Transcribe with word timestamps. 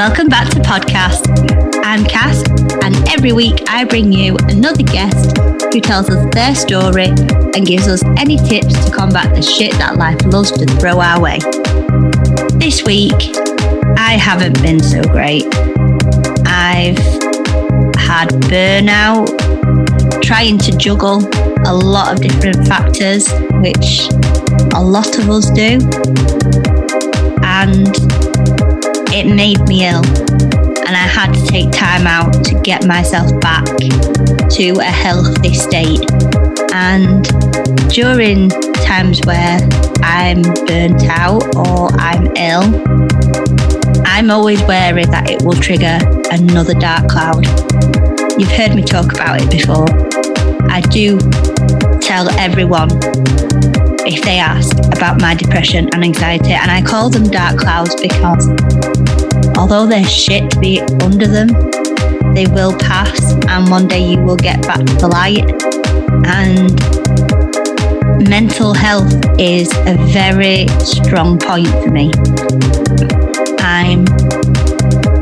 Welcome 0.00 0.28
back 0.28 0.48
to 0.52 0.60
Pod 0.60 0.86
Cass. 0.88 1.20
I'm 1.84 2.06
Cass, 2.06 2.42
and 2.82 2.96
every 3.10 3.32
week 3.32 3.64
I 3.68 3.84
bring 3.84 4.10
you 4.10 4.34
another 4.48 4.82
guest 4.82 5.36
who 5.70 5.78
tells 5.78 6.08
us 6.08 6.26
their 6.32 6.54
story 6.54 7.08
and 7.54 7.66
gives 7.66 7.86
us 7.86 8.02
any 8.16 8.38
tips 8.38 8.82
to 8.86 8.90
combat 8.90 9.34
the 9.34 9.42
shit 9.42 9.72
that 9.72 9.98
life 9.98 10.16
loves 10.24 10.52
to 10.52 10.64
throw 10.64 11.00
our 11.00 11.20
way. 11.20 11.38
This 12.58 12.82
week, 12.82 13.36
I 13.98 14.16
haven't 14.16 14.62
been 14.62 14.82
so 14.82 15.02
great. 15.02 15.44
I've 16.46 16.96
had 18.00 18.30
burnout, 18.48 19.28
trying 20.22 20.56
to 20.60 20.72
juggle 20.78 21.28
a 21.66 21.74
lot 21.74 22.14
of 22.14 22.22
different 22.22 22.66
factors, 22.66 23.30
which 23.60 24.08
a 24.72 24.82
lot 24.82 25.18
of 25.18 25.28
us 25.28 25.50
do. 25.50 25.78
And 27.42 28.09
it 29.12 29.32
made 29.34 29.60
me 29.68 29.86
ill. 29.86 30.04
And 30.86 30.96
I 30.96 31.06
had 31.06 31.32
to 31.34 31.46
take 31.46 31.70
time 31.70 32.06
out 32.06 32.32
to 32.44 32.60
get 32.60 32.86
myself 32.86 33.38
back 33.40 33.64
to 33.66 34.78
a 34.78 34.84
healthy 34.84 35.54
state. 35.54 36.10
And 36.72 37.24
during 37.90 38.48
times 38.84 39.20
where 39.24 39.58
I'm 40.02 40.42
burnt 40.66 41.04
out 41.08 41.54
or 41.56 41.90
I'm 41.98 42.26
ill, 42.36 42.64
I'm 44.04 44.30
always 44.30 44.62
wary 44.62 45.04
that 45.04 45.30
it 45.30 45.42
will 45.42 45.54
trigger 45.54 45.98
another 46.32 46.74
dark 46.74 47.08
cloud. 47.08 47.46
You've 48.38 48.50
heard 48.52 48.74
me 48.74 48.82
talk 48.82 49.12
about 49.12 49.40
it 49.40 49.50
before. 49.50 49.86
I 50.70 50.80
do 50.80 51.18
tell 52.00 52.28
everyone 52.38 52.90
if 54.06 54.22
they 54.22 54.38
ask 54.38 54.76
about 54.96 55.20
my 55.20 55.34
depression 55.34 55.88
and 55.92 56.02
anxiety, 56.02 56.52
and 56.52 56.70
I 56.70 56.82
call 56.82 57.10
them 57.10 57.24
dark 57.24 57.58
clouds 57.58 57.94
because 58.00 58.46
although 59.60 59.84
they're 59.86 60.02
shit 60.04 60.50
to 60.50 60.58
be 60.58 60.80
under 61.02 61.26
them, 61.26 61.48
they 62.34 62.46
will 62.46 62.72
pass, 62.78 63.20
and 63.46 63.70
one 63.70 63.86
day 63.86 64.00
you 64.12 64.18
will 64.18 64.36
get 64.36 64.62
back 64.62 64.78
to 64.78 64.94
the 64.94 65.06
light. 65.06 65.44
And 66.24 66.72
mental 68.26 68.72
health 68.72 69.12
is 69.38 69.70
a 69.86 69.96
very 70.12 70.66
strong 70.80 71.38
point 71.38 71.68
for 71.68 71.90
me. 71.90 72.10
I'm 73.60 74.06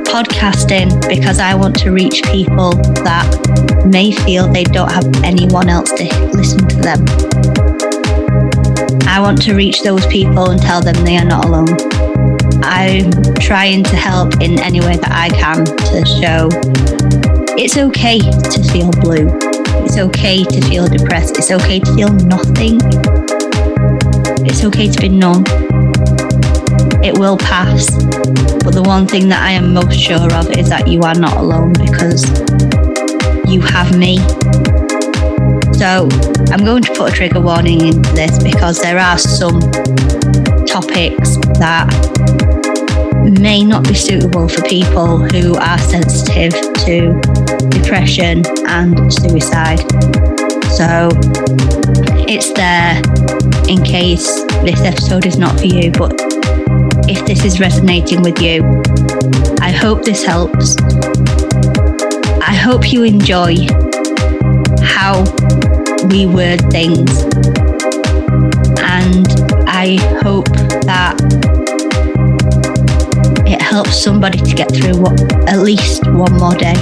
podcasting 0.04 1.08
because 1.08 1.40
I 1.40 1.56
want 1.56 1.76
to 1.80 1.90
reach 1.90 2.22
people 2.30 2.70
that 3.02 3.84
may 3.90 4.12
feel 4.12 4.46
they 4.46 4.64
don't 4.64 4.92
have 4.92 5.06
anyone 5.24 5.68
else 5.68 5.90
to 5.94 6.04
listen 6.32 6.60
to 6.68 6.76
them. 6.76 7.04
I 9.08 9.18
want 9.18 9.42
to 9.42 9.54
reach 9.54 9.82
those 9.82 10.06
people 10.06 10.50
and 10.50 10.62
tell 10.62 10.80
them 10.80 10.94
they 11.04 11.16
are 11.16 11.24
not 11.24 11.44
alone. 11.44 11.97
I'm 12.62 13.10
trying 13.36 13.84
to 13.84 13.96
help 13.96 14.40
in 14.40 14.58
any 14.60 14.80
way 14.80 14.96
that 14.96 15.12
I 15.12 15.28
can 15.30 15.64
to 15.64 16.06
show 16.20 16.48
it's 17.60 17.76
okay 17.76 18.20
to 18.20 18.62
feel 18.72 18.92
blue. 19.02 19.26
It's 19.84 19.98
okay 19.98 20.44
to 20.44 20.60
feel 20.68 20.86
depressed. 20.86 21.38
It's 21.38 21.50
okay 21.50 21.80
to 21.80 21.94
feel 21.96 22.12
nothing. 22.12 22.78
It's 24.46 24.62
okay 24.64 24.88
to 24.88 25.00
be 25.00 25.08
numb. 25.08 25.42
It 27.02 27.18
will 27.18 27.36
pass. 27.36 27.90
But 28.62 28.74
the 28.74 28.82
one 28.86 29.08
thing 29.08 29.28
that 29.30 29.42
I 29.42 29.50
am 29.50 29.74
most 29.74 29.98
sure 29.98 30.32
of 30.34 30.56
is 30.56 30.68
that 30.68 30.86
you 30.86 31.00
are 31.02 31.16
not 31.16 31.36
alone 31.36 31.72
because 31.72 32.22
you 33.50 33.60
have 33.60 33.98
me. 33.98 34.18
So 35.74 36.08
I'm 36.52 36.64
going 36.64 36.82
to 36.84 36.94
put 36.94 37.12
a 37.12 37.14
trigger 37.14 37.40
warning 37.40 37.88
into 37.88 38.12
this 38.12 38.40
because 38.40 38.80
there 38.80 38.98
are 38.98 39.18
some 39.18 39.58
topics 40.80 41.36
that 41.58 41.88
may 43.40 43.64
not 43.64 43.82
be 43.82 43.94
suitable 43.94 44.48
for 44.48 44.62
people 44.62 45.18
who 45.18 45.56
are 45.56 45.78
sensitive 45.78 46.52
to 46.86 47.18
depression 47.70 48.44
and 48.68 49.12
suicide. 49.12 49.80
So 50.78 51.10
it's 52.28 52.52
there 52.52 53.02
in 53.68 53.82
case 53.82 54.44
this 54.62 54.80
episode 54.82 55.26
is 55.26 55.36
not 55.36 55.58
for 55.58 55.66
you, 55.66 55.90
but 55.90 56.12
if 57.08 57.26
this 57.26 57.44
is 57.44 57.58
resonating 57.58 58.22
with 58.22 58.40
you, 58.40 58.62
I 59.60 59.72
hope 59.72 60.04
this 60.04 60.24
helps. 60.24 60.76
I 62.40 62.54
hope 62.54 62.92
you 62.92 63.02
enjoy 63.02 63.56
how 64.82 65.24
we 66.08 66.26
word 66.26 66.60
things. 66.70 67.24
And 68.80 69.26
I 69.70 69.96
hope 70.22 70.48
that 70.82 71.16
it 73.46 73.60
helps 73.60 74.02
somebody 74.02 74.38
to 74.38 74.54
get 74.54 74.74
through 74.74 74.98
what, 75.00 75.20
at 75.48 75.58
least 75.60 76.06
one 76.06 76.32
more 76.34 76.54
day. 76.54 76.74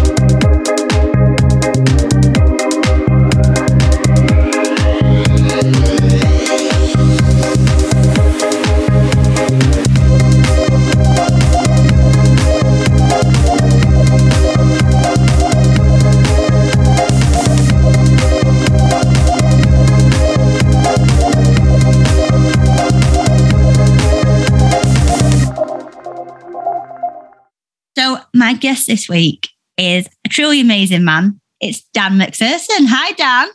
My 28.47 28.53
guest 28.53 28.87
this 28.87 29.09
week 29.09 29.49
is 29.77 30.07
a 30.25 30.29
truly 30.29 30.61
amazing 30.61 31.05
man. 31.05 31.41
It's 31.61 31.83
Dan 31.93 32.12
McPherson. 32.12 32.87
Hi, 32.87 33.11
Dan. 33.15 33.49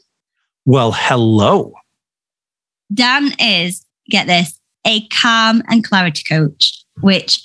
Well, 0.65 0.91
hello. 0.91 1.75
Dan 2.93 3.31
is, 3.39 3.85
get 4.09 4.27
this, 4.27 4.59
a 4.85 5.07
calm 5.07 5.63
and 5.69 5.81
clarity 5.81 6.23
coach, 6.27 6.83
which 6.99 7.41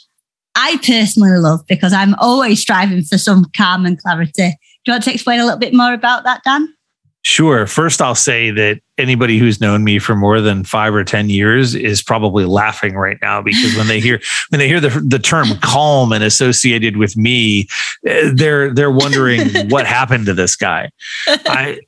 I 0.57 0.79
personally 0.79 1.39
love 1.39 1.61
because 1.69 1.93
I'm 1.93 2.17
always 2.17 2.61
striving 2.61 3.05
for 3.05 3.17
some 3.17 3.45
calm 3.57 3.87
and 3.87 3.97
clarity. 3.97 4.33
Do 4.35 4.51
you 4.87 4.93
want 4.95 5.05
to 5.05 5.15
explain 5.15 5.39
a 5.39 5.45
little 5.45 5.61
bit 5.61 5.73
more 5.73 5.93
about 5.93 6.25
that, 6.25 6.41
Dan? 6.43 6.75
Sure. 7.23 7.69
First, 7.69 8.03
I'll 8.03 8.17
say 8.17 8.51
that 8.51 8.81
anybody 8.99 9.39
who's 9.39 9.61
known 9.61 9.85
me 9.85 9.99
for 9.99 10.17
more 10.17 10.41
than 10.41 10.65
five 10.65 10.95
or 10.95 11.05
ten 11.05 11.29
years 11.29 11.75
is 11.75 12.03
probably 12.03 12.45
laughing 12.45 12.95
right 12.95 13.19
now 13.23 13.43
because 13.43 13.77
when 13.77 13.87
they 13.87 14.01
hear 14.01 14.21
when 14.51 14.59
they 14.59 14.69
hear 14.69 14.81
the, 14.81 14.89
the 15.07 15.19
term 15.19 15.49
calm 15.63 16.13
and 16.13 16.25
associated 16.25 16.97
with 16.97 17.17
me, 17.17 17.69
eh, 18.07 18.31
they're 18.35 18.73
they're 18.73 18.91
wondering 18.91 19.49
what 19.69 19.87
happened 19.87 20.27
to 20.27 20.35
this 20.35 20.57
guy. 20.57 20.91
I 21.27 21.81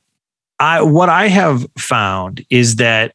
I 0.59 0.81
what 0.81 1.09
I 1.09 1.27
have 1.27 1.65
found 1.77 2.45
is 2.49 2.77
that 2.77 3.13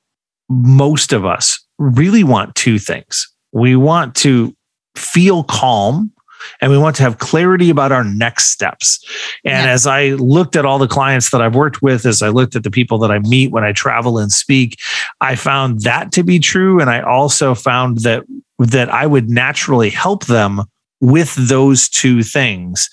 most 0.49 1.12
of 1.12 1.25
us 1.25 1.65
really 1.78 2.25
want 2.25 2.54
two 2.54 2.78
things. 2.78 3.31
We 3.53 3.77
want 3.77 4.15
to 4.16 4.54
feel 4.97 5.44
calm 5.44 6.12
and 6.60 6.71
we 6.71 6.78
want 6.78 6.97
to 6.97 7.03
have 7.03 7.19
clarity 7.19 7.71
about 7.71 7.93
our 7.93 8.05
next 8.05 8.47
steps. 8.50 9.05
And 9.44 9.66
yeah. 9.66 9.72
as 9.72 9.87
I 9.87 10.10
looked 10.10 10.56
at 10.56 10.65
all 10.65 10.78
the 10.78 10.88
clients 10.88 11.31
that 11.31 11.41
I've 11.41 11.55
worked 11.55 11.82
with, 11.82 12.06
as 12.06 12.22
I 12.22 12.28
looked 12.28 12.56
at 12.56 12.62
the 12.62 12.71
people 12.71 12.99
that 12.99 13.10
I 13.10 13.19
meet 13.21 13.53
when 13.53 13.65
I 13.65 13.72
travel 13.72 14.19
and 14.19 14.32
speak, 14.32 14.78
I 15.21 15.34
found 15.37 15.81
that 15.83 16.12
to 16.12 16.22
be 16.22 16.38
true. 16.38 16.81
And 16.81 16.91
I 16.91 17.00
also 17.00 17.54
found 17.54 17.99
that 17.99 18.25
that 18.59 18.88
I 18.88 19.06
would 19.06 19.28
naturally 19.28 19.91
help 19.91 20.27
them 20.27 20.62
with 21.00 21.34
those 21.34 21.88
two 21.88 22.22
things. 22.22 22.88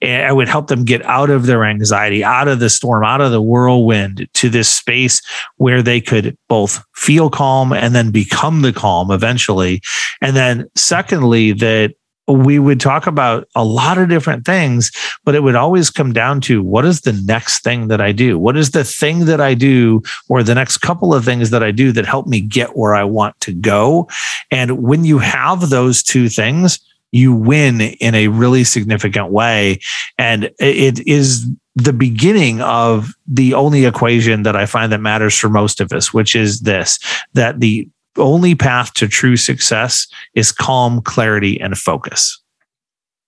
And 0.00 0.26
I 0.26 0.32
would 0.32 0.48
help 0.48 0.68
them 0.68 0.84
get 0.84 1.04
out 1.04 1.30
of 1.30 1.46
their 1.46 1.64
anxiety, 1.64 2.22
out 2.22 2.48
of 2.48 2.60
the 2.60 2.70
storm, 2.70 3.02
out 3.02 3.20
of 3.20 3.32
the 3.32 3.42
whirlwind 3.42 4.28
to 4.34 4.48
this 4.48 4.68
space 4.68 5.20
where 5.56 5.82
they 5.82 6.00
could 6.00 6.36
both 6.48 6.82
feel 6.94 7.28
calm 7.28 7.72
and 7.72 7.94
then 7.94 8.10
become 8.12 8.62
the 8.62 8.72
calm 8.72 9.10
eventually. 9.10 9.80
And 10.22 10.36
then, 10.36 10.68
secondly, 10.76 11.52
that 11.52 11.94
we 12.28 12.58
would 12.58 12.80
talk 12.80 13.06
about 13.06 13.48
a 13.54 13.64
lot 13.64 13.98
of 13.98 14.08
different 14.08 14.44
things, 14.44 14.90
but 15.24 15.34
it 15.34 15.42
would 15.42 15.54
always 15.54 15.90
come 15.90 16.12
down 16.12 16.40
to 16.42 16.62
what 16.62 16.84
is 16.84 17.02
the 17.02 17.12
next 17.12 17.62
thing 17.62 17.88
that 17.88 18.00
I 18.00 18.12
do? 18.12 18.38
What 18.38 18.56
is 18.56 18.72
the 18.72 18.84
thing 18.84 19.26
that 19.26 19.40
I 19.40 19.54
do 19.54 20.02
or 20.28 20.42
the 20.42 20.54
next 20.54 20.78
couple 20.78 21.14
of 21.14 21.24
things 21.24 21.50
that 21.50 21.62
I 21.62 21.70
do 21.70 21.92
that 21.92 22.06
help 22.06 22.26
me 22.26 22.40
get 22.40 22.76
where 22.76 22.94
I 22.94 23.04
want 23.04 23.38
to 23.40 23.52
go? 23.52 24.08
And 24.50 24.82
when 24.82 25.04
you 25.04 25.18
have 25.18 25.70
those 25.70 26.02
two 26.02 26.28
things, 26.28 26.80
you 27.12 27.32
win 27.32 27.80
in 27.80 28.14
a 28.14 28.28
really 28.28 28.64
significant 28.64 29.30
way. 29.30 29.80
And 30.18 30.50
it 30.58 31.06
is 31.06 31.46
the 31.76 31.92
beginning 31.92 32.60
of 32.62 33.12
the 33.26 33.54
only 33.54 33.84
equation 33.84 34.42
that 34.42 34.56
I 34.56 34.66
find 34.66 34.90
that 34.92 35.00
matters 35.00 35.36
for 35.36 35.48
most 35.48 35.80
of 35.80 35.92
us, 35.92 36.12
which 36.12 36.34
is 36.34 36.60
this 36.60 36.98
that 37.34 37.60
the 37.60 37.88
only 38.18 38.54
path 38.54 38.94
to 38.94 39.08
true 39.08 39.36
success 39.36 40.06
is 40.34 40.52
calm, 40.52 41.00
clarity, 41.02 41.60
and 41.60 41.76
focus. 41.76 42.40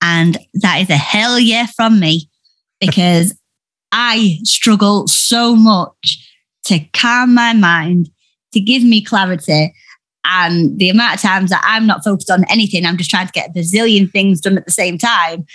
And 0.01 0.39
that 0.55 0.81
is 0.81 0.91
a 0.91 0.97
hell 0.97 1.39
yeah 1.39 1.67
from 1.77 2.01
me 2.01 2.29
because 2.81 3.39
I 3.93 4.39
struggle 4.43 5.07
so 5.09 5.57
much 5.57 6.25
to 6.65 6.81
calm 6.93 7.35
my 7.35 7.55
mind, 7.55 8.11
to 8.53 8.61
give 8.61 8.83
me 8.83 9.03
clarity. 9.03 9.73
And 10.25 10.79
the 10.79 10.91
amount 10.91 11.15
of 11.15 11.21
times 11.23 11.51
that 11.51 11.65
I'm 11.65 11.87
not 11.87 12.05
focused 12.05 12.31
on 12.31 12.45
anything, 12.51 12.85
I'm 12.85 12.99
just 12.99 13.09
trying 13.09 13.27
to 13.27 13.33
get 13.33 13.51
a 13.51 13.53
bazillion 13.53 14.11
things 14.11 14.43
done 14.43 14.59
at 14.59 14.67
the 14.67 14.73
same 14.73 14.99
time. 14.99 15.47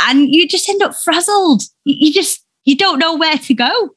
And 0.00 0.30
you 0.30 0.48
just 0.48 0.68
end 0.68 0.82
up 0.82 0.94
frazzled. 0.94 1.62
You 1.84 2.12
just, 2.12 2.42
you 2.64 2.76
don't 2.76 2.98
know 2.98 3.16
where 3.16 3.36
to 3.36 3.54
go. 3.54 3.90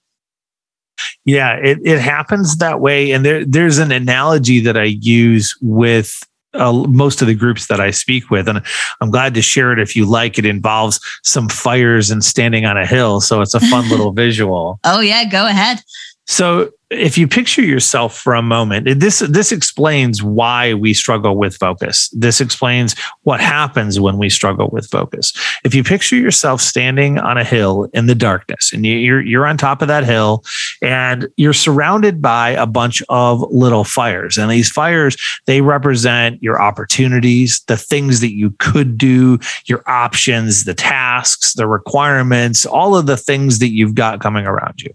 Yeah, 1.26 1.56
it, 1.56 1.80
it 1.84 2.00
happens 2.00 2.58
that 2.58 2.80
way. 2.80 3.12
And 3.12 3.26
there, 3.26 3.46
there's 3.46 3.78
an 3.78 3.92
analogy 3.92 4.60
that 4.62 4.78
I 4.78 4.84
use 4.84 5.56
with 5.62 6.24
uh, 6.54 6.74
most 6.88 7.22
of 7.22 7.28
the 7.28 7.36
groups 7.36 7.68
that 7.68 7.80
I 7.80 7.92
speak 7.92 8.30
with. 8.30 8.48
And 8.48 8.62
I'm 9.02 9.12
glad 9.12 9.34
to 9.36 9.42
share 9.42 9.72
it 9.72 9.80
if 9.80 9.96
you 9.96 10.06
like. 10.06 10.38
It 10.38 10.46
involves 10.46 11.00
some 11.24 11.50
fires 11.50 12.10
and 12.10 12.24
standing 12.24 12.66
on 12.66 12.78
a 12.78 12.86
hill. 12.86 13.22
So 13.22 13.42
it's 13.42 13.54
a 13.54 13.60
fun 13.60 13.90
little 13.90 14.12
visual. 14.12 14.80
Oh, 14.84 15.00
yeah, 15.00 15.26
go 15.30 15.48
ahead. 15.48 15.82
So 16.28 16.72
if 16.90 17.18
you 17.18 17.28
picture 17.28 17.62
yourself 17.62 18.18
for 18.18 18.34
a 18.34 18.42
moment, 18.42 19.00
this 19.00 19.20
this 19.20 19.52
explains 19.52 20.24
why 20.24 20.74
we 20.74 20.94
struggle 20.94 21.36
with 21.36 21.56
focus. 21.56 22.10
This 22.14 22.40
explains 22.40 22.96
what 23.24 23.42
happens 23.42 24.00
when 24.00 24.18
we 24.18 24.30
struggle 24.30 24.70
with 24.72 24.90
focus. 24.90 25.34
If 25.66 25.76
you 25.76 25.84
picture 25.84 26.16
yourself 26.16 26.62
standing 26.62 27.18
on 27.18 27.38
a 27.38 27.44
hill 27.44 27.90
in 27.94 28.06
the 28.06 28.16
darkness, 28.16 28.72
and 28.72 28.86
you're 28.86 29.22
you're 29.22 29.46
on 29.46 29.58
top 29.58 29.82
of 29.82 29.90
that 29.90 30.06
hill, 30.06 30.46
and 30.82 31.28
you're 31.36 31.54
surrounded 31.54 32.22
by 32.22 32.52
a 32.52 32.66
bunch 32.66 33.04
of 33.10 33.42
little 33.52 33.84
fires, 33.84 34.38
and 34.38 34.50
these 34.50 34.70
fires 34.70 35.18
they 35.46 35.60
represent 35.60 36.42
your 36.42 36.62
opportunities, 36.62 37.62
the 37.68 37.78
things 37.78 38.22
that 38.22 38.34
you 38.34 38.52
could 38.60 38.98
do, 38.98 39.40
your 39.66 39.84
options, 39.90 40.64
the 40.64 40.74
tasks, 40.74 41.54
the 41.54 41.68
requirements, 41.68 42.66
all 42.66 42.96
of 42.96 43.08
the 43.08 43.18
things 43.18 43.60
that 43.60 43.70
you've 43.70 43.96
got 43.96 44.22
coming 44.22 44.46
around 44.46 44.82
you. 44.82 44.94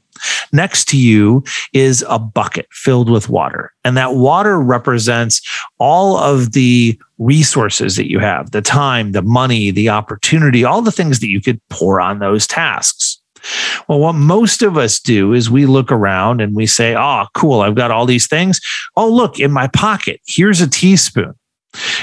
Next 0.52 0.88
to 0.88 0.98
you 0.98 1.44
is 1.72 2.04
a 2.08 2.18
bucket 2.18 2.66
filled 2.70 3.10
with 3.10 3.28
water. 3.28 3.72
And 3.84 3.96
that 3.96 4.14
water 4.14 4.60
represents 4.60 5.40
all 5.78 6.16
of 6.16 6.52
the 6.52 6.98
resources 7.18 7.96
that 7.96 8.10
you 8.10 8.18
have 8.18 8.50
the 8.50 8.62
time, 8.62 9.12
the 9.12 9.22
money, 9.22 9.70
the 9.70 9.88
opportunity, 9.88 10.64
all 10.64 10.82
the 10.82 10.92
things 10.92 11.20
that 11.20 11.28
you 11.28 11.40
could 11.40 11.60
pour 11.68 12.00
on 12.00 12.18
those 12.18 12.46
tasks. 12.46 13.18
Well, 13.88 13.98
what 13.98 14.14
most 14.14 14.62
of 14.62 14.76
us 14.76 15.00
do 15.00 15.32
is 15.32 15.50
we 15.50 15.66
look 15.66 15.90
around 15.90 16.40
and 16.40 16.54
we 16.54 16.66
say, 16.66 16.94
Oh, 16.94 17.26
cool, 17.34 17.60
I've 17.60 17.74
got 17.74 17.90
all 17.90 18.06
these 18.06 18.28
things. 18.28 18.60
Oh, 18.96 19.08
look, 19.08 19.40
in 19.40 19.50
my 19.50 19.66
pocket, 19.68 20.20
here's 20.26 20.60
a 20.60 20.68
teaspoon 20.68 21.34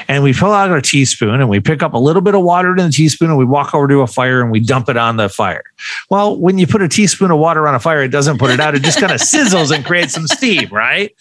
and 0.07 0.23
we 0.23 0.33
pull 0.33 0.51
out 0.51 0.71
our 0.71 0.81
teaspoon 0.81 1.39
and 1.41 1.49
we 1.49 1.59
pick 1.59 1.83
up 1.83 1.93
a 1.93 1.97
little 1.97 2.21
bit 2.21 2.35
of 2.35 2.41
water 2.41 2.71
in 2.71 2.77
the 2.77 2.91
teaspoon 2.91 3.29
and 3.29 3.37
we 3.37 3.45
walk 3.45 3.73
over 3.73 3.87
to 3.87 4.01
a 4.01 4.07
fire 4.07 4.41
and 4.41 4.51
we 4.51 4.59
dump 4.59 4.89
it 4.89 4.97
on 4.97 5.17
the 5.17 5.29
fire. 5.29 5.63
Well, 6.09 6.37
when 6.37 6.57
you 6.57 6.67
put 6.67 6.81
a 6.81 6.87
teaspoon 6.87 7.31
of 7.31 7.39
water 7.39 7.67
on 7.67 7.75
a 7.75 7.79
fire, 7.79 8.03
it 8.03 8.09
doesn't 8.09 8.39
put 8.39 8.49
it 8.51 8.59
out. 8.59 8.75
It 8.75 8.81
just 8.81 8.99
kind 8.99 9.11
of 9.11 9.19
sizzles 9.21 9.73
and 9.73 9.85
creates 9.85 10.13
some 10.13 10.27
steam, 10.27 10.69
right? 10.69 11.15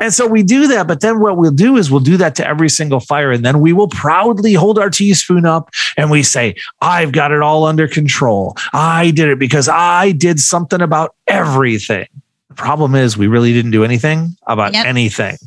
And 0.00 0.12
so 0.12 0.26
we 0.26 0.42
do 0.42 0.66
that. 0.68 0.86
But 0.86 1.00
then 1.00 1.20
what 1.20 1.36
we'll 1.36 1.52
do 1.52 1.76
is 1.76 1.90
we'll 1.90 2.00
do 2.00 2.16
that 2.16 2.34
to 2.36 2.46
every 2.46 2.68
single 2.68 3.00
fire. 3.00 3.30
And 3.30 3.44
then 3.44 3.60
we 3.60 3.72
will 3.72 3.88
proudly 3.88 4.54
hold 4.54 4.78
our 4.78 4.90
teaspoon 4.90 5.46
up 5.46 5.70
and 5.96 6.10
we 6.10 6.22
say, 6.22 6.56
I've 6.80 7.12
got 7.12 7.32
it 7.32 7.40
all 7.40 7.64
under 7.64 7.86
control. 7.88 8.56
I 8.72 9.10
did 9.12 9.28
it 9.28 9.38
because 9.38 9.68
I 9.68 10.12
did 10.12 10.40
something 10.40 10.80
about 10.80 11.14
everything. 11.26 12.06
The 12.52 12.62
problem 12.62 12.94
is 12.94 13.16
we 13.16 13.28
really 13.28 13.54
didn't 13.54 13.70
do 13.70 13.82
anything 13.82 14.36
about 14.46 14.74
yep. 14.74 14.84
anything, 14.84 15.38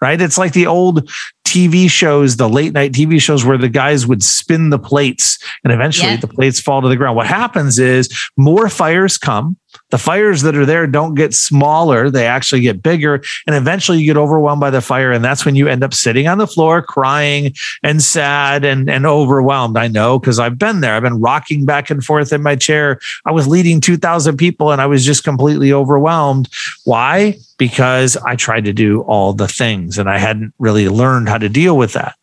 right? 0.00 0.18
It's 0.18 0.38
like 0.38 0.54
the 0.54 0.66
old 0.66 1.10
TV 1.44 1.90
shows, 1.90 2.38
the 2.38 2.48
late 2.48 2.72
night 2.72 2.92
TV 2.92 3.20
shows 3.20 3.44
where 3.44 3.58
the 3.58 3.68
guys 3.68 4.06
would 4.06 4.22
spin 4.22 4.70
the 4.70 4.78
plates 4.78 5.38
and 5.62 5.74
eventually 5.74 6.12
yeah. 6.12 6.16
the 6.16 6.26
plates 6.26 6.60
fall 6.60 6.80
to 6.80 6.88
the 6.88 6.96
ground. 6.96 7.16
What 7.16 7.26
happens 7.26 7.78
is 7.78 8.08
more 8.38 8.70
fires 8.70 9.18
come. 9.18 9.58
The 9.90 9.98
fires 9.98 10.42
that 10.42 10.56
are 10.56 10.66
there 10.66 10.86
don't 10.86 11.14
get 11.14 11.34
smaller, 11.34 12.10
they 12.10 12.26
actually 12.26 12.62
get 12.62 12.82
bigger. 12.82 13.22
And 13.46 13.54
eventually 13.54 13.98
you 13.98 14.06
get 14.06 14.16
overwhelmed 14.16 14.60
by 14.60 14.70
the 14.70 14.80
fire. 14.80 15.12
And 15.12 15.24
that's 15.24 15.44
when 15.44 15.56
you 15.56 15.68
end 15.68 15.84
up 15.84 15.94
sitting 15.94 16.26
on 16.26 16.38
the 16.38 16.46
floor 16.46 16.82
crying 16.82 17.54
and 17.82 18.02
sad 18.02 18.64
and, 18.64 18.90
and 18.90 19.06
overwhelmed. 19.06 19.76
I 19.76 19.88
know 19.88 20.18
because 20.18 20.38
I've 20.38 20.58
been 20.58 20.80
there. 20.80 20.94
I've 20.94 21.02
been 21.02 21.20
rocking 21.20 21.64
back 21.64 21.90
and 21.90 22.04
forth 22.04 22.32
in 22.32 22.42
my 22.42 22.56
chair. 22.56 22.98
I 23.24 23.32
was 23.32 23.46
leading 23.46 23.80
2,000 23.80 24.36
people 24.36 24.72
and 24.72 24.80
I 24.80 24.86
was 24.86 25.04
just 25.04 25.22
completely 25.22 25.72
overwhelmed. 25.72 26.48
Why? 26.84 27.38
Because 27.56 28.16
I 28.16 28.36
tried 28.36 28.64
to 28.64 28.72
do 28.72 29.02
all 29.02 29.32
the 29.32 29.46
things 29.48 29.98
and 29.98 30.10
I 30.10 30.18
hadn't 30.18 30.52
really 30.58 30.88
learned 30.88 31.28
how 31.28 31.38
to 31.38 31.48
deal 31.48 31.76
with 31.76 31.92
that. 31.92 32.16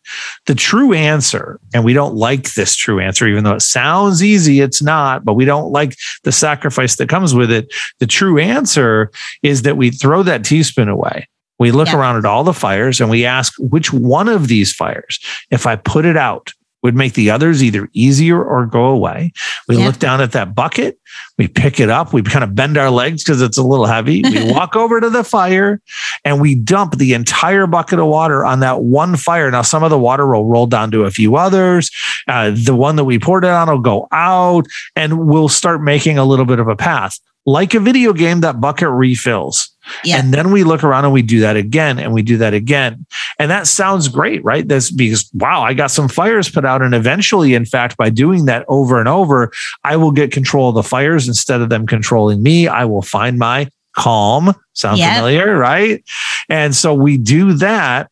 The 0.46 0.54
true 0.54 0.92
answer, 0.92 1.58
and 1.72 1.84
we 1.84 1.94
don't 1.94 2.14
like 2.14 2.54
this 2.54 2.76
true 2.76 3.00
answer, 3.00 3.26
even 3.26 3.44
though 3.44 3.54
it 3.54 3.62
sounds 3.62 4.22
easy, 4.22 4.60
it's 4.60 4.82
not, 4.82 5.24
but 5.24 5.34
we 5.34 5.44
don't 5.44 5.72
like 5.72 5.96
the 6.24 6.32
sacrifice 6.32 6.96
that 6.96 7.08
comes 7.08 7.34
with 7.34 7.50
it. 7.50 7.72
The 7.98 8.06
true 8.06 8.38
answer 8.38 9.10
is 9.42 9.62
that 9.62 9.76
we 9.76 9.90
throw 9.90 10.22
that 10.22 10.44
teaspoon 10.44 10.88
away. 10.88 11.28
We 11.58 11.70
look 11.70 11.88
yeah. 11.88 11.98
around 11.98 12.16
at 12.16 12.24
all 12.24 12.44
the 12.44 12.52
fires 12.52 13.00
and 13.00 13.08
we 13.08 13.24
ask 13.24 13.54
which 13.58 13.92
one 13.92 14.28
of 14.28 14.48
these 14.48 14.72
fires, 14.72 15.18
if 15.50 15.66
I 15.66 15.76
put 15.76 16.04
it 16.04 16.16
out, 16.16 16.52
would 16.82 16.94
make 16.94 17.14
the 17.14 17.30
others 17.30 17.62
either 17.62 17.88
easier 17.92 18.42
or 18.42 18.66
go 18.66 18.86
away. 18.86 19.32
We 19.68 19.76
look 19.76 19.98
down 19.98 20.20
at 20.20 20.32
that 20.32 20.54
bucket, 20.54 20.98
we 21.38 21.46
pick 21.46 21.78
it 21.78 21.88
up, 21.88 22.12
we 22.12 22.22
kind 22.22 22.42
of 22.42 22.54
bend 22.54 22.76
our 22.76 22.90
legs 22.90 23.22
because 23.22 23.40
it's 23.40 23.58
a 23.58 23.62
little 23.62 23.86
heavy. 23.86 24.22
We 24.22 24.52
walk 24.52 24.74
over 24.74 25.00
to 25.00 25.08
the 25.08 25.24
fire 25.24 25.80
and 26.24 26.40
we 26.40 26.54
dump 26.54 26.96
the 26.96 27.14
entire 27.14 27.66
bucket 27.66 27.98
of 27.98 28.06
water 28.06 28.44
on 28.44 28.60
that 28.60 28.82
one 28.82 29.16
fire. 29.16 29.50
Now, 29.50 29.62
some 29.62 29.84
of 29.84 29.90
the 29.90 29.98
water 29.98 30.26
will 30.26 30.46
roll 30.46 30.66
down 30.66 30.90
to 30.90 31.04
a 31.04 31.10
few 31.10 31.36
others. 31.36 31.90
Uh, 32.26 32.50
the 32.50 32.74
one 32.74 32.96
that 32.96 33.04
we 33.04 33.18
poured 33.18 33.44
it 33.44 33.50
on 33.50 33.68
will 33.68 33.78
go 33.78 34.08
out 34.10 34.66
and 34.96 35.26
we'll 35.26 35.48
start 35.48 35.82
making 35.82 36.18
a 36.18 36.24
little 36.24 36.46
bit 36.46 36.58
of 36.58 36.68
a 36.68 36.76
path. 36.76 37.18
Like 37.44 37.74
a 37.74 37.80
video 37.80 38.12
game, 38.12 38.40
that 38.42 38.60
bucket 38.60 38.88
refills. 38.88 39.68
Yeah. 40.04 40.18
And 40.18 40.32
then 40.32 40.52
we 40.52 40.62
look 40.62 40.84
around 40.84 41.04
and 41.04 41.12
we 41.12 41.22
do 41.22 41.40
that 41.40 41.56
again 41.56 41.98
and 41.98 42.12
we 42.12 42.22
do 42.22 42.36
that 42.36 42.54
again. 42.54 43.04
And 43.38 43.50
that 43.50 43.66
sounds 43.66 44.06
great, 44.06 44.44
right? 44.44 44.66
That's 44.66 44.92
because, 44.92 45.28
wow, 45.34 45.62
I 45.62 45.74
got 45.74 45.90
some 45.90 46.08
fires 46.08 46.48
put 46.48 46.64
out. 46.64 46.82
And 46.82 46.94
eventually, 46.94 47.54
in 47.54 47.64
fact, 47.64 47.96
by 47.96 48.10
doing 48.10 48.44
that 48.44 48.64
over 48.68 49.00
and 49.00 49.08
over, 49.08 49.50
I 49.82 49.96
will 49.96 50.12
get 50.12 50.30
control 50.30 50.68
of 50.68 50.76
the 50.76 50.84
fires 50.84 51.26
instead 51.26 51.60
of 51.60 51.68
them 51.68 51.86
controlling 51.86 52.44
me. 52.44 52.68
I 52.68 52.84
will 52.84 53.02
find 53.02 53.38
my 53.38 53.68
calm. 53.92 54.54
Sound 54.74 54.98
yep. 54.98 55.16
familiar, 55.16 55.56
right? 55.56 56.04
And 56.48 56.76
so 56.76 56.94
we 56.94 57.18
do 57.18 57.54
that. 57.54 58.08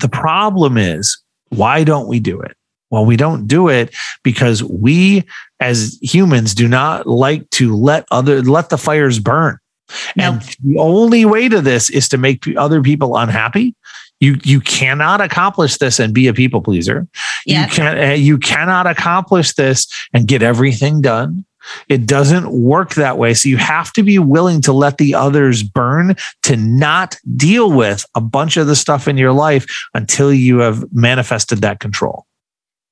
The 0.00 0.08
problem 0.08 0.76
is, 0.76 1.16
why 1.50 1.84
don't 1.84 2.08
we 2.08 2.18
do 2.18 2.40
it? 2.40 2.56
Well, 2.90 3.04
we 3.04 3.16
don't 3.16 3.46
do 3.46 3.68
it 3.68 3.94
because 4.22 4.62
we 4.62 5.24
as 5.60 5.98
humans 6.02 6.54
do 6.54 6.68
not 6.68 7.06
like 7.06 7.48
to 7.50 7.74
let 7.74 8.06
other 8.10 8.42
let 8.42 8.68
the 8.68 8.78
fires 8.78 9.18
burn. 9.18 9.58
And 10.16 10.42
the 10.64 10.78
only 10.78 11.24
way 11.24 11.48
to 11.48 11.60
this 11.60 11.90
is 11.90 12.08
to 12.10 12.18
make 12.18 12.44
other 12.56 12.82
people 12.82 13.16
unhappy. 13.16 13.74
You 14.20 14.38
you 14.44 14.60
cannot 14.60 15.20
accomplish 15.20 15.76
this 15.76 15.98
and 16.00 16.14
be 16.14 16.26
a 16.26 16.34
people 16.34 16.62
pleaser. 16.62 17.06
You 17.64 17.66
can 17.68 17.98
eh, 17.98 18.14
you 18.14 18.38
cannot 18.38 18.86
accomplish 18.86 19.54
this 19.54 19.86
and 20.12 20.26
get 20.26 20.42
everything 20.42 21.00
done. 21.00 21.44
It 21.88 22.06
doesn't 22.06 22.50
work 22.50 22.94
that 22.94 23.18
way. 23.18 23.34
So 23.34 23.48
you 23.48 23.56
have 23.56 23.92
to 23.94 24.02
be 24.02 24.18
willing 24.18 24.62
to 24.62 24.72
let 24.72 24.98
the 24.98 25.14
others 25.14 25.62
burn 25.62 26.14
to 26.44 26.56
not 26.56 27.16
deal 27.36 27.70
with 27.72 28.06
a 28.14 28.20
bunch 28.20 28.56
of 28.56 28.68
the 28.68 28.76
stuff 28.76 29.08
in 29.08 29.16
your 29.16 29.32
life 29.32 29.66
until 29.92 30.32
you 30.32 30.58
have 30.58 30.84
manifested 30.92 31.60
that 31.62 31.80
control. 31.80 32.26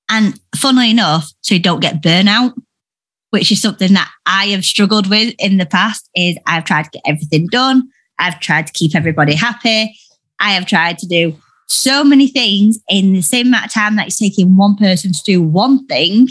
And 0.08 0.38
funnily 0.56 0.90
enough, 0.90 1.32
so 1.40 1.54
you 1.54 1.60
don't 1.60 1.80
get 1.80 2.02
burnout, 2.02 2.54
which 3.30 3.50
is 3.50 3.60
something 3.60 3.92
that 3.94 4.10
I 4.26 4.46
have 4.46 4.64
struggled 4.64 5.08
with 5.08 5.34
in 5.38 5.56
the 5.56 5.66
past, 5.66 6.08
is 6.14 6.36
I've 6.46 6.64
tried 6.64 6.84
to 6.84 6.90
get 6.90 7.02
everything 7.06 7.46
done. 7.46 7.88
I've 8.18 8.38
tried 8.40 8.66
to 8.66 8.72
keep 8.72 8.94
everybody 8.94 9.34
happy. 9.34 9.96
I 10.38 10.52
have 10.52 10.66
tried 10.66 10.98
to 10.98 11.06
do 11.06 11.36
so 11.66 12.04
many 12.04 12.28
things 12.28 12.78
in 12.88 13.12
the 13.12 13.22
same 13.22 13.48
amount 13.48 13.66
of 13.66 13.72
time 13.72 13.96
that 13.96 14.06
it's 14.06 14.18
taking 14.18 14.56
one 14.56 14.76
person 14.76 15.12
to 15.12 15.22
do 15.24 15.42
one 15.42 15.86
thing. 15.86 16.28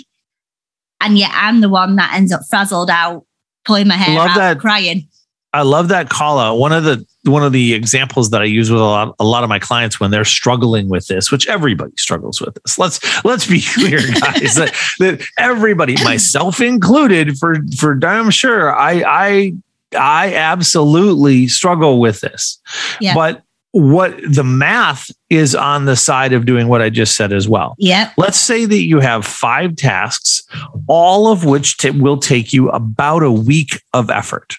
And 1.01 1.17
yet 1.17 1.31
I'm 1.33 1.61
the 1.61 1.69
one 1.69 1.95
that 1.97 2.13
ends 2.13 2.31
up 2.31 2.41
frazzled 2.49 2.89
out, 2.89 3.25
pulling 3.65 3.87
my 3.87 3.95
hair 3.95 4.15
Love 4.15 4.29
out, 4.31 4.37
that. 4.37 4.59
crying. 4.59 5.07
I 5.53 5.61
love 5.61 5.89
that 5.89 6.09
call 6.09 6.39
out. 6.39 6.55
One 6.55 6.71
of 6.71 6.83
the 6.83 7.05
one 7.25 7.43
of 7.43 7.53
the 7.53 7.73
examples 7.73 8.31
that 8.31 8.41
I 8.41 8.45
use 8.45 8.71
with 8.71 8.81
a 8.81 8.83
lot 8.83 9.15
a 9.19 9.23
lot 9.23 9.43
of 9.43 9.49
my 9.49 9.59
clients 9.59 9.99
when 9.99 10.11
they're 10.11 10.25
struggling 10.25 10.89
with 10.89 11.07
this, 11.07 11.31
which 11.31 11.47
everybody 11.47 11.93
struggles 11.97 12.41
with 12.41 12.55
this. 12.55 12.79
Let's 12.79 13.23
let's 13.23 13.47
be 13.47 13.61
clear, 13.73 13.99
guys, 13.99 14.55
that, 14.55 14.75
that 14.99 15.23
everybody, 15.37 15.95
myself 16.03 16.59
included, 16.59 17.37
for 17.37 17.57
for 17.77 17.93
damn 17.93 18.31
sure, 18.31 18.75
I 18.75 19.03
I 19.05 19.53
I 19.97 20.33
absolutely 20.33 21.47
struggle 21.47 21.99
with 21.99 22.21
this. 22.21 22.59
Yeah. 22.99 23.13
But 23.13 23.43
what 23.73 24.15
the 24.29 24.43
math 24.43 25.09
is 25.31 25.55
on 25.55 25.85
the 25.85 25.95
side 25.95 26.31
of 26.31 26.45
doing 26.45 26.67
what 26.67 26.81
I 26.81 26.89
just 26.89 27.15
said 27.15 27.33
as 27.33 27.49
well. 27.49 27.75
Yeah. 27.79 28.11
Let's 28.17 28.39
say 28.39 28.65
that 28.65 28.81
you 28.83 28.99
have 28.99 29.25
five 29.25 29.75
tasks, 29.75 30.43
all 30.87 31.27
of 31.27 31.43
which 31.43 31.77
t- 31.77 31.89
will 31.89 32.17
take 32.17 32.53
you 32.53 32.69
about 32.69 33.23
a 33.23 33.31
week 33.31 33.81
of 33.93 34.11
effort. 34.11 34.57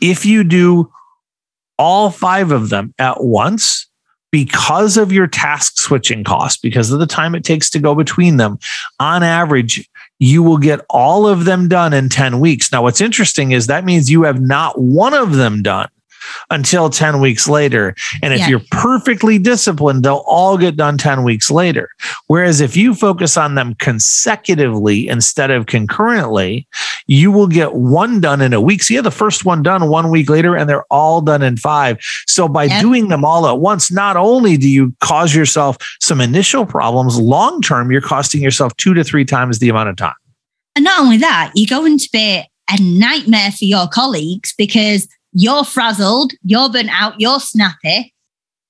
If 0.00 0.26
you 0.26 0.44
do 0.44 0.92
all 1.78 2.10
five 2.10 2.50
of 2.50 2.68
them 2.68 2.94
at 2.98 3.22
once, 3.22 3.88
because 4.30 4.96
of 4.96 5.12
your 5.12 5.28
task 5.28 5.78
switching 5.78 6.24
cost, 6.24 6.60
because 6.60 6.90
of 6.90 6.98
the 6.98 7.06
time 7.06 7.36
it 7.36 7.44
takes 7.44 7.70
to 7.70 7.78
go 7.78 7.94
between 7.94 8.36
them, 8.36 8.58
on 8.98 9.22
average, 9.22 9.88
you 10.18 10.42
will 10.42 10.58
get 10.58 10.80
all 10.90 11.28
of 11.28 11.44
them 11.44 11.68
done 11.68 11.92
in 11.92 12.08
10 12.08 12.40
weeks. 12.40 12.72
Now, 12.72 12.82
what's 12.82 13.00
interesting 13.00 13.52
is 13.52 13.68
that 13.68 13.84
means 13.84 14.10
you 14.10 14.24
have 14.24 14.40
not 14.40 14.80
one 14.80 15.14
of 15.14 15.34
them 15.34 15.62
done 15.62 15.88
until 16.50 16.90
10 16.90 17.20
weeks 17.20 17.48
later. 17.48 17.94
And 18.22 18.32
if 18.32 18.40
Yeah. 18.40 18.48
you're 18.48 18.62
perfectly 18.70 19.38
disciplined, 19.38 20.02
they'll 20.02 20.24
all 20.26 20.56
get 20.58 20.76
done 20.76 20.98
10 20.98 21.22
weeks 21.24 21.50
later. 21.50 21.88
Whereas 22.26 22.60
if 22.60 22.76
you 22.76 22.94
focus 22.94 23.36
on 23.36 23.54
them 23.54 23.74
consecutively 23.78 25.08
instead 25.08 25.50
of 25.50 25.66
concurrently, 25.66 26.66
you 27.06 27.30
will 27.30 27.46
get 27.46 27.74
one 27.74 28.20
done 28.20 28.40
in 28.40 28.52
a 28.52 28.60
week. 28.60 28.82
So 28.82 28.94
you 28.94 28.98
have 28.98 29.04
the 29.04 29.10
first 29.10 29.44
one 29.44 29.62
done 29.62 29.88
one 29.88 30.10
week 30.10 30.30
later, 30.30 30.56
and 30.56 30.68
they're 30.68 30.86
all 30.90 31.20
done 31.20 31.42
in 31.42 31.56
five. 31.56 31.98
So 32.26 32.48
by 32.48 32.64
Yep. 32.64 32.80
doing 32.80 33.08
them 33.08 33.24
all 33.24 33.46
at 33.46 33.58
once, 33.58 33.90
not 33.92 34.16
only 34.16 34.56
do 34.56 34.68
you 34.68 34.94
cause 35.00 35.34
yourself 35.34 35.76
some 36.00 36.20
initial 36.20 36.64
problems, 36.64 37.18
long 37.18 37.60
term, 37.60 37.90
you're 37.90 38.00
costing 38.00 38.42
yourself 38.42 38.74
two 38.76 38.94
to 38.94 39.04
three 39.04 39.24
times 39.24 39.58
the 39.58 39.68
amount 39.68 39.88
of 39.90 39.96
time. 39.96 40.14
And 40.76 40.84
not 40.84 41.00
only 41.00 41.18
that, 41.18 41.52
you're 41.54 41.78
going 41.78 41.98
to 41.98 42.08
be 42.12 42.42
a 42.70 42.80
nightmare 42.82 43.50
for 43.52 43.64
your 43.64 43.86
colleagues 43.88 44.54
because 44.56 45.06
you're 45.34 45.64
frazzled, 45.64 46.32
you're 46.44 46.68
burnt 46.70 46.88
out, 46.90 47.20
you're 47.20 47.40
snappy, 47.40 48.14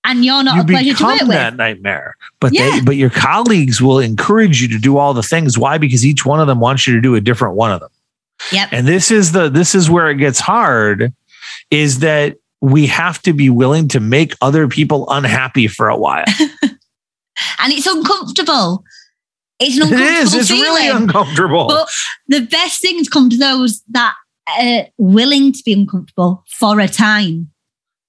and 0.03 0.25
you're 0.25 0.43
not 0.43 0.57
you 0.57 0.63
a 0.63 0.65
pleasure 0.65 0.95
to 0.95 1.05
work 1.05 1.21
with. 1.21 1.29
that 1.31 1.57
nightmare. 1.57 2.17
But 2.41 2.53
Yeah. 2.53 2.71
they, 2.71 2.81
but 2.81 2.97
your 2.97 3.11
colleagues 3.11 3.81
will 3.81 3.99
encourage 4.01 4.61
you 4.61 4.69
to 4.69 4.79
do 4.79 4.97
all 4.99 5.15
the 5.15 5.23
things. 5.23 5.57
Why? 5.57 5.79
Because 5.79 6.05
each 6.05 6.27
one 6.27 6.41
of 6.41 6.47
them 6.47 6.61
wants 6.61 6.87
you 6.87 6.95
to 6.95 7.01
do 7.01 7.15
a 7.15 7.21
different 7.21 7.55
one 7.55 7.71
of 7.73 7.81
them. 7.81 7.91
Yep. 8.53 8.69
And 8.73 8.87
this 8.89 9.11
is 9.11 9.33
the 9.33 9.49
this 9.49 9.75
is 9.75 9.89
where 9.89 10.11
it 10.11 10.17
gets 10.17 10.41
hard, 10.41 11.13
is 11.71 12.01
that 12.01 12.37
we 12.61 12.87
have 12.87 13.21
to 13.23 13.33
be 13.33 13.49
willing 13.51 13.89
to 13.89 14.01
make 14.01 14.35
other 14.41 14.67
people 14.69 15.09
unhappy 15.11 15.69
for 15.69 15.89
a 15.89 15.97
while. 15.97 16.25
And 17.59 17.73
it's 17.73 17.87
uncomfortable. 17.87 18.85
It's 19.59 19.77
an 19.77 19.83
uncomfortable 19.83 20.23
is. 20.23 20.35
It's 20.35 20.49
feeling. 20.51 20.63
really 20.63 20.89
uncomfortable. 20.89 21.67
But 21.67 21.89
the 22.29 22.41
best 22.43 22.81
things 22.81 23.09
come 23.09 23.29
to 23.31 23.37
those 23.37 23.83
that 23.91 24.15
are 24.49 24.87
willing 24.99 25.53
to 25.53 25.63
be 25.65 25.73
uncomfortable 25.73 26.45
for 26.49 26.81
a 26.81 26.89
time. 26.89 27.51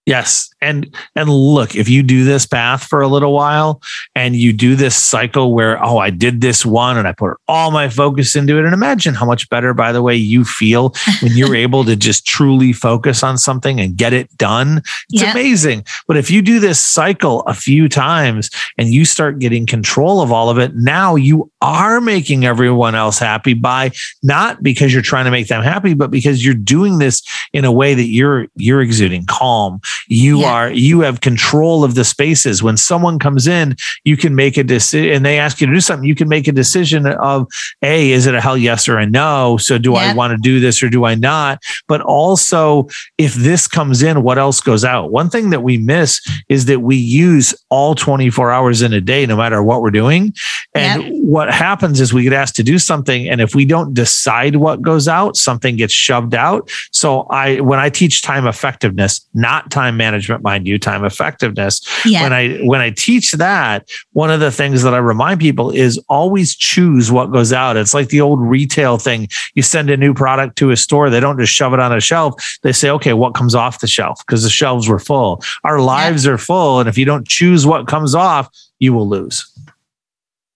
Yes. 0.05 0.49
And 0.61 0.95
and 1.15 1.29
look, 1.29 1.75
if 1.75 1.89
you 1.89 2.03
do 2.03 2.23
this 2.23 2.45
path 2.45 2.83
for 2.83 3.01
a 3.01 3.07
little 3.07 3.33
while 3.33 3.81
and 4.15 4.35
you 4.35 4.53
do 4.53 4.75
this 4.75 4.95
cycle 4.95 5.53
where, 5.53 5.83
oh, 5.83 5.97
I 5.97 6.11
did 6.11 6.41
this 6.41 6.65
one 6.65 6.97
and 6.97 7.07
I 7.07 7.11
put 7.11 7.37
all 7.47 7.71
my 7.71 7.89
focus 7.89 8.35
into 8.35 8.57
it. 8.57 8.65
And 8.65 8.73
imagine 8.73 9.15
how 9.15 9.25
much 9.25 9.49
better, 9.49 9.73
by 9.73 9.91
the 9.91 10.01
way, 10.03 10.15
you 10.15 10.45
feel 10.45 10.93
when 11.21 11.33
you're 11.35 11.55
able 11.65 11.83
to 11.85 11.95
just 11.95 12.25
truly 12.25 12.71
focus 12.71 13.23
on 13.23 13.37
something 13.37 13.79
and 13.79 13.95
get 13.97 14.13
it 14.13 14.35
done. 14.37 14.77
It's 15.09 15.23
Yeah. 15.23 15.31
amazing. 15.31 15.85
But 16.07 16.17
if 16.17 16.29
you 16.29 16.41
do 16.41 16.59
this 16.59 16.79
cycle 16.79 17.41
a 17.41 17.53
few 17.55 17.89
times 17.89 18.49
and 18.77 18.89
you 18.93 19.05
start 19.05 19.39
getting 19.39 19.65
control 19.65 20.21
of 20.21 20.31
all 20.31 20.49
of 20.49 20.57
it, 20.59 20.75
now 20.75 21.15
you 21.15 21.51
are 21.61 21.99
making 21.99 22.45
everyone 22.45 22.93
else 22.95 23.17
happy 23.17 23.53
by 23.55 23.91
not 24.21 24.61
because 24.61 24.93
you're 24.93 25.01
trying 25.01 25.25
to 25.25 25.31
make 25.31 25.47
them 25.47 25.63
happy, 25.63 25.93
but 25.95 26.11
because 26.11 26.45
you're 26.45 26.53
doing 26.53 26.99
this 26.99 27.23
in 27.53 27.65
a 27.65 27.71
way 27.71 27.95
that 27.95 28.05
you're 28.05 28.47
you're 28.55 28.81
exuding 28.81 29.25
calm 29.25 29.79
you 30.07 30.41
Yeah. 30.41 30.51
are 30.51 30.71
you 30.71 31.01
have 31.01 31.21
control 31.21 31.83
of 31.83 31.95
the 31.95 32.03
spaces. 32.03 32.61
When 32.63 32.77
someone 32.77 33.19
comes 33.19 33.47
in 33.47 33.75
you 34.03 34.17
can 34.17 34.35
make 34.35 34.57
a 34.57 34.63
decision 34.63 35.13
and 35.15 35.25
they 35.25 35.39
ask 35.39 35.61
you 35.61 35.67
to 35.67 35.73
do 35.73 35.81
something 35.81 36.07
you 36.07 36.15
can 36.15 36.29
make 36.29 36.47
a 36.47 36.51
decision 36.51 37.05
of 37.07 37.47
a 37.81 38.11
is 38.11 38.25
it 38.27 38.35
a 38.35 38.41
hell 38.41 38.57
yes 38.57 38.87
or 38.89 38.97
a 38.97 39.05
no? 39.05 39.57
So 39.57 39.77
do 39.77 39.95
i 39.95 40.13
want 40.13 40.31
to 40.31 40.37
do 40.37 40.59
this 40.59 40.81
or 40.83 40.89
do 40.89 41.05
i 41.05 41.15
not? 41.15 41.61
But 41.87 42.01
also 42.01 42.87
if 43.17 43.33
this 43.35 43.67
comes 43.67 44.01
in 44.03 44.23
what 44.23 44.37
else 44.37 44.61
goes 44.61 44.83
out? 44.85 45.11
One 45.11 45.29
thing 45.29 45.49
that 45.51 45.63
we 45.63 45.77
miss 45.77 46.21
is 46.49 46.65
that 46.65 46.81
we 46.81 46.95
use 46.95 47.53
all 47.69 47.95
24 47.95 48.51
hours 48.51 48.81
in 48.81 48.93
a 48.93 49.01
day 49.01 49.25
no 49.25 49.35
matter 49.37 49.61
what 49.63 49.81
we're 49.81 49.91
doing. 49.91 50.33
And 50.73 51.03
Yep. 51.03 51.11
what 51.23 51.53
happens 51.53 51.99
is 52.01 52.13
we 52.13 52.23
get 52.23 52.33
asked 52.33 52.55
to 52.57 52.63
do 52.63 52.77
something 52.79 53.27
and 53.29 53.41
if 53.41 53.53
we 53.55 53.65
don't 53.65 53.93
decide 53.93 54.55
what 54.57 54.81
goes 54.81 55.07
out 55.07 55.35
something 55.37 55.75
gets 55.75 55.93
shoved 55.93 56.33
out. 56.35 56.69
So 56.91 57.21
i 57.43 57.59
when 57.59 57.79
i 57.79 57.89
teach 57.89 58.21
time 58.21 58.45
effectiveness 58.47 59.13
not 59.33 59.69
time 59.69 59.84
management 59.91 60.43
mind 60.43 60.67
you 60.67 60.77
time 60.77 61.03
effectiveness. 61.03 61.81
Yeah. 62.05 62.23
when 62.23 62.33
i 62.33 62.57
when 62.57 62.81
i 62.81 62.89
teach 62.91 63.31
that 63.33 63.89
one 64.13 64.29
of 64.29 64.39
the 64.39 64.51
things 64.51 64.83
that 64.83 64.93
i 64.93 64.97
remind 64.97 65.39
people 65.39 65.71
is 65.71 65.97
always 66.09 66.55
choose 66.55 67.11
what 67.11 67.31
goes 67.31 67.53
out. 67.53 67.77
It's 67.77 67.93
like 67.93 68.09
the 68.09 68.21
old 68.21 68.41
retail 68.41 68.97
thing. 68.97 69.27
You 69.53 69.61
send 69.61 69.89
a 69.89 69.97
new 69.97 70.13
product 70.13 70.57
to 70.57 70.71
a 70.71 70.77
store 70.77 71.09
they 71.09 71.19
don't 71.19 71.39
just 71.39 71.53
shove 71.53 71.73
it 71.73 71.79
on 71.79 71.93
a 71.93 72.01
shelf. 72.01 72.59
They 72.63 72.71
say 72.71 72.89
okay 72.91 73.13
what 73.13 73.33
comes 73.33 73.55
off 73.55 73.79
the 73.79 73.87
shelf? 73.87 74.21
Because 74.25 74.43
the 74.43 74.49
shelves 74.49 74.87
were 74.87 74.99
full. 74.99 75.41
Our 75.63 75.79
lives 75.79 76.27
are 76.27 76.37
full 76.37 76.79
and 76.79 76.89
if 76.89 76.97
you 76.97 77.05
don't 77.05 77.27
choose 77.27 77.65
what 77.65 77.87
comes 77.87 78.15
off 78.15 78.49
you 78.79 78.93
will 78.93 79.07
lose. 79.07 79.51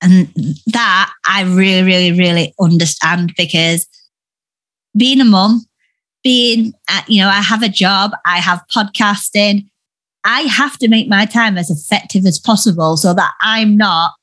And 0.01 0.27
that 0.67 1.11
I 1.27 1.43
really, 1.43 1.83
really, 1.83 2.17
really 2.17 2.53
understand 2.59 3.33
because 3.35 3.87
being 4.97 5.19
a 5.19 5.25
mum, 5.25 5.65
being, 6.23 6.73
you 7.07 7.21
know, 7.21 7.29
I 7.29 7.41
have 7.41 7.63
a 7.63 7.69
job, 7.69 8.11
I 8.25 8.39
have 8.39 8.61
podcasting, 8.73 9.67
I 10.23 10.41
have 10.41 10.77
to 10.79 10.87
make 10.87 11.07
my 11.07 11.25
time 11.25 11.57
as 11.57 11.69
effective 11.69 12.25
as 12.25 12.39
possible 12.39 12.97
so 12.97 13.13
that 13.13 13.33
I'm 13.41 13.77
not 13.77 14.13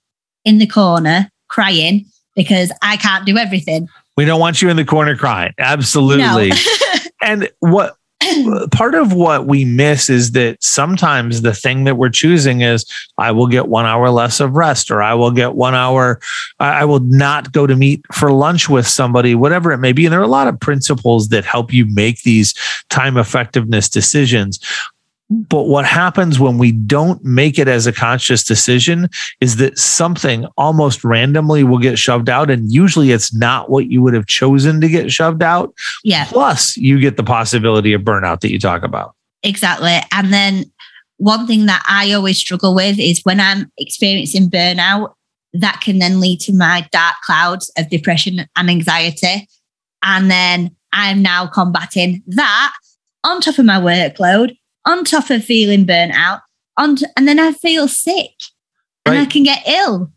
in 0.44 0.58
the 0.58 0.66
corner 0.66 1.30
crying 1.48 2.04
because 2.34 2.70
I 2.82 2.96
can't 2.96 3.24
do 3.24 3.36
everything. 3.38 3.88
we 4.16 4.24
don't 4.24 4.40
want 4.40 4.60
you 4.60 4.68
in 4.68 4.76
the 4.76 4.84
corner 4.84 5.16
crying 5.16 5.52
absolutely 5.58 6.50
No. 6.50 6.56
and 7.22 7.50
what 7.60 7.96
part 8.73 8.94
of 8.94 9.12
what 9.12 9.46
we 9.46 9.64
miss 9.64 10.08
is 10.08 10.32
that 10.32 10.62
sometimes 10.62 11.42
the 11.42 11.54
thing 11.54 11.85
that 11.85 11.96
we're 11.96 12.08
choosing 12.08 12.62
is 12.62 12.85
I 13.18 13.30
will 13.30 13.46
get 13.46 13.68
one 13.68 13.87
hour 13.87 14.11
less 14.11 14.40
of 14.40 14.56
rest, 14.56 14.90
or 14.90 15.02
I 15.02 15.14
will 15.14 15.30
get 15.30 15.54
one 15.54 15.75
hour, 15.75 16.20
I 16.58 16.85
will 16.85 17.00
not 17.00 17.52
go 17.52 17.66
to 17.66 17.76
meet 17.76 18.02
for 18.12 18.32
lunch 18.32 18.68
with 18.68 18.87
somebody, 18.87 19.35
whatever 19.35 19.73
it 19.73 19.78
may 19.78 19.92
be. 19.92 20.06
And 20.06 20.12
there 20.12 20.20
are 20.20 20.25
a 20.25 20.28
lot 20.28 20.49
of 20.49 20.58
principles 20.58 21.28
that 21.28 21.44
help 21.44 21.73
you 21.73 21.87
make 21.87 22.23
these 22.23 22.54
time 22.88 23.16
effectiveness 23.16 23.88
decisions. 23.88 24.61
But 25.28 25.64
what 25.64 25.85
happens 25.85 26.38
when 26.38 26.56
we 26.56 26.71
don't 26.71 27.25
make 27.25 27.59
it 27.59 27.66
as 27.66 27.87
a 27.87 27.92
conscious 27.92 28.45
decision 28.45 29.09
is 29.40 29.56
that 29.56 29.76
something 29.76 30.47
almost 30.56 31.02
randomly 31.02 31.64
will 31.64 31.78
get 31.78 31.99
shoved 31.99 32.28
out. 32.28 32.49
And 32.49 32.73
usually 32.73 33.11
it's 33.11 33.35
not 33.35 33.68
what 33.68 33.87
you 33.87 34.02
would 34.02 34.14
have 34.14 34.26
chosen 34.26 34.80
to 34.80 34.88
get 34.88 35.11
shoved 35.11 35.42
out. 35.42 35.75
yeah. 36.04 36.26
Plus, 36.26 36.76
you 36.76 37.00
get 37.00 37.16
the 37.16 37.25
possibility 37.25 37.92
of 37.92 38.02
burnout 38.02 38.40
that 38.40 38.52
you 38.52 38.61
talk 38.61 38.85
about. 38.85 39.14
Exactly. 39.42 39.99
And 40.12 40.33
then 40.33 40.64
one 41.16 41.47
thing 41.47 41.66
that 41.66 41.83
I 41.88 42.12
always 42.12 42.38
struggle 42.38 42.75
with 42.75 42.99
is 42.99 43.21
when 43.25 43.40
I'm 43.40 43.71
experiencing 43.78 44.49
burnout, 44.49 45.12
that 45.54 45.80
can 45.80 45.99
then 45.99 46.21
lead 46.21 46.40
to 46.40 46.52
my 46.52 46.87
dark 46.92 47.16
clouds 47.25 47.71
of 47.78 47.88
depression 47.88 48.47
and 48.54 48.71
anxiety. 48.71 49.49
And 50.02 50.30
then 50.30 50.76
I'm 50.92 51.23
now 51.23 51.47
combating 51.47 52.23
that 52.28 52.75
on 53.25 53.40
top 53.40 53.59
of 53.59 53.64
my 53.64 53.80
workload, 53.80 54.56
on 54.86 55.04
top 55.04 55.28
of 55.30 55.44
feeling 55.44 55.84
burnt 55.84 56.12
out, 56.12 56.40
on 56.78 56.96
t- 56.96 57.06
and 57.16 57.28
then 57.28 57.38
I 57.38 57.52
feel 57.52 57.88
sick 57.88 58.32
and 59.04 59.18
I 59.18 59.26
can 59.26 59.42
get 59.42 59.66
ill. 59.68 60.10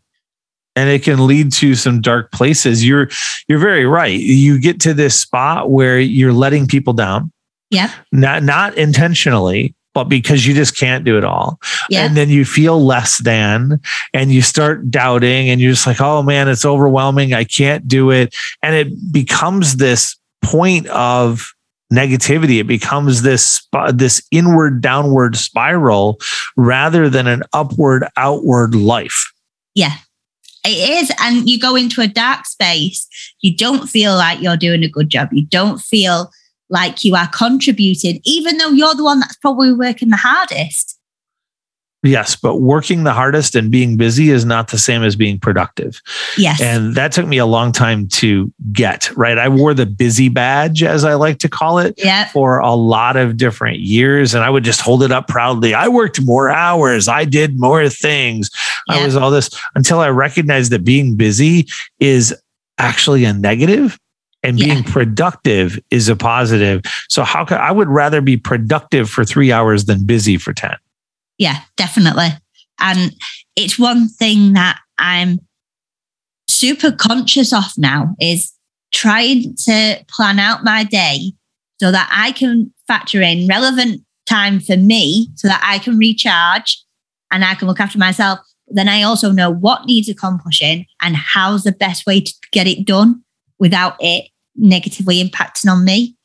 and 0.76 0.88
it 0.88 1.02
can 1.02 1.26
lead 1.26 1.52
to 1.52 1.74
some 1.74 2.00
dark 2.00 2.32
places. 2.32 2.84
You're 2.86 3.08
you're 3.48 3.58
very 3.58 3.84
right. 3.86 4.18
You 4.18 4.60
get 4.60 4.80
to 4.80 4.94
this 4.94 5.20
spot 5.20 5.70
where 5.70 5.98
you're 6.00 6.32
letting 6.32 6.66
people 6.66 6.92
down. 6.92 7.32
Yeah. 7.70 7.92
not 8.10 8.42
not 8.42 8.76
intentionally 8.78 9.74
but 9.92 10.04
because 10.04 10.46
you 10.46 10.54
just 10.54 10.76
can't 10.76 11.04
do 11.04 11.18
it 11.18 11.24
all. 11.24 11.58
Yeah. 11.88 12.04
and 12.06 12.16
then 12.16 12.28
you 12.30 12.44
feel 12.44 12.84
less 12.84 13.18
than 13.18 13.80
and 14.14 14.30
you 14.32 14.40
start 14.40 14.88
doubting 14.88 15.50
and 15.50 15.60
you're 15.60 15.72
just 15.72 15.86
like 15.86 16.00
oh 16.00 16.22
man 16.22 16.48
it's 16.48 16.64
overwhelming. 16.64 17.32
I 17.34 17.44
can't 17.44 17.86
do 17.88 18.10
it. 18.10 18.34
And 18.62 18.74
it 18.74 19.12
becomes 19.12 19.76
this 19.76 20.16
point 20.42 20.86
of 20.88 21.52
negativity 21.92 22.60
it 22.60 22.66
becomes 22.66 23.22
this 23.22 23.66
this 23.92 24.22
inward 24.30 24.80
downward 24.80 25.36
spiral 25.36 26.18
rather 26.56 27.08
than 27.08 27.26
an 27.26 27.42
upward 27.52 28.06
outward 28.16 28.74
life 28.74 29.32
Yeah. 29.74 29.94
It 30.64 31.02
is. 31.02 31.12
And 31.20 31.48
you 31.48 31.58
go 31.58 31.74
into 31.74 32.02
a 32.02 32.06
dark 32.06 32.44
space. 32.44 33.08
You 33.40 33.56
don't 33.56 33.88
feel 33.88 34.14
like 34.14 34.42
you're 34.42 34.56
doing 34.56 34.84
a 34.84 34.88
good 34.88 35.08
job. 35.08 35.30
You 35.32 35.46
don't 35.46 35.78
feel 35.78 36.30
like 36.68 37.02
you 37.04 37.16
are 37.16 37.28
contributing, 37.28 38.20
even 38.24 38.58
though 38.58 38.70
you're 38.70 38.94
the 38.94 39.04
one 39.04 39.20
that's 39.20 39.36
probably 39.36 39.72
working 39.72 40.10
the 40.10 40.16
hardest. 40.16 40.99
Yes, 42.02 42.34
but 42.34 42.62
working 42.62 43.04
the 43.04 43.12
hardest 43.12 43.54
and 43.54 43.70
being 43.70 43.98
busy 43.98 44.30
is 44.30 44.46
not 44.46 44.70
the 44.70 44.78
same 44.78 45.02
as 45.02 45.16
being 45.16 45.38
productive. 45.38 46.00
Yes. 46.38 46.58
And 46.60 46.94
that 46.94 47.12
took 47.12 47.26
me 47.26 47.36
a 47.36 47.44
long 47.44 47.72
time 47.72 48.08
to 48.08 48.50
get, 48.72 49.14
right? 49.18 49.36
I 49.36 49.50
wore 49.50 49.74
the 49.74 49.84
busy 49.84 50.30
badge, 50.30 50.82
as 50.82 51.04
I 51.04 51.14
like 51.14 51.38
to 51.40 51.48
call 51.48 51.78
it, 51.78 51.94
yeah. 51.98 52.28
for 52.28 52.58
a 52.58 52.72
lot 52.72 53.16
of 53.16 53.36
different 53.36 53.80
years. 53.80 54.32
And 54.34 54.42
I 54.42 54.48
would 54.48 54.64
just 54.64 54.80
hold 54.80 55.02
it 55.02 55.12
up 55.12 55.28
proudly. 55.28 55.74
I 55.74 55.88
worked 55.88 56.22
more 56.22 56.48
hours. 56.48 57.06
I 57.06 57.26
did 57.26 57.60
more 57.60 57.86
things. 57.90 58.50
I 58.88 59.04
was 59.04 59.14
all 59.14 59.30
this 59.30 59.50
until 59.74 60.00
I 60.00 60.08
recognized 60.08 60.72
that 60.72 60.84
being 60.84 61.16
busy 61.16 61.68
is 61.98 62.34
actually 62.78 63.24
a 63.24 63.32
negative 63.34 63.98
and 64.42 64.58
Yeah. 64.58 64.72
being 64.72 64.84
productive 64.84 65.78
is 65.90 66.08
a 66.08 66.16
positive. 66.16 66.80
So 67.10 67.24
how 67.24 67.44
could 67.44 67.58
I 67.58 67.70
would 67.70 67.88
rather 67.88 68.22
be 68.22 68.38
productive 68.38 69.10
for 69.10 69.22
three 69.22 69.52
hours 69.52 69.84
than 69.84 70.04
busy 70.06 70.38
for 70.38 70.54
10. 70.54 70.76
Yeah, 71.40 71.62
definitely. 71.78 72.28
And 72.78 73.16
it's 73.56 73.78
one 73.78 74.08
thing 74.08 74.52
that 74.52 74.78
I'm 74.98 75.40
super 76.48 76.92
conscious 76.92 77.52
of 77.54 77.64
now 77.78 78.14
is 78.20 78.52
trying 78.92 79.54
to 79.64 80.04
plan 80.06 80.38
out 80.38 80.64
my 80.64 80.84
day 80.84 81.32
so 81.80 81.90
that 81.90 82.10
I 82.12 82.32
can 82.32 82.72
factor 82.86 83.22
in 83.22 83.48
relevant 83.48 84.02
time 84.28 84.60
for 84.60 84.76
me 84.76 85.28
so 85.34 85.48
that 85.48 85.62
I 85.64 85.78
can 85.78 85.96
recharge 85.96 86.84
and 87.32 87.42
I 87.42 87.54
can 87.54 87.68
look 87.68 87.80
after 87.80 87.98
myself. 87.98 88.38
Then 88.68 88.90
I 88.90 89.02
also 89.02 89.32
know 89.32 89.50
what 89.50 89.86
needs 89.86 90.10
accomplishing 90.10 90.84
and 91.00 91.16
how's 91.16 91.62
the 91.62 91.72
best 91.72 92.06
way 92.06 92.20
to 92.20 92.34
get 92.52 92.66
it 92.66 92.86
done 92.86 93.22
without 93.58 93.96
it 93.98 94.26
negatively 94.56 95.24
impacting 95.24 95.72
on 95.72 95.86
me. 95.86 96.18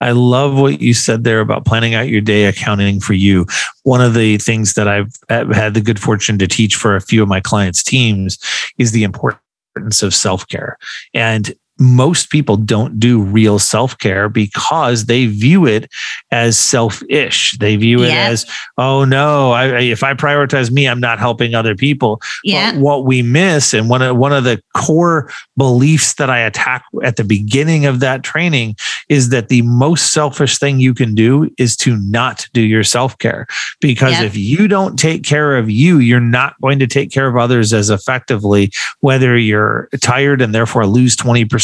I 0.00 0.12
love 0.12 0.58
what 0.58 0.80
you 0.80 0.94
said 0.94 1.24
there 1.24 1.40
about 1.40 1.64
planning 1.64 1.94
out 1.94 2.08
your 2.08 2.20
day, 2.20 2.44
accounting 2.44 3.00
for 3.00 3.14
you. 3.14 3.46
One 3.84 4.00
of 4.00 4.14
the 4.14 4.36
things 4.38 4.74
that 4.74 4.88
I've 4.88 5.14
had 5.28 5.74
the 5.74 5.80
good 5.80 5.98
fortune 5.98 6.38
to 6.38 6.46
teach 6.46 6.76
for 6.76 6.96
a 6.96 7.00
few 7.00 7.22
of 7.22 7.28
my 7.28 7.40
clients' 7.40 7.82
teams 7.82 8.38
is 8.78 8.92
the 8.92 9.04
importance 9.04 10.02
of 10.02 10.14
self 10.14 10.46
care. 10.48 10.76
And 11.14 11.54
most 11.78 12.30
people 12.30 12.56
don't 12.56 12.98
do 12.98 13.20
real 13.20 13.58
self 13.58 13.98
care 13.98 14.28
because 14.28 15.06
they 15.06 15.26
view 15.26 15.66
it 15.66 15.90
as 16.30 16.56
selfish. 16.56 17.56
They 17.58 17.76
view 17.76 18.02
it 18.02 18.12
as, 18.12 18.46
oh 18.78 19.04
no, 19.04 19.52
I, 19.52 19.80
if 19.80 20.02
I 20.02 20.14
prioritize 20.14 20.70
me, 20.70 20.88
I'm 20.88 21.00
not 21.00 21.18
helping 21.18 21.54
other 21.54 21.74
people. 21.74 22.20
Yeah. 22.42 22.72
But 22.72 22.80
what 22.80 23.04
we 23.04 23.22
miss, 23.22 23.74
and 23.74 23.88
one 23.88 24.02
of 24.02 24.16
one 24.16 24.32
of 24.32 24.44
the 24.44 24.62
core 24.74 25.30
beliefs 25.56 26.14
that 26.14 26.30
I 26.30 26.40
attack 26.40 26.84
at 27.02 27.16
the 27.16 27.24
beginning 27.24 27.86
of 27.86 28.00
that 28.00 28.22
training 28.22 28.76
is 29.08 29.28
that 29.30 29.48
the 29.48 29.62
most 29.62 30.12
selfish 30.12 30.58
thing 30.58 30.80
you 30.80 30.94
can 30.94 31.14
do 31.14 31.50
is 31.58 31.76
to 31.78 31.96
not 31.96 32.48
do 32.52 32.62
your 32.62 32.84
self 32.84 33.18
care. 33.18 33.46
Because 33.80 34.20
if 34.20 34.36
you 34.36 34.68
don't 34.68 34.98
take 34.98 35.24
care 35.24 35.56
of 35.56 35.70
you, 35.70 35.98
you're 35.98 36.20
not 36.20 36.58
going 36.60 36.78
to 36.78 36.86
take 36.86 37.10
care 37.10 37.26
of 37.28 37.36
others 37.36 37.72
as 37.72 37.90
effectively, 37.90 38.72
whether 39.00 39.36
you're 39.36 39.88
tired 40.00 40.40
and 40.40 40.54
therefore 40.54 40.86
lose 40.86 41.16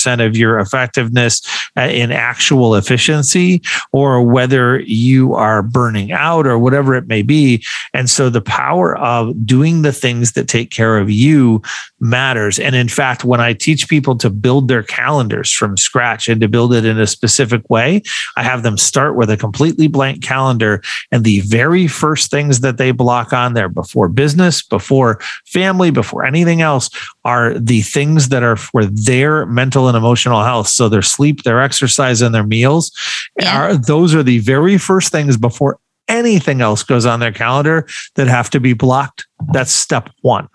20% 0.03 0.25
of 0.25 0.37
your 0.37 0.59
effectiveness 0.59 1.41
uh, 1.77 1.83
in 1.83 2.13
actual 2.13 2.75
efficiency 2.75 3.63
or 3.93 4.23
whether 4.23 4.81
you 4.81 5.35
are 5.35 5.63
burning 5.63 6.13
out 6.13 6.47
or 6.47 6.59
whatever 6.59 6.95
it 6.95 7.07
may 7.07 7.23
be. 7.23 7.65
And 7.95 8.09
so 8.09 8.31
the 8.31 8.41
power 8.41 8.97
of 8.97 9.47
doing 9.47 9.83
the 9.83 9.93
things 9.93 10.33
that 10.33 10.49
take 10.49 10.71
care 10.71 10.99
of 10.99 11.11
you 11.11 11.63
matters. 12.03 12.59
And 12.59 12.75
in 12.75 12.89
fact, 12.89 13.25
when 13.25 13.41
I 13.41 13.53
teach 13.53 13.89
people 13.89 14.17
to 14.19 14.29
build 14.29 14.67
their 14.67 14.83
calendars 14.83 15.53
from 15.53 15.77
scratch 15.77 16.29
and 16.29 16.41
to 16.41 16.49
build 16.49 16.75
it 16.75 16.85
in 16.85 16.99
a 16.99 17.07
specific 17.07 17.71
way, 17.71 18.03
I 18.37 18.43
have 18.43 18.65
them 18.65 18.77
start 18.77 19.15
with 19.15 19.31
a 19.31 19.37
completely 19.37 19.87
blank 19.87 20.23
calendar. 20.23 20.83
And 21.13 21.23
the 21.23 21.41
very 21.41 21.87
first 21.87 22.31
things 22.31 22.61
that 22.61 22.77
they 22.77 22.91
block 22.91 23.33
on 23.33 23.55
there 23.55 23.69
before 23.69 24.09
business, 24.09 24.63
before 24.63 25.21
family, 25.47 25.91
before 25.91 26.25
anything 26.25 26.61
else 26.61 26.91
are 27.25 27.57
the 27.57 27.83
things 27.83 28.31
that 28.31 28.43
are 28.43 28.57
for 28.57 28.85
their 28.85 29.47
mental 29.47 29.87
and 29.87 29.97
emotional 29.97 30.43
health. 30.43 30.67
So 30.67 30.89
their 30.89 31.03
sleep, 31.03 31.45
their 31.45 31.63
exercise, 31.63 32.21
and 32.21 32.35
their 32.35 32.47
meals 32.47 32.91
yeah. 33.39 33.57
are 33.57 33.77
those 33.77 34.13
are 34.13 34.25
the 34.25 34.41
very 34.41 34.77
first 34.77 35.13
things 35.13 35.37
before 35.37 35.79
anything 36.09 36.61
else 36.61 36.83
goes 36.83 37.07
on 37.07 37.21
their 37.21 37.33
calendar 37.33 37.87
that 38.17 38.27
have 38.27 38.51
to 38.51 38.59
be 38.59 38.73
blocked. 38.73 39.27
That's 39.53 39.71
step 39.71 40.09
one. 40.23 40.49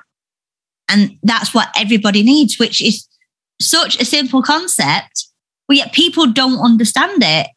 And 0.90 1.18
that's 1.24 1.54
what 1.54 1.70
everybody 1.78 2.24
needs, 2.24 2.58
which 2.60 2.82
is 2.82 3.08
such 3.60 4.00
a 4.00 4.06
simple 4.06 4.42
concept, 4.42 5.28
but 5.68 5.78
yet 5.78 5.94
people 5.94 6.28
don't 6.28 6.60
understand 6.60 7.22
it. 7.24 7.48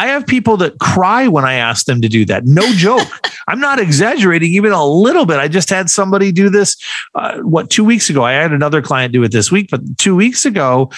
I 0.00 0.06
have 0.06 0.26
people 0.26 0.56
that 0.56 0.78
cry 0.78 1.28
when 1.28 1.44
I 1.44 1.54
ask 1.54 1.84
them 1.84 2.00
to 2.00 2.08
do 2.08 2.24
that. 2.24 2.46
No 2.46 2.62
joke. 2.72 3.06
I'm 3.48 3.60
not 3.60 3.78
exaggerating 3.78 4.50
even 4.54 4.72
a 4.72 4.82
little 4.82 5.26
bit. 5.26 5.38
I 5.38 5.46
just 5.46 5.68
had 5.68 5.90
somebody 5.90 6.32
do 6.32 6.48
this, 6.48 6.78
uh, 7.14 7.40
what, 7.40 7.68
two 7.68 7.84
weeks 7.84 8.08
ago. 8.08 8.24
I 8.24 8.32
had 8.32 8.50
another 8.50 8.80
client 8.80 9.12
do 9.12 9.22
it 9.24 9.30
this 9.30 9.52
week, 9.52 9.68
but 9.70 9.82
two 9.98 10.16
weeks 10.16 10.46
ago, 10.46 10.90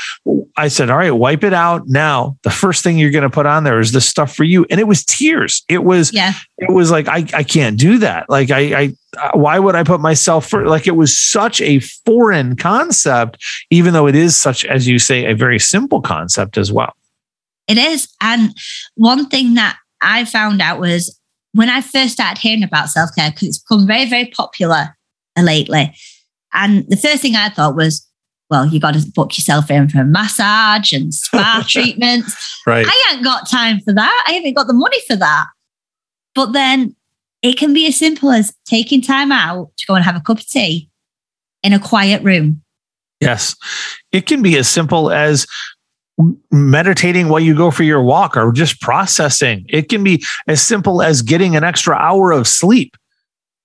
I 0.56 0.68
said, 0.68 0.88
All 0.88 0.98
right, 0.98 1.10
wipe 1.10 1.42
it 1.42 1.52
out 1.52 1.88
now. 1.88 2.36
The 2.44 2.50
first 2.50 2.84
thing 2.84 2.96
you're 2.96 3.10
going 3.10 3.22
to 3.22 3.30
put 3.30 3.44
on 3.44 3.64
there 3.64 3.80
is 3.80 3.90
this 3.90 4.08
stuff 4.08 4.36
for 4.36 4.44
you. 4.44 4.66
And 4.70 4.78
it 4.78 4.86
was 4.86 5.04
tears. 5.04 5.64
It 5.68 5.82
was, 5.82 6.12
yeah. 6.12 6.34
it 6.58 6.70
was 6.70 6.92
like, 6.92 7.08
I, 7.08 7.26
I 7.34 7.42
can't 7.42 7.76
do 7.76 7.98
that. 7.98 8.30
Like, 8.30 8.52
I, 8.52 8.82
I, 8.82 8.96
uh, 9.20 9.36
why 9.36 9.58
would 9.58 9.74
I 9.74 9.82
put 9.82 10.00
myself 10.00 10.48
for 10.48 10.68
like 10.68 10.86
it 10.86 10.94
was 10.96 11.18
such 11.18 11.60
a 11.60 11.80
foreign 11.80 12.54
concept, 12.54 13.42
even 13.70 13.94
though 13.94 14.06
it 14.06 14.14
is 14.14 14.36
such, 14.36 14.64
as 14.64 14.86
you 14.86 15.00
say, 15.00 15.24
a 15.24 15.34
very 15.34 15.58
simple 15.58 16.00
concept 16.00 16.56
as 16.56 16.70
well. 16.70 16.94
It 17.68 17.78
is. 17.78 18.08
And 18.20 18.54
one 18.94 19.28
thing 19.28 19.54
that 19.54 19.76
I 20.00 20.24
found 20.24 20.60
out 20.60 20.80
was 20.80 21.18
when 21.52 21.68
I 21.68 21.80
first 21.80 22.12
started 22.14 22.40
hearing 22.40 22.62
about 22.62 22.88
self 22.88 23.10
care, 23.16 23.30
because 23.30 23.48
it's 23.48 23.58
become 23.58 23.86
very, 23.86 24.08
very 24.08 24.26
popular 24.26 24.96
lately. 25.36 25.94
And 26.52 26.84
the 26.88 26.96
first 26.96 27.22
thing 27.22 27.36
I 27.36 27.48
thought 27.48 27.76
was, 27.76 28.06
well, 28.50 28.66
you 28.66 28.80
got 28.80 28.94
to 28.94 29.10
book 29.14 29.36
yourself 29.38 29.70
in 29.70 29.88
for 29.88 30.00
a 30.00 30.04
massage 30.04 30.92
and 30.92 31.14
spa 31.14 31.64
treatments. 31.68 32.60
Right. 32.66 32.86
I 32.86 33.12
ain't 33.12 33.24
got 33.24 33.48
time 33.48 33.80
for 33.80 33.94
that. 33.94 34.24
I 34.26 34.32
haven't 34.32 34.54
got 34.54 34.66
the 34.66 34.74
money 34.74 34.98
for 35.06 35.16
that. 35.16 35.46
But 36.34 36.52
then 36.52 36.94
it 37.42 37.56
can 37.56 37.72
be 37.72 37.86
as 37.86 37.98
simple 37.98 38.30
as 38.30 38.54
taking 38.66 39.00
time 39.00 39.32
out 39.32 39.70
to 39.78 39.86
go 39.86 39.94
and 39.94 40.04
have 40.04 40.16
a 40.16 40.20
cup 40.20 40.38
of 40.38 40.46
tea 40.46 40.90
in 41.62 41.72
a 41.72 41.78
quiet 41.78 42.22
room. 42.22 42.62
Yes. 43.20 43.56
It 44.10 44.26
can 44.26 44.42
be 44.42 44.58
as 44.58 44.68
simple 44.68 45.10
as 45.10 45.46
meditating 46.50 47.28
while 47.28 47.40
you 47.40 47.56
go 47.56 47.70
for 47.70 47.82
your 47.82 48.02
walk 48.02 48.36
or 48.36 48.52
just 48.52 48.80
processing. 48.80 49.64
It 49.68 49.88
can 49.88 50.04
be 50.04 50.24
as 50.46 50.60
simple 50.62 51.02
as 51.02 51.22
getting 51.22 51.56
an 51.56 51.64
extra 51.64 51.94
hour 51.94 52.32
of 52.32 52.46
sleep. 52.46 52.96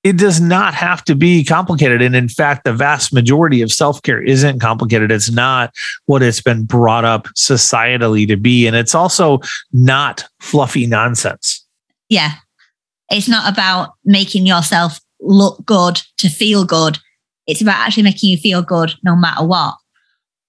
It 0.03 0.17
does 0.17 0.39
not 0.39 0.73
have 0.73 1.03
to 1.05 1.15
be 1.15 1.43
complicated. 1.43 2.01
And 2.01 2.15
in 2.15 2.29
fact, 2.29 2.63
the 2.63 2.71
vast 2.71 3.11
majority 3.11 3.61
of 3.61 3.73
self 3.73 4.01
care 4.03 4.21
isn't 4.21 4.59
complicated. 4.59 5.11
It's 5.11 5.29
not 5.29 5.73
what 6.05 6.23
it's 6.23 6.41
been 6.41 6.63
brought 6.63 7.03
up 7.03 7.25
societally 7.35 8.27
to 8.27 8.37
be. 8.37 8.67
And 8.67 8.75
it's 8.75 8.95
also 8.95 9.39
not 9.73 10.23
fluffy 10.39 10.87
nonsense. 10.87 11.65
Yeah. 12.07 12.33
It's 13.09 13.27
not 13.27 13.51
about 13.51 13.95
making 14.05 14.45
yourself 14.45 14.99
look 15.19 15.65
good 15.65 16.01
to 16.19 16.29
feel 16.29 16.63
good. 16.63 16.99
It's 17.45 17.61
about 17.61 17.85
actually 17.85 18.03
making 18.03 18.29
you 18.29 18.37
feel 18.37 18.61
good 18.61 18.93
no 19.03 19.15
matter 19.15 19.43
what. 19.43 19.75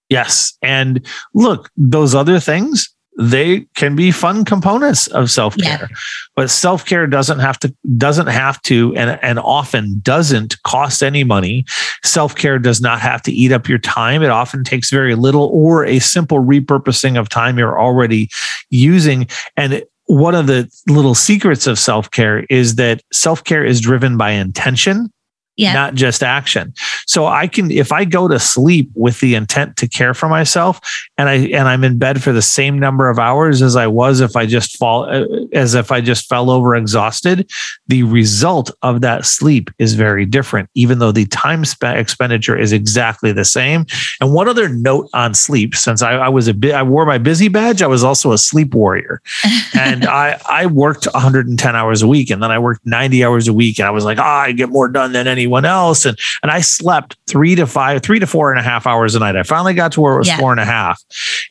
Yes. 0.08 0.56
And 0.62 1.06
look, 1.34 1.70
those 1.76 2.14
other 2.14 2.40
things, 2.40 2.88
they 3.18 3.66
can 3.74 3.96
be 3.96 4.12
fun 4.12 4.44
components 4.44 5.08
of 5.08 5.28
self-care. 5.28 5.88
Yeah. 5.90 5.96
But 6.36 6.50
self-care 6.50 7.08
doesn't 7.08 7.40
have 7.40 7.58
to 7.60 7.74
doesn't 7.96 8.28
have 8.28 8.62
to 8.62 8.94
and, 8.94 9.18
and 9.22 9.40
often 9.40 9.98
doesn't 10.00 10.62
cost 10.62 11.02
any 11.02 11.24
money. 11.24 11.64
Self-care 12.04 12.60
does 12.60 12.80
not 12.80 13.00
have 13.00 13.20
to 13.22 13.32
eat 13.32 13.50
up 13.50 13.68
your 13.68 13.78
time. 13.78 14.22
It 14.22 14.30
often 14.30 14.62
takes 14.62 14.90
very 14.90 15.16
little 15.16 15.50
or 15.52 15.84
a 15.84 15.98
simple 15.98 16.38
repurposing 16.38 17.18
of 17.18 17.28
time 17.28 17.58
you're 17.58 17.78
already 17.78 18.28
using. 18.70 19.26
And 19.56 19.82
one 20.06 20.36
of 20.36 20.46
the 20.46 20.70
little 20.86 21.16
secrets 21.16 21.66
of 21.66 21.78
self-care 21.78 22.44
is 22.48 22.76
that 22.76 23.02
self-care 23.12 23.64
is 23.64 23.80
driven 23.80 24.16
by 24.16 24.30
intention 24.30 25.12
yeah. 25.58 25.72
not 25.72 25.94
just 25.94 26.22
action. 26.22 26.72
So 27.06 27.26
I 27.26 27.48
can, 27.48 27.70
if 27.70 27.92
I 27.92 28.04
go 28.04 28.28
to 28.28 28.38
sleep 28.38 28.90
with 28.94 29.20
the 29.20 29.34
intent 29.34 29.76
to 29.78 29.88
care 29.88 30.14
for 30.14 30.28
myself, 30.28 30.80
and 31.18 31.28
I 31.28 31.34
and 31.34 31.66
I'm 31.68 31.82
in 31.82 31.98
bed 31.98 32.22
for 32.22 32.32
the 32.32 32.42
same 32.42 32.78
number 32.78 33.10
of 33.10 33.18
hours 33.18 33.60
as 33.60 33.74
I 33.74 33.88
was 33.88 34.20
if 34.20 34.36
I 34.36 34.46
just 34.46 34.78
fall, 34.78 35.04
uh, 35.04 35.24
as 35.52 35.74
if 35.74 35.90
I 35.90 36.00
just 36.00 36.28
fell 36.28 36.48
over 36.48 36.76
exhausted, 36.76 37.50
the 37.88 38.04
result 38.04 38.70
of 38.82 39.00
that 39.00 39.26
sleep 39.26 39.70
is 39.78 39.94
very 39.94 40.24
different, 40.24 40.70
even 40.74 41.00
though 41.00 41.10
the 41.10 41.26
time 41.26 41.64
spent 41.64 41.98
expenditure 41.98 42.56
is 42.56 42.72
exactly 42.72 43.32
the 43.32 43.44
same. 43.44 43.84
And 44.20 44.32
one 44.32 44.48
other 44.48 44.68
note 44.68 45.10
on 45.12 45.34
sleep, 45.34 45.74
since 45.74 46.02
I, 46.02 46.12
I 46.12 46.28
was 46.28 46.46
a 46.46 46.54
bit, 46.54 46.74
I 46.74 46.84
wore 46.84 47.04
my 47.04 47.18
busy 47.18 47.48
badge, 47.48 47.82
I 47.82 47.88
was 47.88 48.04
also 48.04 48.30
a 48.30 48.38
sleep 48.38 48.74
warrior, 48.74 49.20
and 49.74 50.06
I 50.06 50.40
I 50.48 50.66
worked 50.66 51.06
110 51.06 51.74
hours 51.74 52.02
a 52.02 52.06
week, 52.06 52.30
and 52.30 52.40
then 52.40 52.52
I 52.52 52.60
worked 52.60 52.86
90 52.86 53.24
hours 53.24 53.48
a 53.48 53.52
week, 53.52 53.80
and 53.80 53.88
I 53.88 53.90
was 53.90 54.04
like, 54.04 54.18
oh, 54.18 54.22
I 54.22 54.52
get 54.52 54.68
more 54.68 54.88
done 54.88 55.12
than 55.12 55.26
any 55.26 55.47
anyone 55.48 55.64
else. 55.64 56.04
And 56.04 56.18
and 56.42 56.52
I 56.52 56.60
slept 56.60 57.16
three 57.26 57.54
to 57.54 57.66
five, 57.66 58.02
three 58.02 58.18
to 58.18 58.26
four 58.26 58.50
and 58.50 58.60
a 58.60 58.62
half 58.62 58.86
hours 58.86 59.14
a 59.14 59.18
night. 59.18 59.36
I 59.36 59.42
finally 59.42 59.74
got 59.74 59.92
to 59.92 60.00
where 60.00 60.14
it 60.14 60.18
was 60.18 60.28
yeah. 60.28 60.38
four 60.38 60.50
and 60.50 60.60
a 60.60 60.64
half. 60.64 61.02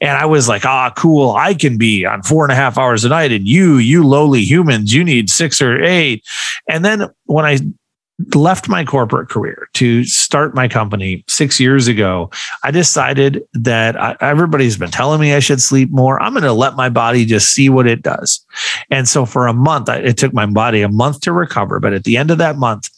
And 0.01 0.11
I 0.11 0.25
was 0.25 0.47
like, 0.47 0.65
ah, 0.65 0.91
cool. 0.95 1.31
I 1.31 1.53
can 1.53 1.77
be 1.77 2.05
on 2.05 2.23
four 2.23 2.45
and 2.45 2.51
a 2.51 2.55
half 2.55 2.77
hours 2.77 3.03
a 3.03 3.09
night. 3.09 3.31
And 3.31 3.47
you, 3.47 3.77
you 3.77 4.05
lowly 4.05 4.43
humans, 4.43 4.93
you 4.93 5.03
need 5.03 5.29
six 5.29 5.61
or 5.61 5.81
eight. 5.83 6.23
And 6.69 6.85
then 6.85 7.09
when 7.25 7.45
I 7.45 7.59
left 8.33 8.67
my 8.67 8.83
corporate 8.83 9.29
career 9.29 9.69
to 9.75 10.03
start 10.03 10.55
my 10.55 10.67
company 10.67 11.23
six 11.27 11.59
years 11.59 11.87
ago, 11.87 12.31
I 12.63 12.71
decided 12.71 13.43
that 13.53 13.99
I, 13.99 14.15
everybody's 14.21 14.75
been 14.75 14.89
telling 14.89 15.21
me 15.21 15.33
I 15.33 15.39
should 15.39 15.61
sleep 15.61 15.91
more. 15.91 16.19
I'm 16.21 16.33
going 16.33 16.43
to 16.43 16.53
let 16.53 16.75
my 16.75 16.89
body 16.89 17.25
just 17.25 17.53
see 17.53 17.69
what 17.69 17.85
it 17.85 18.01
does. 18.01 18.43
And 18.89 19.07
so 19.07 19.25
for 19.25 19.45
a 19.45 19.53
month, 19.53 19.87
it 19.89 20.17
took 20.17 20.33
my 20.33 20.47
body 20.47 20.81
a 20.81 20.89
month 20.89 21.21
to 21.21 21.31
recover. 21.31 21.79
But 21.79 21.93
at 21.93 22.05
the 22.05 22.17
end 22.17 22.31
of 22.31 22.39
that 22.39 22.57
month, 22.57 22.89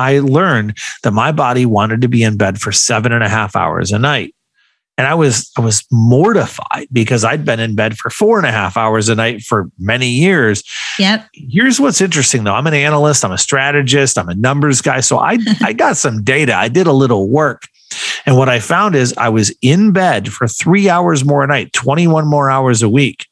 I 0.00 0.20
learned 0.20 0.78
that 1.02 1.12
my 1.12 1.32
body 1.32 1.66
wanted 1.66 2.00
to 2.02 2.08
be 2.08 2.22
in 2.22 2.36
bed 2.36 2.58
for 2.58 2.72
seven 2.72 3.12
and 3.12 3.22
a 3.22 3.28
half 3.28 3.54
hours 3.54 3.92
a 3.92 3.98
night. 3.98 4.34
And 4.98 5.06
I 5.06 5.14
was 5.14 5.50
I 5.56 5.62
was 5.62 5.84
mortified 5.90 6.88
because 6.92 7.24
I'd 7.24 7.44
been 7.44 7.58
in 7.58 7.74
bed 7.74 7.96
for 7.96 8.10
four 8.10 8.36
and 8.36 8.46
a 8.46 8.52
half 8.52 8.76
hours 8.76 9.08
a 9.08 9.14
night 9.14 9.40
for 9.40 9.70
many 9.78 10.08
years. 10.08 10.62
Yep. 10.98 11.26
Here's 11.32 11.80
what's 11.80 12.02
interesting 12.02 12.44
though. 12.44 12.54
I'm 12.54 12.66
an 12.66 12.74
analyst, 12.74 13.24
I'm 13.24 13.32
a 13.32 13.38
strategist, 13.38 14.18
I'm 14.18 14.28
a 14.28 14.34
numbers 14.34 14.82
guy. 14.82 15.00
So 15.00 15.18
I 15.18 15.38
I 15.62 15.72
got 15.72 15.96
some 15.96 16.22
data. 16.22 16.54
I 16.54 16.68
did 16.68 16.86
a 16.86 16.92
little 16.92 17.30
work. 17.30 17.66
And 18.26 18.36
what 18.36 18.50
I 18.50 18.60
found 18.60 18.94
is 18.94 19.14
I 19.16 19.30
was 19.30 19.54
in 19.62 19.92
bed 19.92 20.32
for 20.32 20.46
three 20.46 20.90
hours 20.90 21.24
more 21.24 21.42
a 21.42 21.46
night, 21.46 21.72
21 21.72 22.26
more 22.26 22.50
hours 22.50 22.82
a 22.82 22.88
week. 22.88 23.26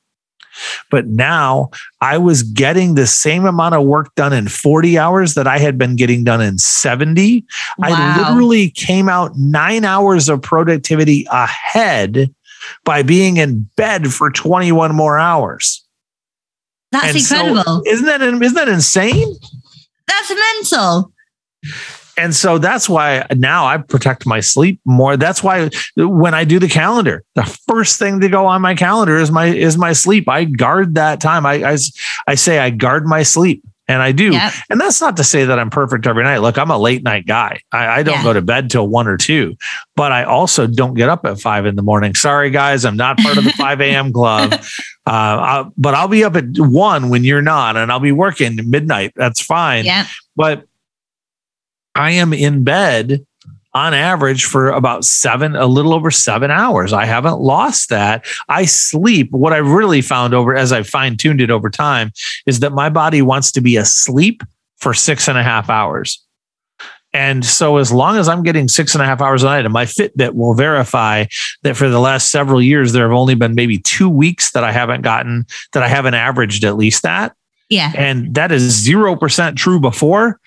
But 0.91 1.07
now 1.07 1.71
I 2.01 2.19
was 2.19 2.43
getting 2.43 2.95
the 2.95 3.07
same 3.07 3.45
amount 3.45 3.75
of 3.75 3.85
work 3.85 4.15
done 4.15 4.33
in 4.33 4.49
40 4.49 4.99
hours 4.99 5.35
that 5.35 5.47
I 5.47 5.59
had 5.59 5.79
been 5.79 5.97
getting 5.97 6.25
done 6.25 6.41
in 6.41 6.59
70. 6.59 7.45
Wow. 7.79 7.89
I 7.89 8.19
literally 8.19 8.71
came 8.71 9.09
out 9.09 9.37
nine 9.37 9.85
hours 9.85 10.29
of 10.29 10.43
productivity 10.43 11.27
ahead 11.31 12.35
by 12.85 13.03
being 13.03 13.37
in 13.37 13.69
bed 13.77 14.13
for 14.13 14.31
21 14.31 14.95
more 14.95 15.19
hours. 15.19 15.85
That's 16.91 17.07
and 17.07 17.17
incredible. 17.17 17.85
So, 17.85 17.93
isn't 17.93 18.07
that 18.07 18.23
isn't 18.23 18.55
that 18.55 18.69
insane? 18.69 19.35
That's 20.07 20.31
mental 20.31 21.13
and 22.19 22.35
so 22.35 22.59
that's 22.59 22.89
why 22.89 23.27
now 23.37 23.67
I 23.67 23.79
protect 23.79 24.27
my 24.27 24.41
sleep 24.41 24.81
more. 24.85 25.17
That's 25.17 25.43
why 25.43 25.71
when 25.97 26.35
I 26.35 26.45
do 26.45 26.59
the 26.59 26.69
calendar, 26.69 27.25
the 27.35 27.45
first 27.69 27.99
thing 27.99 28.21
to 28.21 28.29
go 28.29 28.47
on 28.47 28.61
my 28.61 28.75
calendar 28.75 29.17
is 29.17 29.31
my 29.31 29.47
is 29.47 29.79
my 29.79 29.93
sleep. 29.93 30.29
I 30.29 30.45
guard 30.45 30.97
that 30.97 31.21
time. 31.21 31.47
I 31.47 31.63
I, 31.65 31.79
I 32.27 32.35
say 32.35 32.59
I 32.59 32.71
guard 32.71 33.07
my 33.07 33.23
sleep. 33.23 33.63
And 33.91 34.03
I 34.03 34.13
do. 34.13 34.33
Yep. 34.33 34.53
And 34.69 34.79
that's 34.79 35.01
not 35.01 35.17
to 35.17 35.25
say 35.25 35.47
that 35.47 35.59
I'm 35.59 35.71
perfect 35.71 36.07
every 36.07 36.23
night. 36.23 36.39
Look, 36.39 36.59
I'm 36.59 36.71
a 36.71 36.77
late 36.77 37.03
night 37.03 37.25
guy. 37.27 37.63
I, 37.73 37.87
I 37.87 38.03
don't 38.03 38.17
yeah. 38.17 38.23
go 38.23 38.33
to 38.35 38.43
bed 38.43 38.71
till 38.71 38.87
one 38.87 39.09
or 39.09 39.17
two, 39.17 39.57
but 39.97 40.13
I 40.13 40.25
also 40.25 40.67
don't 40.67 40.93
get 40.93 41.09
up 41.09 41.25
at 41.25 41.41
five 41.41 41.65
in 41.65 41.75
the 41.75 41.81
morning. 41.81 42.15
Sorry, 42.15 42.51
guys, 42.51 42.85
I'm 42.85 42.99
not 42.99 43.17
part 43.17 43.39
of 43.39 43.45
the 43.45 43.53
5 43.53 43.81
a.m. 43.81 44.13
club. 44.13 44.53
Uh, 44.53 44.61
I, 45.07 45.65
but 45.79 45.95
I'll 45.95 46.07
be 46.07 46.23
up 46.23 46.37
at 46.37 46.45
one 46.59 47.09
when 47.09 47.25
you're 47.25 47.41
not, 47.41 47.79
and 47.79 47.91
I'll 47.91 47.99
be 47.99 48.13
working 48.13 48.59
midnight. 48.69 49.15
That's 49.17 49.41
fine. 49.41 49.87
Yeah. 49.87 50.05
But 50.37 50.68
I 51.99 52.13
am 52.13 52.33
in 52.33 52.63
bed 52.63 53.27
on 53.75 53.93
average 53.93 54.45
for 54.45 54.71
about 54.71 55.05
seven, 55.05 55.55
a 55.57 55.67
little 55.67 55.93
over 55.93 56.11
seven 56.11 56.51
hours. 56.51 56.93
I 56.93 57.05
haven't 57.05 57.41
lost 57.41 57.91
that. 57.91 58.25
I 58.49 58.65
sleep. 58.65 59.31
What 59.33 59.53
I've 59.53 59.69
really 59.69 60.01
found 60.01 60.33
over 60.33 60.55
as 60.57 60.73
I 60.73 60.83
fine 60.85 61.17
tuned 61.17 61.41
it 61.41 61.51
over 61.51 61.69
time 61.69 62.13
is 62.47 62.61
that 62.61 62.73
my 62.73 62.89
body 62.89 63.21
wants 63.21 63.53
to 63.53 63.61
be 63.61 63.77
asleep 63.77 64.43
for 64.79 64.95
six 64.95 65.29
and 65.29 65.37
a 65.37 65.43
half 65.43 65.69
hours. 65.69 66.25
And 67.15 67.45
so, 67.45 67.79
as 67.79 67.91
long 67.91 68.17
as 68.17 68.29
I'm 68.29 68.43
getting 68.43 68.69
six 68.69 68.95
and 68.95 69.03
a 69.03 69.07
half 69.07 69.23
hours 69.23 69.43
a 69.43 69.47
night, 69.47 69.65
and 69.65 69.73
my 69.73 69.87
Fitbit 69.87 70.35
will 70.35 70.55
verify 70.55 71.25
that 71.63 71.77
for 71.77 71.89
the 71.89 72.01
last 72.01 72.31
several 72.31 72.61
years, 72.61 72.93
there 72.93 73.09
have 73.09 73.17
only 73.17 73.35
been 73.35 73.55
maybe 73.55 73.79
two 73.79 74.11
weeks 74.11 74.53
that 74.53 74.63
I 74.63 74.73
haven't 74.73 75.03
gotten, 75.03 75.47
that 75.73 75.83
I 75.83 75.89
haven't 75.89 76.15
averaged 76.15 76.65
at 76.65 76.77
least 76.77 77.03
that. 77.05 77.35
Yeah. 77.71 77.93
And 77.97 78.35
that 78.35 78.53
is 78.53 78.87
0% 78.87 79.57
true 79.57 79.81
before 79.81 80.39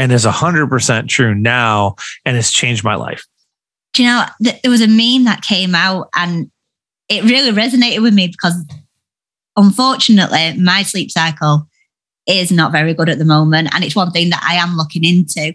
and 0.00 0.10
is 0.12 0.24
100% 0.24 1.08
true 1.08 1.34
now 1.34 1.94
and 2.24 2.34
has 2.34 2.50
changed 2.50 2.82
my 2.82 2.94
life. 2.94 3.26
Do 3.92 4.02
you 4.02 4.08
know, 4.08 4.24
there 4.40 4.70
was 4.70 4.80
a 4.80 4.88
meme 4.88 5.26
that 5.26 5.42
came 5.42 5.74
out 5.74 6.08
and 6.16 6.50
it 7.10 7.22
really 7.24 7.50
resonated 7.50 8.00
with 8.00 8.14
me 8.14 8.28
because 8.28 8.64
unfortunately, 9.56 10.56
my 10.58 10.84
sleep 10.84 11.10
cycle 11.10 11.68
is 12.26 12.50
not 12.50 12.72
very 12.72 12.94
good 12.94 13.10
at 13.10 13.18
the 13.18 13.26
moment. 13.26 13.68
And 13.74 13.84
it's 13.84 13.94
one 13.94 14.10
thing 14.10 14.30
that 14.30 14.42
I 14.42 14.54
am 14.54 14.74
looking 14.74 15.04
into. 15.04 15.52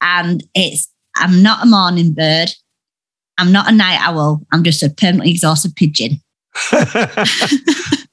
And 0.00 0.44
it's, 0.54 0.86
I'm 1.16 1.42
not 1.42 1.64
a 1.64 1.66
morning 1.66 2.12
bird. 2.12 2.50
I'm 3.36 3.50
not 3.50 3.68
a 3.68 3.74
night 3.74 3.98
owl. 4.00 4.42
I'm 4.52 4.62
just 4.62 4.84
a 4.84 4.90
permanently 4.90 5.32
exhausted 5.32 5.74
pigeon. 5.74 6.20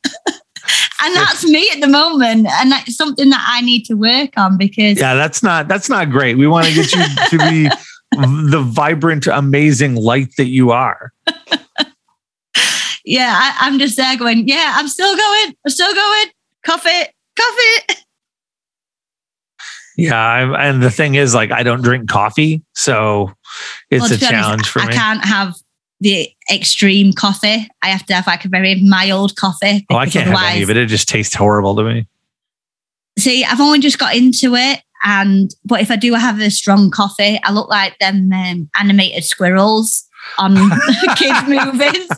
and 1.04 1.16
that's 1.16 1.44
me 1.46 1.70
at 1.74 1.82
the 1.82 1.88
moment 1.88 2.48
and 2.48 2.72
that's 2.72 2.96
something 2.96 3.30
that 3.30 3.46
i 3.48 3.62
need 3.62 3.84
to 3.84 3.94
work 3.96 4.32
on 4.38 4.58
because 4.58 5.00
yeah 5.00 5.14
that's 5.16 5.44
not 5.44 5.68
that's 5.68 5.90
not 5.90 6.10
great. 6.10 6.38
We 6.38 6.48
want 6.48 6.68
to 6.68 6.74
get 6.74 6.94
you 6.94 7.04
to 7.30 7.38
be 7.50 7.70
the 8.52 8.62
vibrant 8.66 9.28
amazing 9.28 9.96
light 9.96 10.36
that 10.38 10.48
you 10.48 10.72
are. 10.72 11.12
Yeah 13.06 13.34
I, 13.38 13.68
i'm 13.68 13.80
just 13.80 13.98
there 13.98 14.16
going 14.16 14.48
yeah 14.48 14.76
i'm 14.78 14.88
still 14.88 15.14
going 15.18 15.56
i'm 15.66 15.70
still 15.70 15.94
going. 15.94 16.28
Coffee 16.66 17.04
coffee 17.38 17.96
yeah 19.98 20.18
I'm, 20.18 20.56
and 20.56 20.82
the 20.82 20.90
thing 20.90 21.16
is 21.16 21.36
like 21.36 21.52
i 21.52 21.64
don't 21.64 21.82
drink 21.82 22.08
coffee 22.10 22.64
so 22.74 23.34
it's 23.90 24.04
well, 24.04 24.14
a 24.14 24.18
challenge 24.18 24.46
honest, 24.46 24.70
for 24.70 24.80
me. 24.80 24.86
i 24.86 24.92
can't 24.94 25.26
have 25.26 25.54
the 26.04 26.30
extreme 26.52 27.14
coffee. 27.14 27.68
I 27.82 27.88
have 27.88 28.06
to 28.08 28.14
have 28.14 28.28
like 28.28 28.46
a 28.46 28.50
very 28.50 28.76
mild 28.82 29.36
coffee. 29.38 29.86
Oh, 29.90 29.96
I 29.96 30.08
can't 30.08 30.28
have 30.28 30.54
any 30.54 30.62
of 30.62 30.70
it. 30.70 30.78
It 30.78 30.88
just 30.88 31.08
tastes 31.08 31.34
horrible 31.34 31.76
to 31.78 31.84
me. 31.84 32.08
See, 33.18 33.46
I've 33.46 33.62
only 33.62 33.80
just 33.80 34.00
got 34.00 34.16
into 34.16 34.56
it. 34.56 34.82
And 35.06 35.54
but 35.66 35.82
if 35.82 35.92
I 35.92 35.96
do 35.96 36.14
have 36.14 36.40
a 36.40 36.50
strong 36.52 36.92
coffee, 36.92 37.40
I 37.44 37.52
look 37.52 37.70
like 37.70 37.98
them 38.00 38.32
um, 38.32 38.70
animated 38.80 39.24
squirrels 39.24 40.08
on 40.38 40.56
kids' 41.16 41.48
movies. 41.48 42.10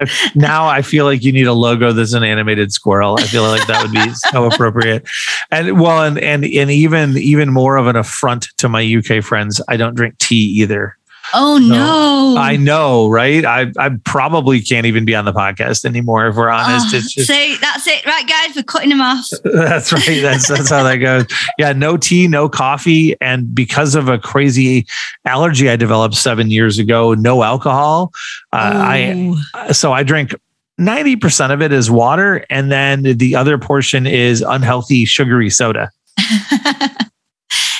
now 0.34 0.66
I 0.66 0.82
feel 0.82 1.04
like 1.04 1.24
you 1.24 1.32
need 1.32 1.46
a 1.46 1.52
logo 1.52 1.92
that's 1.92 2.12
an 2.12 2.24
animated 2.24 2.72
squirrel. 2.72 3.16
I 3.18 3.24
feel 3.24 3.42
like 3.42 3.66
that 3.66 3.82
would 3.82 3.92
be 3.92 4.14
so 4.30 4.44
appropriate. 4.46 5.08
And 5.50 5.80
well, 5.80 6.02
and 6.04 6.18
and 6.18 6.44
and 6.44 6.70
even 6.70 7.16
even 7.18 7.52
more 7.52 7.76
of 7.76 7.86
an 7.86 7.96
affront 7.96 8.48
to 8.58 8.68
my 8.68 8.82
UK 8.82 9.22
friends, 9.22 9.60
I 9.68 9.76
don't 9.76 9.94
drink 9.94 10.18
tea 10.18 10.44
either. 10.60 10.96
Oh 11.32 11.58
no! 11.58 12.36
I 12.38 12.56
know, 12.56 13.08
right? 13.08 13.44
I 13.44 13.72
I 13.78 13.90
probably 14.04 14.60
can't 14.60 14.84
even 14.86 15.04
be 15.04 15.14
on 15.14 15.24
the 15.24 15.32
podcast 15.32 15.84
anymore 15.84 16.26
if 16.26 16.36
we're 16.36 16.50
honest. 16.50 16.92
Oh, 16.92 16.98
it's 16.98 17.12
just 17.14 17.26
see, 17.26 17.56
that's 17.56 17.86
it, 17.86 18.04
right, 18.04 18.28
guys? 18.28 18.54
We're 18.54 18.62
cutting 18.62 18.90
them 18.90 19.00
off. 19.00 19.26
that's 19.44 19.92
right. 19.92 20.20
That's 20.20 20.48
that's 20.48 20.70
how 20.70 20.82
that 20.82 20.96
goes. 20.96 21.26
Yeah, 21.58 21.72
no 21.72 21.96
tea, 21.96 22.28
no 22.28 22.48
coffee, 22.48 23.18
and 23.20 23.54
because 23.54 23.94
of 23.94 24.08
a 24.08 24.18
crazy 24.18 24.86
allergy 25.24 25.70
I 25.70 25.76
developed 25.76 26.14
seven 26.14 26.50
years 26.50 26.78
ago, 26.78 27.14
no 27.14 27.42
alcohol. 27.42 28.12
Uh, 28.52 28.72
I 28.74 29.72
so 29.72 29.92
I 29.92 30.02
drink 30.02 30.34
90% 30.78 31.52
of 31.52 31.62
it 31.62 31.72
is 31.72 31.90
water 31.90 32.44
and 32.50 32.70
then 32.70 33.02
the 33.02 33.36
other 33.36 33.58
portion 33.58 34.06
is 34.06 34.42
unhealthy 34.42 35.04
sugary 35.04 35.48
soda. 35.48 35.90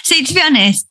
See, 0.04 0.24
to 0.24 0.35
be 0.35 0.40
honest, 0.40 0.87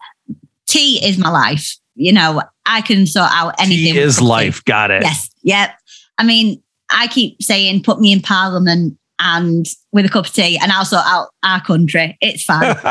tea 0.68 1.06
is 1.06 1.18
my 1.18 1.30
life 1.30 1.78
you 1.96 2.12
know, 2.12 2.42
I 2.66 2.82
can 2.82 3.06
sort 3.06 3.30
out 3.32 3.56
anything. 3.60 3.94
Tea 3.94 4.00
is 4.00 4.22
life. 4.22 4.64
Got 4.66 4.92
it. 4.92 5.04
Yes. 5.04 5.30
Yep. 5.44 5.72
I 6.18 6.24
mean, 6.24 6.62
I 6.90 7.08
keep 7.08 7.42
saying, 7.42 7.84
put 7.84 8.00
me 8.00 8.12
in 8.12 8.22
parliament 8.22 8.98
and 9.20 9.66
with 9.92 10.06
a 10.06 10.10
cup 10.10 10.26
of 10.26 10.34
tea 10.34 10.60
and 10.62 10.72
I'll 10.72 10.86
sort 10.86 11.06
out 11.06 11.30
our 11.44 11.62
country. 11.62 12.18
It's 12.22 12.44
fine. 12.44 12.76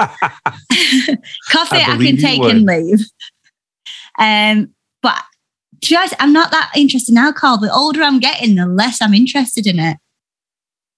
Coffee, 1.50 1.76
I, 1.76 1.94
I 1.94 1.96
can 1.98 2.16
take 2.16 2.40
would. 2.40 2.56
and 2.56 2.64
leave. 2.64 3.00
Um, 4.18 4.74
but 5.02 5.22
to 5.82 5.90
be 5.90 5.96
honest, 5.96 6.14
I'm 6.20 6.32
not 6.32 6.50
that 6.50 6.72
interested 6.76 7.12
in 7.12 7.18
alcohol. 7.18 7.58
The 7.58 7.72
older 7.72 8.02
I'm 8.02 8.20
getting, 8.20 8.54
the 8.54 8.66
less 8.66 9.02
I'm 9.02 9.14
interested 9.14 9.66
in 9.66 9.78
it. 9.78 9.98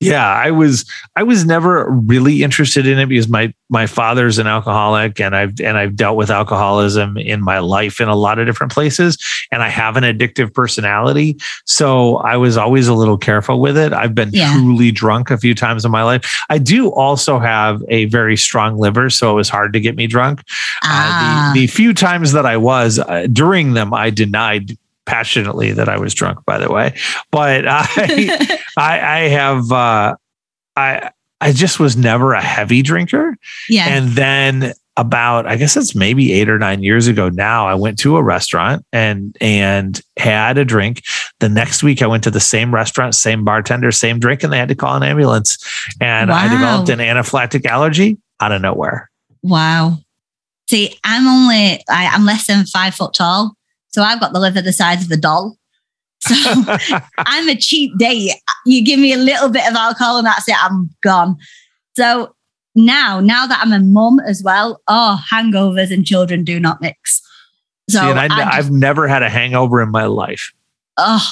Yeah, 0.01 0.27
I 0.27 0.51
was 0.51 0.91
I 1.17 1.23
was 1.23 1.45
never 1.45 1.89
really 1.89 2.43
interested 2.43 2.87
in 2.87 2.99
it 2.99 3.07
because 3.07 3.29
my 3.29 3.55
my 3.71 3.87
father's 3.87 4.39
an 4.39 4.47
alcoholic 4.47 5.21
and 5.21 5.35
I've 5.35 5.59
and 5.61 5.79
I've 5.79 5.97
dealt 5.97 6.17
with 6.17 6.31
alcoholism 6.31 7.17
in 7.17 7.43
my 7.43 7.61
life 7.61 8.01
in 8.01 8.09
a 8.09 8.15
lot 8.17 8.39
of 8.39 8.47
different 8.47 8.73
places 8.73 9.17
and 9.51 9.63
I 9.63 9.69
have 9.69 9.97
an 9.97 10.05
addictive 10.05 10.53
personality. 10.53 11.39
So 11.65 12.17
I 12.17 12.37
was 12.37 12.57
always 12.57 12.89
a 12.89 12.95
little 12.95 13.17
careful 13.17 13.61
with 13.61 13.79
it. 13.79 13.93
I've 13.93 14.15
been 14.15 14.31
yeah. 14.33 14.53
truly 14.53 14.91
drunk 14.91 15.31
a 15.31 15.39
few 15.39 15.55
times 15.55 15.85
in 15.85 15.91
my 15.91 16.03
life. 16.03 16.31
I 16.51 16.59
do 16.59 16.91
also 16.91 17.39
have 17.39 17.83
a 17.89 18.07
very 18.07 18.37
strong 18.37 18.77
liver, 18.77 19.11
so 19.11 19.31
it 19.31 19.35
was 19.35 19.49
hard 19.49 19.73
to 19.73 19.81
get 19.81 19.97
me 19.97 20.07
drunk. 20.07 20.43
Ah. 20.83 21.51
Uh, 21.51 21.55
the, 21.55 21.61
the 21.61 21.67
few 21.69 21.95
times 21.95 22.33
that 22.33 22.45
I 22.45 22.57
was 22.57 22.99
uh, 22.99 23.27
during 23.33 23.75
them, 23.75 23.95
I 23.95 24.11
denied 24.11 24.77
passionately 25.07 25.73
that 25.73 25.89
I 25.89 25.99
was 25.99 26.15
drunk, 26.15 26.45
by 26.45 26.59
the 26.59 26.71
way. 26.71 26.95
But 27.31 27.65
I, 27.69 28.59
I, 28.77 29.01
I 29.01 29.29
have, 29.29 29.73
uh, 29.73 30.17
I, 30.77 31.11
I 31.41 31.53
just 31.53 31.79
was 31.79 31.97
never 31.97 32.33
a 32.33 32.41
heavy 32.41 32.83
drinker. 32.83 33.37
Yeah. 33.69 33.87
And 33.89 34.11
then 34.11 34.73
about, 34.97 35.47
I 35.47 35.57
guess 35.57 35.77
it's 35.77 35.95
maybe 35.95 36.33
eight 36.33 36.49
or 36.49 36.59
nine 36.59 36.83
years 36.83 37.09
ago 37.09 37.29
now, 37.29 37.67
I 37.67 37.75
went 37.75 37.99
to 38.01 38.17
a 38.17 38.23
restaurant 38.23 38.85
and, 38.93 39.37
and 39.41 40.01
had 40.17 40.57
a 40.57 40.65
drink. 40.65 41.03
The 41.41 41.49
next 41.49 41.83
week 41.83 42.01
I 42.01 42.07
went 42.07 42.23
to 42.25 42.31
the 42.31 42.41
same 42.41 42.73
restaurant, 42.73 43.15
same 43.15 43.45
bartender, 43.45 43.91
same 43.91 44.21
drink, 44.21 44.43
and 44.43 44.53
they 44.53 44.59
had 44.59 44.69
to 44.69 44.75
call 44.75 44.97
an 44.97 45.03
ambulance. 45.03 45.59
And 46.01 46.31
wow. 46.31 46.37
I 46.37 46.49
developed 46.49 46.89
an 46.91 47.01
anaphylactic 47.01 47.67
allergy 47.67 48.19
out 48.41 48.53
of 48.53 48.63
nowhere. 48.63 49.11
Wow. 49.43 49.99
See, 50.71 50.97
I'm 51.05 51.27
only, 51.27 51.83
I, 51.91 52.07
I'm 52.07 52.25
less 52.25 52.47
than 52.47 52.65
five 52.65 52.95
foot 52.95 53.15
tall. 53.15 53.57
So 53.95 54.03
I've 54.03 54.19
got 54.19 54.33
the 54.33 54.41
liver 54.41 54.61
the 54.61 54.73
size 54.73 55.05
of 55.05 55.11
a 55.13 55.17
doll. 55.17 55.57
So 56.19 56.35
I'm 57.19 57.49
a 57.49 57.55
cheap 57.55 57.97
date. 57.97 58.33
You 58.67 58.85
give 58.85 58.99
me 58.99 59.13
a 59.13 59.17
little 59.17 59.51
bit 59.51 59.69
of 59.69 59.75
alcohol 59.77 60.19
and 60.19 60.27
that's 60.27 60.49
it, 60.49 60.57
I'm 60.59 60.91
gone. 61.01 61.37
So 61.97 62.35
now, 62.75 63.21
now 63.21 63.47
that 63.47 63.61
I'm 63.63 63.73
a 63.73 63.79
mum 63.79 64.19
as 64.19 64.43
well, 64.43 64.83
oh, 64.89 65.23
hangovers 65.31 65.93
and 65.93 66.05
children 66.05 66.43
do 66.43 66.59
not 66.59 66.81
mix. 66.81 67.23
So 67.89 68.01
See, 68.01 68.19
I, 68.19 68.57
have 68.57 68.73
never 68.73 69.07
had 69.07 69.23
a 69.23 69.31
hangover 69.31 69.81
in 69.81 69.93
my 69.93 70.07
life. 70.07 70.53
Oh, 70.97 71.31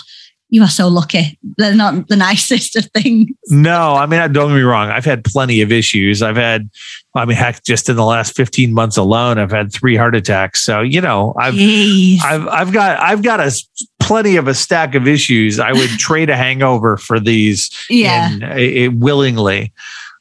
you 0.53 0.63
are 0.63 0.69
so 0.69 0.87
lucky. 0.87 1.39
They're 1.57 1.75
not 1.75 2.09
the 2.09 2.17
nicest 2.29 2.77
of 2.77 2.85
things. 2.93 3.31
No, 3.49 3.95
I 3.95 4.05
mean, 4.05 4.21
don't 4.33 4.49
get 4.51 4.55
me 4.57 4.61
wrong. 4.61 4.91
I've 4.91 5.05
had 5.07 5.25
plenty 5.25 5.63
of 5.63 5.73
issues. 5.73 6.23
I've 6.23 6.37
had, 6.37 6.69
I 7.15 7.25
mean, 7.25 7.39
heck, 7.39 7.65
just 7.65 7.89
in 7.89 7.97
the 7.97 8.05
last 8.05 8.37
15 8.37 8.75
months 8.75 8.99
alone, 8.99 9.39
I've 9.39 9.51
had 9.51 9.73
three 9.73 9.97
heart 9.97 10.15
attacks. 10.15 10.63
So, 10.63 10.83
you 10.83 11.01
know, 11.01 11.33
I've, 11.39 11.55
Jeez. 11.55 12.21
I've, 12.23 12.47
I've 12.49 12.71
got, 12.71 13.01
I've 13.01 13.23
got 13.23 13.41
a 13.41 13.51
plenty 13.99 14.37
of 14.37 14.47
a 14.47 14.53
stack 14.53 14.95
of 14.95 15.09
issues. 15.09 15.59
I 15.59 15.73
would 15.73 15.89
trade 15.99 16.29
a 16.29 16.37
hangover 16.37 16.99
for 16.99 17.19
these 17.19 17.71
Yeah. 17.89 18.31
in, 18.31 18.43
uh, 18.45 18.91
willingly. 18.99 19.73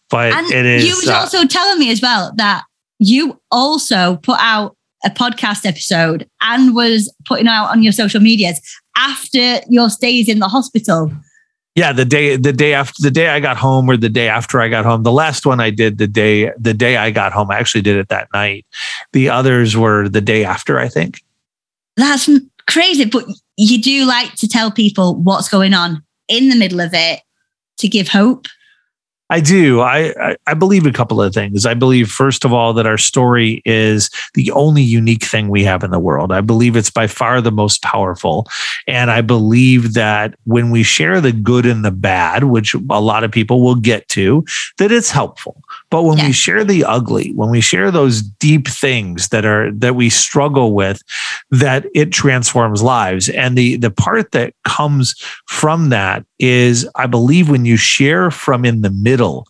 But 0.10 0.32
And 0.32 0.50
it 0.50 0.66
is 0.66 0.86
you 0.86 0.96
was 0.96 1.10
uh, 1.10 1.16
also 1.16 1.46
telling 1.46 1.78
me 1.78 1.92
as 1.92 2.02
well 2.02 2.32
that 2.38 2.64
you 3.00 3.42
also 3.52 4.16
put 4.16 4.38
out 4.40 4.78
a 5.04 5.10
podcast 5.10 5.66
episode 5.66 6.28
and 6.42 6.76
was 6.76 7.14
putting 7.26 7.48
out 7.48 7.68
on 7.68 7.84
your 7.84 7.92
social 7.92 8.20
medias 8.20 8.62
after 8.98 9.60
your 9.70 9.90
stays 9.90 10.30
in 10.30 10.40
the 10.40 10.48
hospital. 10.48 11.12
yeah 11.76 11.92
the 11.94 12.06
day 12.06 12.36
the 12.36 12.54
day 12.54 12.74
after 12.74 13.02
the 13.02 13.12
day 13.12 13.30
I 13.30 13.40
got 13.40 13.58
home 13.58 13.90
or 13.90 13.98
the 13.98 14.10
day 14.10 14.30
after 14.30 14.62
I 14.62 14.68
got 14.70 14.86
home. 14.86 15.04
The 15.04 15.12
last 15.12 15.46
one 15.46 15.60
I 15.60 15.70
did 15.70 15.98
the 15.98 16.08
day 16.08 16.52
the 16.58 16.74
day 16.74 16.98
I 16.98 17.12
got 17.12 17.32
home. 17.32 17.50
I 17.52 17.58
actually 17.58 17.82
did 17.82 17.98
it 17.98 18.10
that 18.10 18.28
night. 18.34 18.66
The 19.14 19.30
others 19.30 19.76
were 19.76 20.10
the 20.10 20.22
day 20.22 20.44
after, 20.44 20.80
I 20.80 20.88
think. 20.88 21.22
That's 21.98 22.30
crazy, 22.68 23.06
but 23.06 23.26
you 23.58 23.82
do 23.82 24.06
like 24.06 24.36
to 24.36 24.48
tell 24.48 24.72
people 24.72 25.16
what's 25.16 25.50
going 25.50 25.74
on 25.74 26.04
in 26.28 26.50
the 26.50 26.56
middle 26.56 26.80
of 26.80 26.92
it 26.94 27.22
to 27.80 27.88
give 27.88 28.08
hope. 28.08 28.48
I 29.32 29.40
do. 29.40 29.80
I, 29.80 30.14
I 30.20 30.36
I 30.46 30.54
believe 30.54 30.86
a 30.86 30.92
couple 30.92 31.22
of 31.22 31.34
things. 31.34 31.66
I 31.66 31.74
believe 31.74 32.12
first 32.12 32.44
of 32.44 32.52
all 32.52 32.74
that 32.74 32.86
our 32.86 32.98
story 32.98 33.62
is 33.66 34.10
the 34.34 34.52
only 34.52 34.82
unique 34.82 35.24
thing 35.24 35.48
we 35.48 35.64
have 35.64 35.84
in 35.84 35.92
the 35.92 36.00
world. 36.00 36.34
I 36.34 36.42
believe 36.42 36.76
it's 36.76 36.90
by 36.92 37.08
far 37.08 37.40
the 37.40 37.52
most 37.52 37.82
powerful, 37.82 38.46
and 38.88 39.10
I 39.10 39.22
believe 39.22 39.94
that 39.94 40.36
when 40.44 40.70
we 40.70 40.84
share 40.84 41.22
the 41.22 41.32
good 41.32 41.66
and 41.66 41.86
the 41.86 41.92
bad, 41.92 42.44
which 42.44 42.74
a 42.74 43.00
lot 43.02 43.24
of 43.24 43.32
people 43.32 43.62
will 43.64 43.76
get 43.76 44.08
to, 44.10 44.44
that 44.78 44.92
it's 44.92 45.12
helpful. 45.12 45.64
But 45.90 46.04
when 46.04 46.18
Yeah. 46.18 46.28
we 46.28 46.34
share 46.34 46.64
the 46.66 46.84
ugly, 46.84 47.32
when 47.34 47.50
we 47.50 47.62
share 47.62 47.90
those 47.90 48.22
deep 48.22 48.68
things 48.68 49.30
that 49.30 49.46
are 49.46 49.72
that 49.72 49.96
we 49.96 50.10
struggle 50.10 50.74
with, 50.74 51.02
that 51.52 51.86
it 51.96 52.12
transforms 52.12 52.84
lives. 52.84 53.30
And 53.30 53.58
the 53.58 53.78
the 53.78 53.92
part 53.92 54.32
that 54.34 54.54
comes 54.66 55.16
from 55.48 55.90
that 55.90 56.26
is 56.42 56.90
I 56.96 57.06
believe 57.06 57.50
when 57.50 57.66
you 57.66 57.78
share 57.78 58.32
from 58.32 58.66
in 58.66 58.82
the 58.82 58.90
middle 58.90 59.48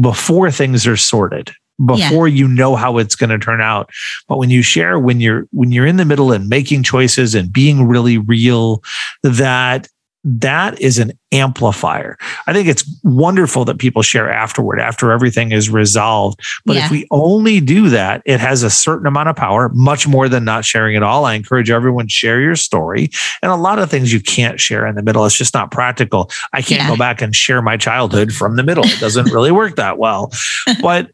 before 0.00 0.50
things 0.50 0.86
are 0.86 0.96
sorted 0.96 1.52
before 1.84 2.28
you 2.28 2.46
know 2.46 2.76
how 2.76 2.98
it's 2.98 3.14
going 3.14 3.30
to 3.30 3.38
turn 3.38 3.60
out. 3.60 3.90
But 4.28 4.38
when 4.38 4.50
you 4.50 4.62
share 4.62 4.98
when 4.98 5.20
you're 5.20 5.46
when 5.52 5.72
you're 5.72 5.86
in 5.86 5.96
the 5.96 6.04
middle 6.04 6.32
and 6.32 6.48
making 6.48 6.82
choices 6.82 7.34
and 7.34 7.52
being 7.52 7.86
really 7.86 8.18
real 8.18 8.82
that 9.22 9.88
that 10.22 10.78
is 10.80 10.98
an 10.98 11.12
amplifier. 11.32 12.18
I 12.46 12.52
think 12.52 12.68
it's 12.68 12.84
wonderful 13.04 13.64
that 13.64 13.78
people 13.78 14.02
share 14.02 14.30
afterward 14.30 14.78
after 14.78 15.12
everything 15.12 15.50
is 15.52 15.70
resolved. 15.70 16.40
But 16.66 16.76
Yeah. 16.76 16.84
if 16.84 16.90
we 16.90 17.06
only 17.10 17.60
do 17.60 17.88
that, 17.88 18.20
it 18.26 18.38
has 18.38 18.62
a 18.62 18.68
certain 18.68 19.06
amount 19.06 19.30
of 19.30 19.36
power, 19.36 19.70
much 19.72 20.06
more 20.06 20.28
than 20.28 20.44
not 20.44 20.64
sharing 20.66 20.94
at 20.94 21.02
all. 21.02 21.24
I 21.24 21.34
encourage 21.34 21.70
everyone 21.70 22.08
share 22.08 22.40
your 22.40 22.56
story. 22.56 23.08
And 23.42 23.50
a 23.50 23.56
lot 23.56 23.78
of 23.78 23.88
things 23.90 24.12
you 24.12 24.20
can't 24.20 24.60
share 24.60 24.86
in 24.86 24.94
the 24.94 25.02
middle. 25.02 25.24
It's 25.24 25.38
just 25.38 25.54
not 25.54 25.70
practical. 25.70 26.30
I 26.52 26.60
can't 26.60 26.82
Yeah. 26.82 26.88
go 26.88 26.96
back 26.96 27.22
and 27.22 27.34
share 27.34 27.62
my 27.62 27.78
childhood 27.78 28.32
from 28.32 28.56
the 28.56 28.62
middle. 28.62 28.84
It 28.84 29.00
doesn't 29.00 29.30
really 29.32 29.50
work 29.52 29.76
that 29.76 29.98
well. 29.98 30.30
But 30.82 31.10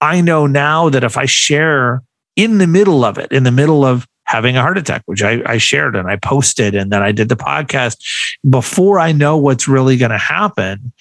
I 0.00 0.20
know 0.20 0.46
now 0.46 0.90
that 0.90 1.02
if 1.02 1.16
I 1.16 1.24
share 1.24 2.02
in 2.36 2.58
the 2.58 2.66
middle 2.66 3.04
of 3.04 3.18
it, 3.18 3.32
in 3.32 3.42
the 3.44 3.50
middle 3.50 3.84
of 3.84 4.06
having 4.28 4.58
a 4.58 4.60
heart 4.60 4.76
attack, 4.76 5.02
which 5.06 5.22
I, 5.22 5.42
I 5.46 5.56
shared 5.56 5.96
and 5.96 6.06
I 6.06 6.16
posted, 6.16 6.74
and 6.74 6.92
then 6.92 7.02
I 7.02 7.12
did 7.12 7.30
the 7.30 7.36
podcast 7.36 7.96
before 8.48 9.00
I 9.00 9.10
know 9.10 9.38
what's 9.38 9.66
really 9.66 9.96
going 9.96 10.10
to 10.10 10.18
happen, 10.18 10.92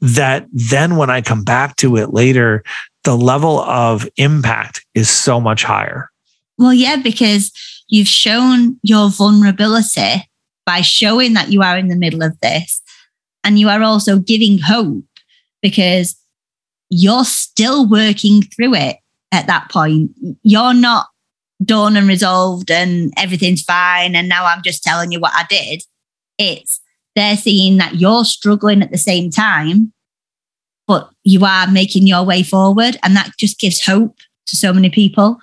that 0.00 0.46
then 0.52 0.96
when 0.96 1.10
I 1.10 1.20
come 1.20 1.42
back 1.42 1.74
to 1.76 1.96
it 1.96 2.14
later, 2.14 2.62
the 3.02 3.16
level 3.16 3.60
of 3.60 4.08
impact 4.16 4.86
is 4.94 5.10
so 5.10 5.40
much 5.40 5.64
higher. 5.64 6.10
Well, 6.58 6.72
yeah, 6.72 6.96
because 6.96 7.52
you've 7.88 8.08
shown 8.08 8.78
your 8.82 9.10
vulnerability 9.10 10.28
by 10.64 10.80
showing 10.80 11.34
that 11.34 11.50
you 11.50 11.62
are 11.62 11.76
in 11.76 11.88
the 11.88 11.96
middle 11.96 12.22
of 12.22 12.38
this. 12.40 12.82
And 13.42 13.58
you 13.58 13.68
are 13.68 13.82
also 13.82 14.18
giving 14.18 14.58
hope 14.58 15.04
because 15.60 16.16
you're 16.88 17.24
still 17.24 17.88
working 17.88 18.42
through 18.42 18.74
it 18.74 18.96
at 19.32 19.46
that 19.48 19.70
point. 19.70 20.12
You're 20.42 20.74
not 20.74 21.06
done 21.64 21.96
and 21.96 22.08
resolved 22.08 22.70
and 22.70 23.12
everything's 23.16 23.62
fine. 23.62 24.14
And 24.14 24.28
now 24.28 24.44
I'm 24.44 24.62
just 24.62 24.82
telling 24.82 25.12
you 25.12 25.20
what 25.20 25.32
I 25.34 25.44
did. 25.48 25.82
It's 26.38 26.80
they're 27.14 27.36
seeing 27.36 27.78
that 27.78 27.96
you're 27.96 28.24
struggling 28.24 28.82
at 28.82 28.90
the 28.90 28.98
same 28.98 29.30
time, 29.30 29.92
but 30.86 31.10
you 31.24 31.44
are 31.44 31.66
making 31.66 32.06
your 32.06 32.24
way 32.24 32.42
forward. 32.42 32.98
And 33.02 33.16
that 33.16 33.30
just 33.38 33.58
gives 33.58 33.80
hope 33.80 34.16
to 34.46 34.56
so 34.56 34.72
many 34.72 34.90
people. 34.90 35.38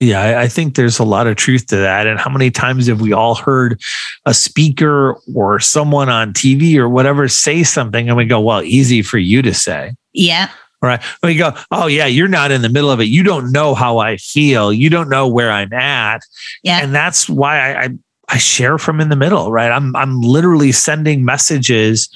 Yeah, 0.00 0.20
I, 0.20 0.42
I 0.42 0.48
think 0.48 0.74
there's 0.74 0.98
a 0.98 1.04
lot 1.04 1.28
of 1.28 1.36
truth 1.36 1.68
to 1.68 1.76
that. 1.76 2.06
And 2.06 2.18
how 2.18 2.28
many 2.28 2.50
times 2.50 2.88
have 2.88 3.00
we 3.00 3.12
all 3.12 3.36
heard 3.36 3.80
a 4.26 4.34
speaker 4.34 5.16
or 5.34 5.60
someone 5.60 6.08
on 6.08 6.32
TV 6.32 6.76
or 6.76 6.88
whatever 6.88 7.28
say 7.28 7.62
something 7.62 8.08
and 8.08 8.16
we 8.16 8.24
go, 8.24 8.40
well, 8.40 8.62
easy 8.62 9.00
for 9.00 9.18
you 9.18 9.42
to 9.42 9.54
say. 9.54 9.94
Yeah. 10.12 10.50
Right. 10.82 11.00
We 11.22 11.36
go, 11.36 11.52
oh, 11.70 11.86
yeah, 11.86 12.06
you're 12.06 12.26
not 12.28 12.50
in 12.50 12.62
the 12.62 12.68
middle 12.68 12.90
of 12.90 13.00
it. 13.00 13.04
You 13.04 13.22
don't 13.22 13.52
know 13.52 13.74
how 13.74 13.98
I 13.98 14.16
feel. 14.16 14.72
You 14.72 14.90
don't 14.90 15.08
know 15.08 15.28
where 15.28 15.52
I'm 15.52 15.72
at. 15.72 16.22
Yeah. 16.64 16.80
And 16.82 16.92
that's 16.92 17.28
why 17.28 17.60
I, 17.60 17.82
I, 17.84 17.88
I 18.28 18.38
share 18.38 18.78
from 18.78 19.00
in 19.00 19.08
the 19.08 19.16
middle, 19.16 19.52
right? 19.52 19.70
I'm 19.70 19.94
I'm 19.94 20.20
literally 20.22 20.72
sending 20.72 21.24
messages 21.24 22.08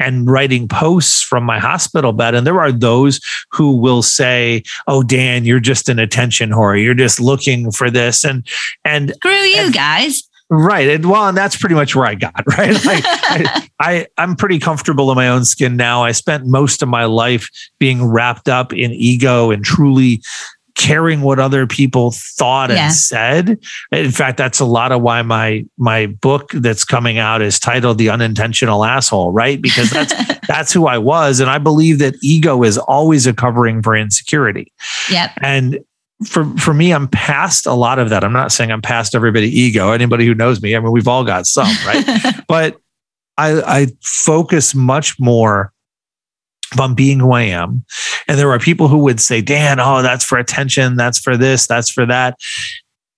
and 0.00 0.26
writing 0.30 0.68
posts 0.68 1.20
from 1.22 1.42
my 1.44 1.58
hospital 1.58 2.12
bed. 2.12 2.34
And 2.34 2.46
there 2.46 2.60
are 2.60 2.70
those 2.72 3.20
who 3.50 3.76
will 3.76 4.02
say, 4.02 4.62
Oh, 4.86 5.02
Dan, 5.02 5.44
you're 5.44 5.60
just 5.60 5.88
an 5.88 5.98
attention 5.98 6.50
whore. 6.50 6.80
You're 6.82 6.94
just 6.94 7.18
looking 7.20 7.72
for 7.72 7.90
this. 7.90 8.24
And 8.24 8.46
and 8.84 9.12
Screw 9.16 9.32
you 9.32 9.64
And- 9.64 9.74
guys. 9.74 10.22
Right. 10.50 10.88
And 10.88 11.08
well, 11.08 11.28
and 11.28 11.36
that's 11.36 11.56
pretty 11.56 11.74
much 11.74 11.94
where 11.96 12.06
I 12.06 12.14
got, 12.14 12.42
right? 12.58 12.72
Like 12.84 13.02
I, 13.06 13.68
I 13.80 14.06
I'm 14.18 14.36
pretty 14.36 14.58
comfortable 14.58 15.10
in 15.10 15.16
my 15.16 15.28
own 15.28 15.44
skin 15.44 15.76
now. 15.76 16.02
I 16.04 16.12
spent 16.12 16.46
most 16.46 16.82
of 16.82 16.88
my 16.88 17.04
life 17.04 17.48
being 17.78 18.04
wrapped 18.04 18.48
up 18.48 18.72
in 18.72 18.92
ego 18.92 19.50
and 19.50 19.64
truly 19.64 20.22
caring 20.76 21.20
what 21.20 21.38
other 21.38 21.68
people 21.68 22.12
thought 22.36 22.68
Yeah. 22.70 22.86
and 22.86 22.92
said. 22.92 23.58
In 23.92 24.10
fact, 24.10 24.36
that's 24.38 24.58
a 24.58 24.64
lot 24.64 24.90
of 24.90 25.02
why 25.02 25.22
my 25.22 25.64
my 25.78 26.06
book 26.06 26.50
that's 26.52 26.84
coming 26.84 27.16
out 27.16 27.42
is 27.42 27.60
titled 27.60 27.96
The 27.98 28.10
Unintentional 28.10 28.84
Asshole, 28.84 29.30
right? 29.30 29.62
Because 29.62 29.90
that's 29.90 30.12
that's 30.48 30.72
who 30.72 30.86
I 30.88 30.98
was 30.98 31.38
and 31.38 31.48
I 31.48 31.58
believe 31.58 32.00
that 32.00 32.16
ego 32.22 32.64
is 32.64 32.76
always 32.76 33.24
a 33.28 33.32
covering 33.32 33.82
for 33.82 33.94
insecurity. 33.96 34.72
yep. 35.08 35.30
And 35.40 35.78
for 36.24 36.44
for 36.56 36.74
me, 36.74 36.92
I'm 36.92 37.08
past 37.08 37.66
a 37.66 37.72
lot 37.72 37.98
of 37.98 38.10
that. 38.10 38.24
I'm 38.24 38.32
not 38.32 38.52
saying 38.52 38.70
I'm 38.70 38.82
past 38.82 39.14
everybody 39.14 39.48
ego. 39.48 39.92
Anybody 39.92 40.26
who 40.26 40.34
knows 40.34 40.60
me, 40.62 40.74
I 40.76 40.80
mean, 40.80 40.92
we've 40.92 41.08
all 41.08 41.24
got 41.24 41.46
some, 41.46 41.68
right? 41.86 42.04
but 42.48 42.78
I, 43.36 43.60
I 43.62 43.86
focus 44.02 44.74
much 44.74 45.18
more 45.18 45.72
on 46.78 46.94
being 46.94 47.20
who 47.20 47.32
I 47.32 47.42
am. 47.42 47.84
And 48.28 48.38
there 48.38 48.50
are 48.50 48.58
people 48.58 48.88
who 48.88 48.98
would 48.98 49.20
say, 49.20 49.40
Dan, 49.40 49.78
oh, 49.80 50.02
that's 50.02 50.24
for 50.24 50.38
attention. 50.38 50.96
That's 50.96 51.18
for 51.18 51.36
this. 51.36 51.66
That's 51.66 51.90
for 51.90 52.06
that. 52.06 52.36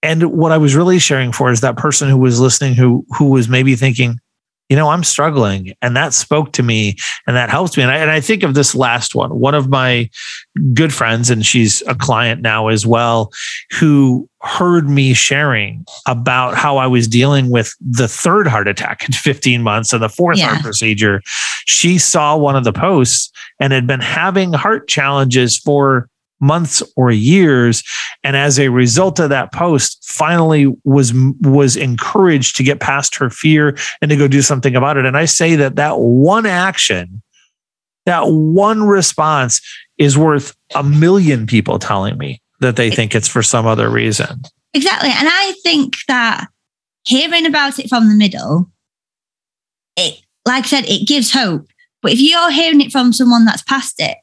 And 0.02 0.32
what 0.32 0.52
I 0.52 0.58
was 0.58 0.74
really 0.74 0.98
sharing 0.98 1.32
for 1.32 1.50
is 1.50 1.60
that 1.62 1.76
person 1.76 2.08
who 2.08 2.18
was 2.18 2.38
listening, 2.38 2.74
who 2.74 3.04
who 3.16 3.30
was 3.30 3.48
maybe 3.48 3.74
thinking, 3.76 4.20
you 4.68 4.76
know, 4.76 4.88
I'm 4.88 5.04
struggling. 5.04 5.74
And 5.80 5.96
that 5.96 6.12
spoke 6.12 6.52
to 6.54 6.62
me 6.62 6.96
and 7.26 7.36
that 7.36 7.50
helped 7.50 7.76
me. 7.76 7.82
And 7.84 7.92
I, 7.92 7.96
and 7.98 8.10
I 8.10 8.20
think 8.20 8.42
of 8.42 8.54
this 8.54 8.74
last 8.74 9.14
one, 9.14 9.38
one 9.38 9.54
of 9.54 9.68
my 9.68 10.10
good 10.74 10.92
friends, 10.92 11.30
and 11.30 11.46
she's 11.46 11.82
a 11.86 11.94
client 11.94 12.42
now 12.42 12.68
as 12.68 12.84
well, 12.86 13.30
who 13.78 14.28
heard 14.42 14.88
me 14.88 15.14
sharing 15.14 15.84
about 16.06 16.54
how 16.56 16.76
I 16.76 16.86
was 16.86 17.06
dealing 17.08 17.50
with 17.50 17.74
the 17.80 18.08
third 18.08 18.46
heart 18.46 18.68
attack 18.68 19.04
in 19.04 19.12
15 19.14 19.62
months 19.62 19.92
and 19.92 20.02
the 20.02 20.08
fourth 20.08 20.38
Yeah. 20.38 20.48
heart 20.48 20.62
procedure. 20.62 21.22
She 21.66 21.98
saw 21.98 22.36
one 22.36 22.56
of 22.56 22.64
the 22.64 22.72
posts 22.72 23.30
and 23.60 23.72
had 23.72 23.86
been 23.86 24.00
having 24.00 24.52
heart 24.52 24.88
challenges 24.88 25.56
for 25.58 26.08
months 26.40 26.82
or 26.96 27.10
years 27.10 27.82
and 28.22 28.36
as 28.36 28.58
a 28.58 28.68
result 28.68 29.18
of 29.18 29.30
that 29.30 29.52
post 29.52 29.98
finally 30.04 30.66
was 30.84 31.12
was 31.40 31.76
encouraged 31.76 32.56
to 32.56 32.62
get 32.62 32.80
past 32.80 33.16
her 33.16 33.30
fear 33.30 33.76
and 34.02 34.10
to 34.10 34.16
go 34.16 34.28
do 34.28 34.42
something 34.42 34.76
about 34.76 34.96
it 34.96 35.06
and 35.06 35.16
i 35.16 35.24
say 35.24 35.56
that 35.56 35.76
that 35.76 35.98
one 35.98 36.44
action 36.44 37.22
that 38.04 38.28
one 38.28 38.82
response 38.82 39.60
is 39.96 40.18
worth 40.18 40.54
a 40.74 40.82
million 40.82 41.46
people 41.46 41.78
telling 41.78 42.18
me 42.18 42.40
that 42.60 42.76
they 42.76 42.90
think 42.90 43.14
it's 43.14 43.28
for 43.28 43.42
some 43.42 43.66
other 43.66 43.88
reason 43.88 44.42
Exactly. 44.76 45.08
And 45.08 45.26
I 45.26 45.54
think 45.62 45.94
that 46.06 46.48
hearing 47.06 47.46
about 47.46 47.78
it 47.78 47.88
from 47.88 48.10
the 48.10 48.14
middle, 48.14 48.70
it, 49.96 50.20
like 50.44 50.64
I 50.64 50.66
said, 50.66 50.84
it 50.84 51.08
gives 51.08 51.32
hope. 51.32 51.66
But 52.02 52.12
if 52.12 52.20
you're 52.20 52.50
hearing 52.50 52.82
it 52.82 52.92
from 52.92 53.14
someone 53.14 53.46
that's 53.46 53.62
past 53.62 53.94
it, 53.98 54.18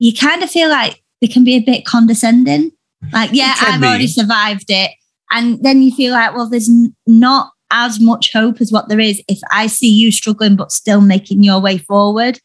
you 0.00 0.12
kind 0.12 0.42
of 0.42 0.50
feel 0.50 0.68
like 0.68 1.00
they 1.24 1.32
can 1.32 1.42
be 1.42 1.54
a 1.54 1.60
bit 1.60 1.86
condescending. 1.86 2.70
Like, 3.10 3.30
yeah, 3.32 3.54
I've 3.58 3.80
be. 3.80 3.86
already 3.86 4.06
survived 4.06 4.66
it. 4.68 4.90
And 5.30 5.58
then 5.62 5.80
you 5.80 5.90
feel 5.90 6.12
like, 6.12 6.34
well, 6.34 6.50
there's 6.50 6.70
not 7.06 7.50
as 7.70 7.98
much 7.98 8.30
hope 8.30 8.60
as 8.60 8.70
what 8.70 8.90
there 8.90 9.00
is 9.00 9.22
if 9.26 9.38
I 9.50 9.68
see 9.68 9.88
you 9.88 10.12
struggling, 10.12 10.54
but 10.54 10.70
still 10.70 11.00
making 11.00 11.42
your 11.42 11.60
way 11.60 11.78
forward. 11.78 12.38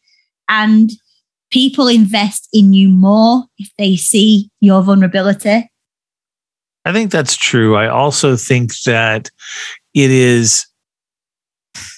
And 0.48 0.90
people 1.50 1.88
invest 1.88 2.48
in 2.54 2.72
you 2.72 2.88
more 2.88 3.44
if 3.58 3.68
they 3.76 3.96
see 3.96 4.48
your 4.60 4.82
vulnerability. 4.82 5.70
I 6.86 6.92
think 6.94 7.10
that's 7.10 7.36
true. 7.36 7.76
I 7.76 7.86
also 7.86 8.34
think 8.34 8.72
that 8.86 9.28
it 9.92 10.10
is 10.10 10.64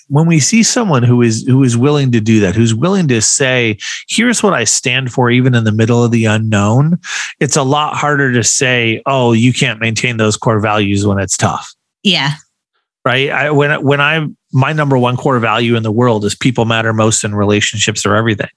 when 0.08 0.26
we 0.26 0.40
see 0.40 0.62
someone 0.62 1.02
who 1.02 1.22
is 1.22 1.44
who 1.46 1.62
is 1.62 1.76
willing 1.76 2.12
to 2.12 2.20
do 2.20 2.40
that, 2.40 2.54
who's 2.54 2.74
willing 2.74 3.08
to 3.08 3.20
say, 3.20 3.78
"Here's 4.08 4.42
what 4.42 4.54
I 4.54 4.64
stand 4.64 5.12
for," 5.12 5.30
even 5.30 5.54
in 5.54 5.64
the 5.64 5.72
middle 5.72 6.04
of 6.04 6.10
the 6.10 6.24
unknown, 6.24 6.98
it's 7.40 7.56
a 7.56 7.62
lot 7.62 7.96
harder 7.96 8.32
to 8.32 8.44
say, 8.44 9.02
"Oh, 9.06 9.32
you 9.32 9.52
can't 9.52 9.80
maintain 9.80 10.16
those 10.16 10.36
core 10.36 10.60
values 10.60 11.06
when 11.06 11.18
it's 11.18 11.36
tough." 11.36 11.72
Yeah. 12.02 12.32
Right. 13.04 13.30
I, 13.30 13.50
when 13.50 13.82
when 13.82 14.00
I 14.00 14.28
my 14.52 14.72
number 14.72 14.98
one 14.98 15.16
core 15.16 15.38
value 15.38 15.76
in 15.76 15.82
the 15.82 15.90
world 15.90 16.24
is 16.24 16.34
people 16.34 16.66
matter 16.66 16.92
most 16.92 17.24
and 17.24 17.36
relationships 17.36 18.04
are 18.04 18.14
everything. 18.14 18.50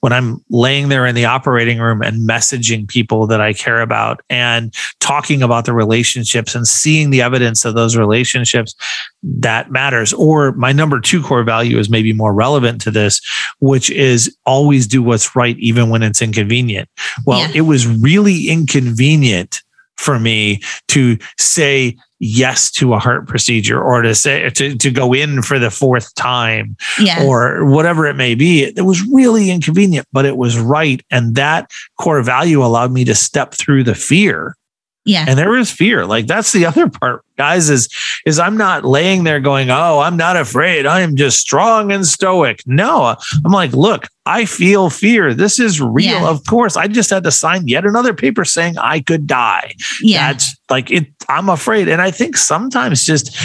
When 0.00 0.12
I'm 0.12 0.42
laying 0.48 0.88
there 0.88 1.06
in 1.06 1.14
the 1.14 1.26
operating 1.26 1.78
room 1.78 2.02
and 2.02 2.28
messaging 2.28 2.88
people 2.88 3.26
that 3.26 3.40
I 3.40 3.52
care 3.52 3.80
about 3.80 4.22
and 4.30 4.74
talking 4.98 5.42
about 5.42 5.66
the 5.66 5.74
relationships 5.74 6.54
and 6.54 6.66
seeing 6.66 7.10
the 7.10 7.20
evidence 7.20 7.64
of 7.64 7.74
those 7.74 7.96
relationships, 7.96 8.74
that 9.22 9.70
matters. 9.70 10.12
Or 10.14 10.52
my 10.52 10.72
number 10.72 10.98
two 10.98 11.22
core 11.22 11.44
value 11.44 11.78
is 11.78 11.90
maybe 11.90 12.12
more 12.12 12.32
relevant 12.32 12.80
to 12.82 12.90
this, 12.90 13.20
which 13.60 13.90
is 13.90 14.34
always 14.46 14.86
do 14.86 15.02
what's 15.02 15.36
right, 15.36 15.58
even 15.58 15.90
when 15.90 16.02
it's 16.02 16.22
inconvenient. 16.22 16.88
Well, 17.26 17.40
yeah. 17.40 17.52
it 17.56 17.62
was 17.62 17.86
really 17.86 18.48
inconvenient 18.48 19.60
for 19.96 20.18
me 20.18 20.60
to 20.88 21.18
say 21.38 21.96
yes 22.24 22.70
to 22.70 22.94
a 22.94 23.00
heart 23.00 23.26
procedure 23.26 23.82
or 23.82 24.00
to 24.00 24.14
say 24.14 24.48
to, 24.50 24.76
to 24.76 24.92
go 24.92 25.12
in 25.12 25.42
for 25.42 25.58
the 25.58 25.72
fourth 25.72 26.14
time 26.14 26.76
yeah. 27.00 27.24
or 27.24 27.64
whatever 27.64 28.06
it 28.06 28.14
may 28.14 28.36
be 28.36 28.62
it 28.62 28.82
was 28.82 29.02
really 29.08 29.50
inconvenient 29.50 30.06
but 30.12 30.24
it 30.24 30.36
was 30.36 30.56
right 30.56 31.04
and 31.10 31.34
that 31.34 31.68
core 31.98 32.22
value 32.22 32.64
allowed 32.64 32.92
me 32.92 33.04
to 33.04 33.12
step 33.12 33.54
through 33.54 33.82
the 33.82 33.94
fear 33.94 34.56
yeah. 35.04 35.24
And 35.26 35.38
there 35.38 35.56
is 35.56 35.70
fear. 35.70 36.06
Like 36.06 36.26
that's 36.26 36.52
the 36.52 36.66
other 36.66 36.88
part, 36.88 37.24
guys, 37.36 37.70
is 37.70 37.88
is 38.24 38.38
I'm 38.38 38.56
not 38.56 38.84
laying 38.84 39.24
there 39.24 39.40
going, 39.40 39.70
"Oh, 39.70 39.98
I'm 40.00 40.16
not 40.16 40.36
afraid. 40.36 40.86
I 40.86 41.00
am 41.00 41.16
just 41.16 41.40
strong 41.40 41.90
and 41.90 42.06
stoic." 42.06 42.62
No. 42.66 43.16
I'm 43.44 43.52
like, 43.52 43.72
"Look, 43.72 44.06
I 44.26 44.44
feel 44.44 44.90
fear. 44.90 45.34
This 45.34 45.58
is 45.58 45.80
real. 45.80 46.06
Yeah. 46.06 46.28
Of 46.28 46.44
course. 46.46 46.76
I 46.76 46.86
just 46.86 47.10
had 47.10 47.24
to 47.24 47.30
sign 47.30 47.66
yet 47.66 47.84
another 47.84 48.14
paper 48.14 48.44
saying 48.44 48.78
I 48.78 49.00
could 49.00 49.26
die." 49.26 49.74
Yeah. 50.02 50.32
That's 50.32 50.56
like 50.70 50.90
it 50.90 51.08
I'm 51.28 51.48
afraid. 51.48 51.88
And 51.88 52.00
I 52.00 52.10
think 52.10 52.36
sometimes 52.36 53.04
just 53.04 53.36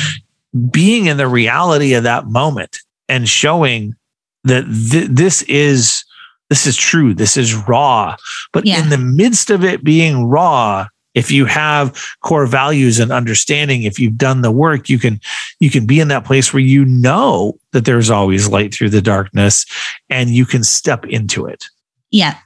being 0.72 1.06
in 1.06 1.18
the 1.18 1.28
reality 1.28 1.94
of 1.94 2.04
that 2.04 2.28
moment 2.28 2.80
and 3.10 3.28
showing 3.28 3.96
that 4.44 4.66
th- 4.92 5.10
this 5.10 5.42
is 5.44 6.04
this 6.50 6.66
is 6.66 6.78
true. 6.78 7.14
This 7.14 7.36
is 7.36 7.56
raw. 7.68 8.16
But 8.54 8.66
yeah. 8.66 8.82
in 8.82 8.90
the 8.90 8.98
midst 8.98 9.50
of 9.50 9.64
it 9.64 9.84
being 9.84 10.26
raw, 10.26 10.88
if 11.18 11.32
you 11.32 11.46
have 11.46 12.00
core 12.22 12.46
values 12.46 13.00
and 13.00 13.12
understanding 13.12 13.82
if 13.82 14.00
you've 14.00 14.18
done 14.18 14.44
the 14.44 14.52
work 14.52 14.88
you 14.88 15.00
can 15.00 15.20
you 15.60 15.72
can 15.72 15.88
be 15.88 16.00
in 16.00 16.10
that 16.10 16.24
place 16.24 16.54
where 16.54 16.62
you 16.62 16.86
know 16.86 17.58
that 17.72 17.86
there's 17.86 18.12
always 18.12 18.48
light 18.48 18.72
through 18.72 18.90
the 18.90 19.02
darkness 19.02 19.66
and 20.12 20.30
you 20.30 20.46
can 20.46 20.64
step 20.64 21.06
into 21.06 21.48
it. 21.48 21.66
Yeah. 22.12 22.38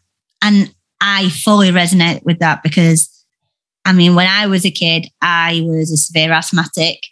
And 0.41 0.73
i 1.01 1.29
fully 1.29 1.69
resonate 1.69 2.23
with 2.23 2.39
that 2.39 2.63
because 2.63 3.09
i 3.85 3.91
mean 3.91 4.15
when 4.15 4.27
i 4.27 4.47
was 4.47 4.65
a 4.65 4.71
kid 4.71 5.07
i 5.21 5.61
was 5.65 5.91
a 5.91 5.97
severe 5.97 6.31
asthmatic 6.31 7.07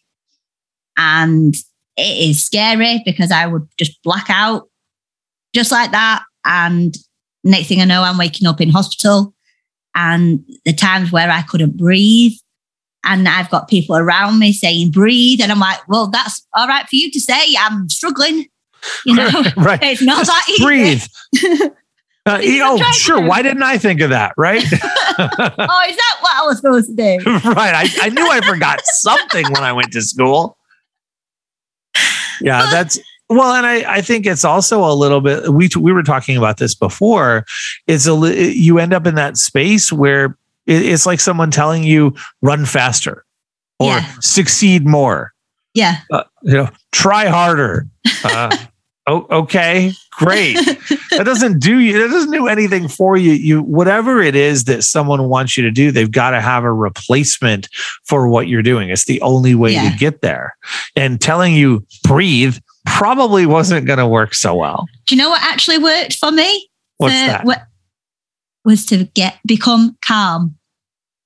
and 0.96 1.56
it 1.98 2.30
is 2.30 2.44
scary 2.44 3.02
because 3.04 3.32
i 3.32 3.46
would 3.46 3.68
just 3.78 4.02
black 4.04 4.28
out 4.30 4.70
just 5.56 5.72
like 5.72 5.90
that. 5.92 6.22
And 6.46 6.96
next 7.44 7.68
thing 7.68 7.82
i 7.82 7.86
know 7.86 8.04
i'm 8.04 8.18
waking 8.18 8.48
up 8.48 8.62
in 8.62 8.70
hospital 8.70 9.34
and 10.00 10.46
the 10.64 10.74
times 10.74 11.12
where 11.12 11.30
I 11.30 11.42
couldn't 11.42 11.76
breathe. 11.76 12.32
And 13.04 13.28
I've 13.28 13.50
got 13.50 13.68
people 13.68 13.98
around 13.98 14.40
me 14.40 14.54
saying, 14.54 14.92
breathe. 14.92 15.42
And 15.42 15.52
I'm 15.52 15.60
like, 15.60 15.86
well, 15.88 16.08
that's 16.08 16.46
all 16.56 16.68
right 16.68 16.88
for 16.88 16.96
you 16.96 17.12
to 17.12 17.20
say. 17.20 17.56
I'm 17.58 17.90
struggling. 17.90 18.46
You 19.06 19.16
know, 19.16 19.30
right. 19.58 19.80
it's 19.84 20.02
not 20.02 20.26
Just 20.26 20.32
that 20.32 20.50
easy. 20.50 20.64
Breathe. 20.64 21.04
Uh, 22.26 22.40
oh, 22.44 22.92
sure. 22.92 23.20
Why 23.26 23.42
didn't 23.42 23.64
I 23.64 23.80
think 23.80 24.02
of 24.02 24.12
that? 24.12 24.34
Right. 24.38 24.62
oh, 24.62 24.68
is 24.68 25.96
that 25.96 26.18
what 26.20 26.36
I 26.36 26.44
was 26.46 26.58
supposed 26.58 26.90
to 26.90 26.94
do? 26.96 27.24
right. 27.26 27.74
I, 27.74 28.06
I 28.06 28.10
knew 28.10 28.30
I 28.30 28.42
forgot 28.42 28.82
something 28.84 29.46
when 29.46 29.64
I 29.64 29.74
went 29.74 29.94
to 29.94 30.02
school. 30.04 30.56
Yeah, 32.40 32.70
that's 32.70 33.00
well, 33.30 33.54
and 33.54 33.66
I, 33.66 33.98
I 33.98 34.02
think 34.02 34.26
it's 34.26 34.44
also 34.44 34.84
a 34.84 34.94
little 34.94 35.22
bit. 35.22 35.50
We 35.50 35.70
we 35.78 35.94
were 35.94 36.04
talking 36.04 36.36
about 36.36 36.58
this 36.58 36.74
before. 36.74 37.46
It's 37.86 38.08
a 38.08 38.14
you 38.56 38.80
end 38.80 38.94
up 38.94 39.06
in 39.06 39.16
that 39.16 39.38
space 39.38 39.94
where 39.94 40.36
it's 40.66 41.06
like 41.06 41.20
someone 41.20 41.52
telling 41.52 41.84
you 41.84 42.16
run 42.42 42.66
faster 42.66 43.26
or 43.80 43.92
yeah. 43.92 44.14
succeed 44.22 44.86
more. 44.86 45.34
Yeah. 45.74 45.98
Uh, 46.12 46.24
you 46.44 46.54
know, 46.54 46.70
try 46.92 47.28
harder. 47.28 47.88
Uh, 48.24 48.56
oh, 49.08 49.28
okay, 49.30 49.94
great. 50.12 50.56
that 51.12 51.24
doesn't 51.24 51.60
do 51.60 51.80
you. 51.80 52.02
That 52.02 52.10
doesn't 52.10 52.32
do 52.32 52.48
anything 52.48 52.88
for 52.88 53.16
you. 53.16 53.34
You 53.34 53.62
whatever 53.62 54.22
it 54.22 54.36
is 54.36 54.66
that 54.66 54.84
someone 54.84 55.30
wants 55.30 55.56
you 55.56 55.64
to 55.64 55.72
do, 55.72 55.92
they've 55.92 56.12
got 56.12 56.32
to 56.32 56.42
have 56.42 56.64
a 56.64 56.74
replacement 56.74 57.70
for 58.04 58.28
what 58.28 58.48
you're 58.48 58.64
doing. 58.64 58.90
It's 58.90 59.06
the 59.06 59.22
only 59.22 59.56
way 59.56 59.74
yeah. 59.74 59.92
to 59.92 59.98
get 59.98 60.22
there. 60.22 60.56
And 60.96 61.22
telling 61.22 61.54
you 61.54 61.86
breathe 62.04 62.58
probably 62.86 63.46
wasn't 63.46 63.86
going 63.86 64.00
to 64.00 64.08
work 64.08 64.34
so 64.34 64.56
well. 64.56 64.88
Do 65.06 65.16
you 65.16 65.22
know 65.22 65.30
what 65.30 65.42
actually 65.44 65.78
worked 65.78 66.16
for 66.16 66.32
me? 66.32 66.70
What's 66.98 67.14
for, 67.14 67.28
that? 67.28 67.46
What, 67.46 67.64
was 68.66 68.86
to 68.88 69.06
get 69.06 69.40
become 69.46 69.98
calm. 70.06 70.56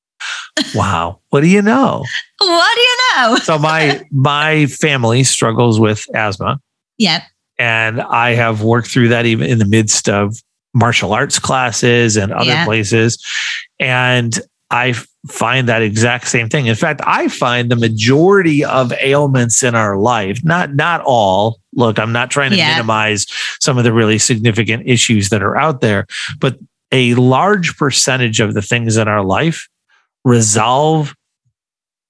wow. 0.76 1.20
What 1.30 1.42
do 1.42 1.48
you 1.48 1.62
know? 1.62 2.06
What 2.40 2.76
do 2.76 2.82
you 2.82 2.98
know? 3.16 3.36
so 3.38 3.58
my 3.58 4.02
my 4.12 4.68
family 4.68 5.24
struggles 5.24 5.80
with 5.80 6.04
asthma. 6.16 6.60
Yep. 6.98 7.24
And 7.60 8.02
I 8.02 8.32
have 8.32 8.64
worked 8.64 8.90
through 8.90 9.10
that 9.10 9.26
even 9.26 9.50
in 9.50 9.60
the 9.60 9.66
midst 9.66 10.10
of 10.10 10.36
martial 10.74 11.14
arts 11.14 11.38
classes 11.38 12.18
and 12.18 12.32
other 12.32 12.46
yeah. 12.46 12.66
places. 12.66 13.24
And 13.80 14.40
I 14.74 14.94
find 15.30 15.70
that 15.70 15.84
exact 15.84 16.28
same 16.28 16.50
thing. 16.50 16.66
In 16.66 16.74
fact, 16.74 17.00
I 17.06 17.28
find 17.28 17.70
the 17.70 17.76
majority 17.76 18.66
of 18.66 18.92
ailments 19.00 19.62
in 19.62 19.76
our 19.76 19.98
life, 19.98 20.44
not 20.44 20.74
not 20.74 21.02
all. 21.06 21.60
Look, 21.76 22.00
I'm 22.00 22.12
not 22.12 22.32
trying 22.32 22.50
to 22.52 22.58
yeah. 22.58 22.72
minimize 22.72 23.28
some 23.60 23.78
of 23.78 23.84
the 23.84 23.94
really 23.94 24.18
significant 24.18 24.88
issues 24.88 25.30
that 25.30 25.44
are 25.44 25.56
out 25.56 25.82
there, 25.82 26.08
but 26.40 26.58
a 26.92 27.14
large 27.14 27.78
percentage 27.78 28.40
of 28.40 28.56
the 28.56 28.64
things 28.64 28.98
in 28.98 29.08
our 29.08 29.24
life 29.24 29.70
resolve 30.26 31.16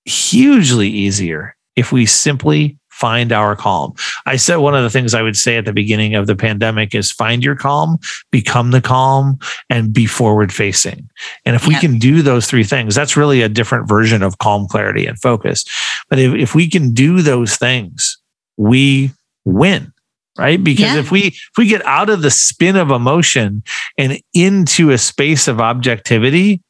hugely 0.05 0.87
easier 0.87 1.57
if 1.75 1.91
we 1.91 2.05
simply 2.05 2.77
find 3.03 3.33
our 3.33 3.53
calm. 3.53 3.93
I 4.25 4.37
said 4.37 4.55
one 4.57 4.75
of 4.75 4.81
the 4.81 4.89
things 4.89 5.13
I 5.13 5.21
would 5.21 5.35
say 5.35 5.57
at 5.57 5.65
the 5.65 5.73
beginning 5.73 6.15
of 6.15 6.25
the 6.25 6.37
pandemic 6.37 6.95
is 6.95 7.11
find 7.11 7.43
your 7.43 7.53
calm, 7.53 7.97
become 8.31 8.71
the 8.71 8.79
calm, 8.79 9.39
and 9.69 9.91
be 9.91 10.05
forward 10.05 10.53
facing. 10.53 11.09
And 11.45 11.53
if 11.53 11.67
we 11.67 11.75
can 11.75 11.99
do 11.99 12.21
those 12.21 12.47
three 12.47 12.63
things, 12.63 12.95
that's 12.95 13.17
really 13.17 13.41
a 13.41 13.49
different 13.49 13.89
version 13.89 14.23
of 14.23 14.37
calm, 14.37 14.67
clarity, 14.67 15.05
and 15.05 15.19
focus. 15.19 15.65
But 16.09 16.17
if, 16.17 16.33
if 16.33 16.55
we 16.55 16.69
can 16.69 16.93
do 16.93 17.21
those 17.21 17.57
things, 17.57 18.17
we 18.55 19.11
win 19.43 19.91
right 20.37 20.63
because 20.63 20.93
yeah. 20.93 20.97
if 20.97 21.11
we 21.11 21.27
if 21.27 21.51
we 21.57 21.67
get 21.67 21.85
out 21.85 22.09
of 22.09 22.21
the 22.21 22.31
spin 22.31 22.77
of 22.77 22.89
emotion 22.89 23.61
and 23.97 24.17
into 24.33 24.91
a 24.91 24.97
space 24.97 25.49
of 25.49 25.59
objectivity 25.59 26.61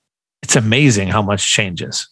it's 0.41 0.55
amazing 0.55 1.07
how 1.07 1.21
much 1.21 1.45
changes 1.45 2.09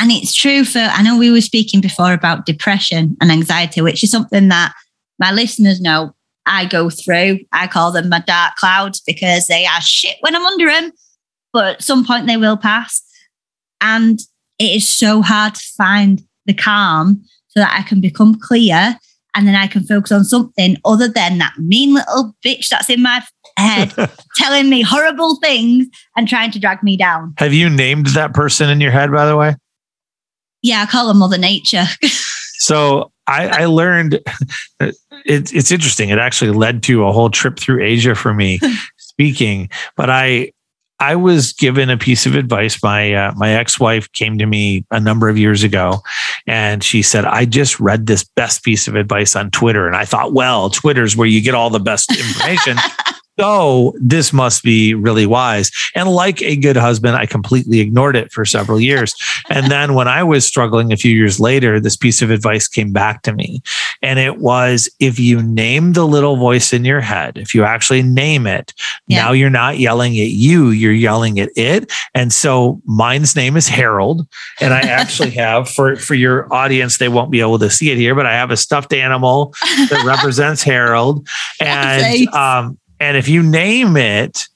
and 0.00 0.10
it's 0.10 0.34
true 0.34 0.64
for, 0.64 0.80
I 0.80 1.02
know 1.02 1.18
we 1.18 1.30
were 1.30 1.40
speaking 1.40 1.80
before 1.80 2.12
about 2.12 2.46
depression 2.46 3.16
and 3.20 3.30
anxiety, 3.30 3.80
which 3.80 4.02
is 4.02 4.10
something 4.10 4.48
that 4.48 4.74
my 5.18 5.30
listeners 5.30 5.80
know 5.80 6.14
I 6.46 6.66
go 6.66 6.90
through. 6.90 7.40
I 7.52 7.66
call 7.66 7.92
them 7.92 8.08
my 8.08 8.20
dark 8.20 8.56
clouds 8.56 9.00
because 9.00 9.46
they 9.46 9.66
are 9.66 9.80
shit 9.80 10.16
when 10.20 10.34
I'm 10.34 10.44
under 10.44 10.66
them, 10.66 10.92
but 11.52 11.76
at 11.76 11.82
some 11.82 12.04
point 12.04 12.26
they 12.26 12.36
will 12.36 12.56
pass. 12.56 13.02
And 13.80 14.18
it 14.58 14.76
is 14.76 14.88
so 14.88 15.22
hard 15.22 15.54
to 15.54 15.64
find 15.76 16.22
the 16.46 16.54
calm 16.54 17.24
so 17.48 17.60
that 17.60 17.74
I 17.78 17.82
can 17.82 18.00
become 18.00 18.38
clear 18.38 18.98
and 19.34 19.46
then 19.46 19.54
I 19.54 19.66
can 19.66 19.84
focus 19.84 20.12
on 20.12 20.24
something 20.24 20.76
other 20.84 21.08
than 21.08 21.38
that 21.38 21.54
mean 21.58 21.94
little 21.94 22.36
bitch 22.44 22.68
that's 22.68 22.90
in 22.90 23.02
my 23.02 23.22
head 23.56 23.92
telling 24.36 24.70
me 24.70 24.82
horrible 24.82 25.36
things 25.36 25.86
and 26.16 26.28
trying 26.28 26.50
to 26.52 26.60
drag 26.60 26.82
me 26.82 26.96
down. 26.96 27.34
Have 27.38 27.52
you 27.52 27.68
named 27.68 28.06
that 28.08 28.32
person 28.32 28.70
in 28.70 28.80
your 28.80 28.90
head, 28.90 29.10
by 29.10 29.26
the 29.26 29.36
way? 29.36 29.54
Yeah, 30.64 30.80
I 30.82 30.86
call 30.86 31.06
them 31.08 31.18
Mother 31.18 31.36
Nature. 31.36 31.84
so 32.58 33.12
I, 33.26 33.48
I 33.48 33.64
learned 33.66 34.14
it, 34.80 34.94
it's 35.26 35.70
interesting. 35.70 36.08
It 36.08 36.18
actually 36.18 36.52
led 36.52 36.82
to 36.84 37.04
a 37.04 37.12
whole 37.12 37.28
trip 37.28 37.58
through 37.58 37.84
Asia 37.84 38.14
for 38.14 38.32
me 38.32 38.58
speaking, 38.96 39.68
but 39.94 40.08
I 40.08 40.52
I 41.00 41.16
was 41.16 41.52
given 41.52 41.90
a 41.90 41.98
piece 41.98 42.24
of 42.24 42.34
advice. 42.34 42.82
My 42.82 43.12
uh, 43.12 43.32
my 43.36 43.50
ex 43.50 43.78
wife 43.78 44.10
came 44.12 44.38
to 44.38 44.46
me 44.46 44.86
a 44.90 44.98
number 44.98 45.28
of 45.28 45.36
years 45.36 45.62
ago, 45.62 46.00
and 46.46 46.82
she 46.82 47.02
said, 47.02 47.26
"I 47.26 47.44
just 47.44 47.78
read 47.78 48.06
this 48.06 48.24
best 48.24 48.64
piece 48.64 48.88
of 48.88 48.94
advice 48.94 49.36
on 49.36 49.50
Twitter, 49.50 49.86
and 49.86 49.94
I 49.94 50.06
thought, 50.06 50.32
well, 50.32 50.70
Twitter's 50.70 51.14
where 51.14 51.28
you 51.28 51.42
get 51.42 51.54
all 51.54 51.68
the 51.68 51.78
best 51.78 52.10
information." 52.18 52.78
So 53.38 53.94
this 54.00 54.32
must 54.32 54.62
be 54.62 54.94
really 54.94 55.26
wise. 55.26 55.70
And 55.94 56.08
like 56.08 56.40
a 56.42 56.56
good 56.56 56.76
husband, 56.76 57.16
I 57.16 57.26
completely 57.26 57.80
ignored 57.80 58.16
it 58.16 58.32
for 58.32 58.44
several 58.44 58.80
years. 58.80 59.14
and 59.50 59.70
then 59.70 59.94
when 59.94 60.08
I 60.08 60.22
was 60.22 60.46
struggling 60.46 60.92
a 60.92 60.96
few 60.96 61.14
years 61.14 61.40
later, 61.40 61.80
this 61.80 61.96
piece 61.96 62.22
of 62.22 62.30
advice 62.30 62.68
came 62.68 62.92
back 62.92 63.22
to 63.22 63.32
me. 63.32 63.62
And 64.02 64.18
it 64.18 64.38
was 64.38 64.88
if 65.00 65.18
you 65.18 65.42
name 65.42 65.94
the 65.94 66.06
little 66.06 66.36
voice 66.36 66.72
in 66.72 66.84
your 66.84 67.00
head, 67.00 67.36
if 67.36 67.54
you 67.54 67.64
actually 67.64 68.02
name 68.02 68.46
it, 68.46 68.72
yeah. 69.08 69.22
now 69.22 69.32
you're 69.32 69.50
not 69.50 69.78
yelling 69.78 70.12
at 70.12 70.30
you, 70.30 70.68
you're 70.68 70.92
yelling 70.92 71.40
at 71.40 71.50
it. 71.56 71.92
And 72.14 72.32
so 72.32 72.80
mine's 72.84 73.34
name 73.34 73.56
is 73.56 73.66
Harold. 73.66 74.28
And 74.60 74.72
I 74.72 74.80
actually 74.80 75.30
have 75.42 75.68
for, 75.68 75.96
for 75.96 76.14
your 76.14 76.52
audience, 76.52 76.98
they 76.98 77.08
won't 77.08 77.30
be 77.30 77.40
able 77.40 77.58
to 77.58 77.70
see 77.70 77.90
it 77.90 77.98
here, 77.98 78.14
but 78.14 78.26
I 78.26 78.32
have 78.34 78.50
a 78.50 78.56
stuffed 78.56 78.92
animal 78.92 79.54
that 79.90 80.04
represents 80.06 80.62
Harold. 80.62 81.26
And 81.60 82.28
um, 82.28 82.78
and 83.00 83.16
if 83.16 83.28
you 83.28 83.42
name 83.42 83.96
it, 83.96 84.46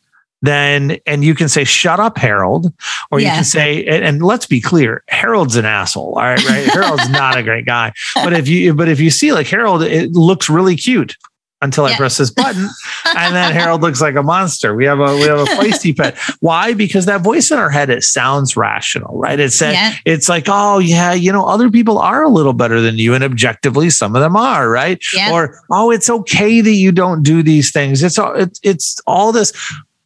then 0.43 0.99
and 1.07 1.24
you 1.24 1.34
can 1.34 1.49
say 1.49 1.64
shut 1.64 1.99
up 1.99 2.16
harold 2.16 2.72
or 3.11 3.18
yeah. 3.18 3.28
you 3.28 3.34
can 3.34 3.45
say 3.45 3.84
and, 3.86 4.05
and, 4.05 4.22
let's 4.22 4.47
be 4.47 4.61
clear 4.61 5.03
harold's 5.09 5.57
an 5.57 5.64
asshole 5.64 6.14
all 6.14 6.22
right 6.22 6.45
right? 6.49 6.64
Harold's 6.66 7.09
not 7.09 7.36
a 7.36 7.43
great 7.43 7.66
guy. 7.66 7.93
But 8.14 8.32
if 8.34 8.47
you 8.47 8.72
but 8.74 8.89
if 8.89 9.01
you 9.01 9.11
see 9.11 9.32
like 9.32 9.49
harold 9.49 9.82
it 9.82 10.12
looks 10.12 10.49
really 10.49 10.76
cute 10.76 11.16
until 11.61 11.88
yeah. 11.88 11.94
I 11.94 11.96
press 11.96 12.16
this 12.18 12.30
button, 12.30 12.68
and 13.16 13.34
then 13.34 13.52
Harold 13.59 13.82
looks 13.82 14.00
like 14.00 14.14
a 14.14 14.22
monster. 14.22 14.74
We 14.74 14.84
have 14.84 15.00
a 15.00 15.14
we 15.14 15.22
have 15.22 15.40
a 15.40 15.44
feisty 15.44 15.96
pet. 15.96 16.16
Why? 16.40 16.74
Because 16.74 17.06
that 17.06 17.22
voice 17.22 17.50
in 17.50 17.59
our 17.59 17.70
head 17.70 17.90
it 17.90 18.04
sounds 18.04 18.56
rational, 18.56 19.18
right? 19.18 19.38
It 19.40 19.52
said 19.52 19.72
yeah. 19.72 19.94
it's 20.04 20.28
like, 20.28 20.44
oh 20.48 20.78
yeah, 20.78 21.12
you 21.12 21.32
know, 21.32 21.46
other 21.46 21.70
people 21.70 21.98
are 21.98 22.22
a 22.22 22.28
little 22.28 22.52
better 22.52 22.80
than 22.80 22.98
you, 22.98 23.14
and 23.14 23.24
objectively, 23.24 23.90
some 23.90 24.14
of 24.14 24.22
them 24.22 24.36
are, 24.36 24.70
right? 24.70 25.02
Yeah. 25.12 25.32
Or 25.32 25.61
oh, 25.70 25.90
it's 25.90 26.09
okay 26.09 26.61
that 26.61 26.74
you 26.74 26.92
don't 26.92 27.22
do 27.22 27.42
these 27.42 27.72
things. 27.72 28.02
It's 28.02 28.18
all 28.18 28.34
it's 28.34 28.61
it's 28.62 29.00
all 29.06 29.32
this. 29.32 29.52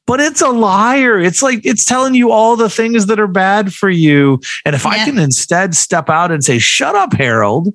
But 0.05 0.19
it's 0.19 0.43
a 0.43 0.49
liar. 0.49 1.21
It's 1.21 1.43
like 1.43 1.65
it's 1.65 1.85
telling 1.85 2.15
you 2.15 2.33
all 2.33 2.57
the 2.57 2.69
things 2.69 3.07
that 3.07 3.21
are 3.21 3.29
bad 3.29 3.73
for 3.73 3.89
you. 3.89 4.41
And 4.65 4.75
if 4.75 4.85
I 4.85 5.05
can 5.05 5.17
instead 5.17 5.77
step 5.77 6.11
out 6.11 6.33
and 6.33 6.43
say, 6.45 6.59
"Shut 6.59 6.97
up, 6.97 7.13
Harold," 7.13 7.73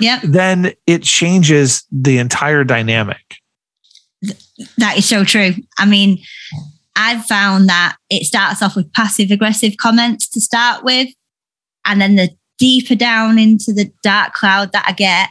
yeah, 0.00 0.20
then 0.22 0.72
it 0.86 1.02
changes 1.02 1.84
the 1.90 2.18
entire 2.18 2.64
dynamic. 2.64 3.36
That 4.78 4.98
is 4.98 5.08
so 5.08 5.24
true. 5.24 5.54
I 5.78 5.86
mean, 5.86 6.18
I've 6.96 7.24
found 7.24 7.68
that 7.68 7.96
it 8.10 8.24
starts 8.24 8.62
off 8.62 8.76
with 8.76 8.92
passive 8.92 9.30
aggressive 9.30 9.76
comments 9.76 10.28
to 10.30 10.40
start 10.40 10.84
with. 10.84 11.08
And 11.84 12.00
then 12.00 12.16
the 12.16 12.30
deeper 12.58 12.94
down 12.94 13.38
into 13.38 13.72
the 13.72 13.90
dark 14.02 14.34
cloud 14.34 14.72
that 14.72 14.84
I 14.86 14.92
get, 14.92 15.30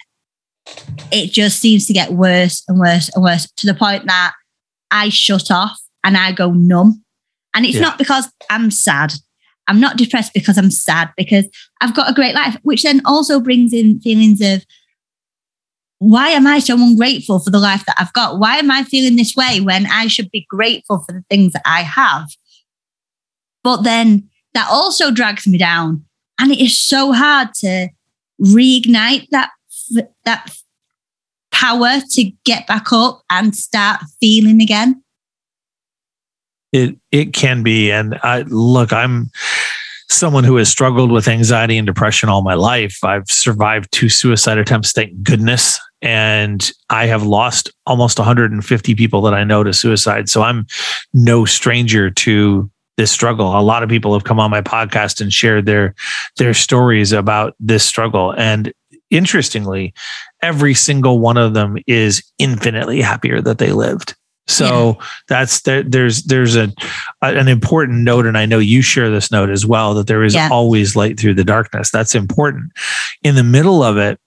it 1.12 1.32
just 1.32 1.60
seems 1.60 1.88
to 1.88 1.94
get 1.94 2.14
worse 2.14 2.64
and 2.68 2.80
worse 2.80 3.10
and 3.16 3.24
worse 3.24 3.50
to 3.58 3.68
the 3.68 3.74
point 3.74 4.06
that 4.08 4.34
I 4.90 5.10
shut 5.10 5.50
off 5.50 5.80
and 6.04 6.18
I 6.18 6.32
go 6.32 6.52
numb. 6.52 7.04
And 7.54 7.66
it's 7.66 7.76
yeah. 7.76 7.82
not 7.82 7.98
because 7.98 8.32
I'm 8.50 8.72
sad. 8.72 9.14
I'm 9.68 9.80
not 9.80 9.98
depressed 9.98 10.34
because 10.34 10.58
I'm 10.58 10.72
sad, 10.72 11.12
because 11.16 11.48
I've 11.82 11.96
got 11.96 12.10
a 12.10 12.14
great 12.14 12.36
life, 12.36 12.58
which 12.64 12.84
then 12.84 13.02
also 13.06 13.40
brings 13.40 13.74
in 13.74 14.00
feelings 14.02 14.42
of 14.42 14.66
why 16.00 16.30
am 16.30 16.48
I 16.48 16.58
so 16.60 16.74
ungrateful 16.76 17.40
for 17.40 17.52
the 17.52 17.60
life 17.60 17.86
that 17.86 17.96
I've 18.00 18.12
got? 18.14 18.40
Why 18.40 18.58
am 18.58 18.72
I 18.72 18.84
feeling 18.84 19.18
this 19.18 19.36
way 19.36 19.62
when 19.62 19.86
I 19.86 20.08
should 20.08 20.32
be 20.32 20.48
grateful 20.50 21.00
for 21.00 21.12
the 21.12 21.24
things 21.30 21.54
that 21.54 21.62
I 21.64 21.84
have? 21.84 22.28
But 23.64 23.84
then 23.84 24.28
that 24.56 24.68
also 24.70 25.12
drags 25.12 25.46
me 25.46 25.60
down. 25.60 26.04
And 26.40 26.52
it 26.52 26.60
is 26.60 26.76
so 26.76 27.12
hard 27.14 27.54
to 27.56 27.90
reignite 28.42 29.28
that, 29.30 29.52
that 30.26 30.52
power 31.52 32.00
to 32.12 32.32
get 32.46 32.66
back 32.66 32.92
up 32.92 33.22
and 33.30 33.56
start 33.56 34.02
feeling 34.20 34.60
again. 34.60 35.04
It 36.72 36.98
it 37.12 37.34
can 37.34 37.64
be, 37.64 37.92
and 37.92 38.18
I 38.24 38.42
look, 38.48 38.94
I'm 38.94 39.30
someone 40.10 40.44
who 40.44 40.58
has 40.58 40.70
struggled 40.70 41.12
with 41.12 41.28
anxiety 41.28 41.78
and 41.78 41.86
depression 41.86 42.30
all 42.30 42.42
my 42.42 42.54
life. 42.54 43.04
I've 43.04 43.30
survived 43.30 43.92
two 43.92 44.10
suicide 44.10 44.58
attempts, 44.58 44.92
thank 44.92 45.24
goodness, 45.24 45.80
and 46.02 46.70
I 46.90 47.06
have 47.06 47.24
lost 47.24 47.72
almost 47.86 48.20
150 48.20 48.96
people 48.96 49.22
that 49.22 49.34
I 49.34 49.44
know 49.44 49.64
to 49.64 49.74
suicide. 49.74 50.30
So 50.30 50.44
I'm 50.44 50.66
no 51.14 51.46
stranger 51.46 52.10
to 52.10 52.70
this 52.98 53.12
struggle. 53.12 53.58
A 53.58 53.62
lot 53.62 53.84
of 53.84 53.90
people 53.90 54.14
have 54.14 54.26
come 54.26 54.40
on 54.40 54.52
my 54.52 54.62
podcast 54.62 55.22
and 55.22 55.32
shared 55.32 55.66
their 55.66 55.96
their 56.38 56.54
stories 56.54 57.12
about 57.12 57.56
this 57.60 57.84
struggle, 57.84 58.34
and 58.38 58.74
interestingly, 59.10 59.94
every 60.42 60.74
single 60.74 61.20
one 61.20 61.38
of 61.38 61.54
them 61.54 61.78
is 61.88 62.24
infinitely 62.38 63.02
happier 63.02 63.42
that 63.42 63.58
they 63.58 63.72
lived. 63.72 64.16
So 64.48 64.98
yeah. 65.00 65.08
that's 65.28 65.62
there, 65.62 65.84
there's 65.84 66.24
there's 66.24 66.56
a, 66.56 66.72
an 67.22 67.48
important 67.48 68.00
note, 68.00 68.26
and 68.26 68.38
I 68.38 68.46
know 68.46 68.60
you 68.60 68.82
share 68.82 69.10
this 69.10 69.32
note 69.32 69.50
as 69.50 69.66
well 69.66 69.94
that 69.94 70.08
there 70.08 70.24
is 70.24 70.34
yeah. 70.34 70.50
always 70.52 70.96
light 70.96 71.20
through 71.20 71.36
the 71.36 71.44
darkness. 71.44 71.92
That's 71.92 72.16
important. 72.16 72.72
In 73.24 73.36
the 73.36 73.44
middle 73.44 73.84
of 73.84 73.98
it, 73.98 74.20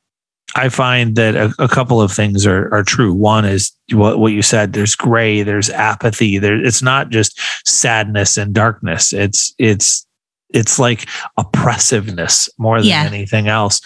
I 0.56 0.68
find 0.68 1.16
that 1.16 1.34
a, 1.34 1.52
a 1.58 1.68
couple 1.68 2.00
of 2.00 2.12
things 2.12 2.46
are 2.46 2.72
are 2.72 2.84
true. 2.84 3.12
One 3.12 3.44
is 3.44 3.72
what 3.92 4.18
what 4.18 4.32
you 4.32 4.42
said. 4.42 4.72
There's 4.72 4.94
gray. 4.94 5.42
There's 5.42 5.68
apathy. 5.70 6.38
There. 6.38 6.64
It's 6.64 6.82
not 6.82 7.10
just 7.10 7.38
sadness 7.66 8.36
and 8.38 8.54
darkness. 8.54 9.12
It's 9.12 9.52
it's 9.58 10.06
it's 10.50 10.78
like 10.78 11.08
oppressiveness 11.36 12.48
more 12.58 12.78
than 12.78 12.88
yeah. 12.88 13.02
anything 13.02 13.48
else. 13.48 13.80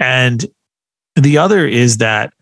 And 0.00 0.44
the 1.14 1.38
other 1.38 1.66
is 1.66 1.98
that 1.98 2.32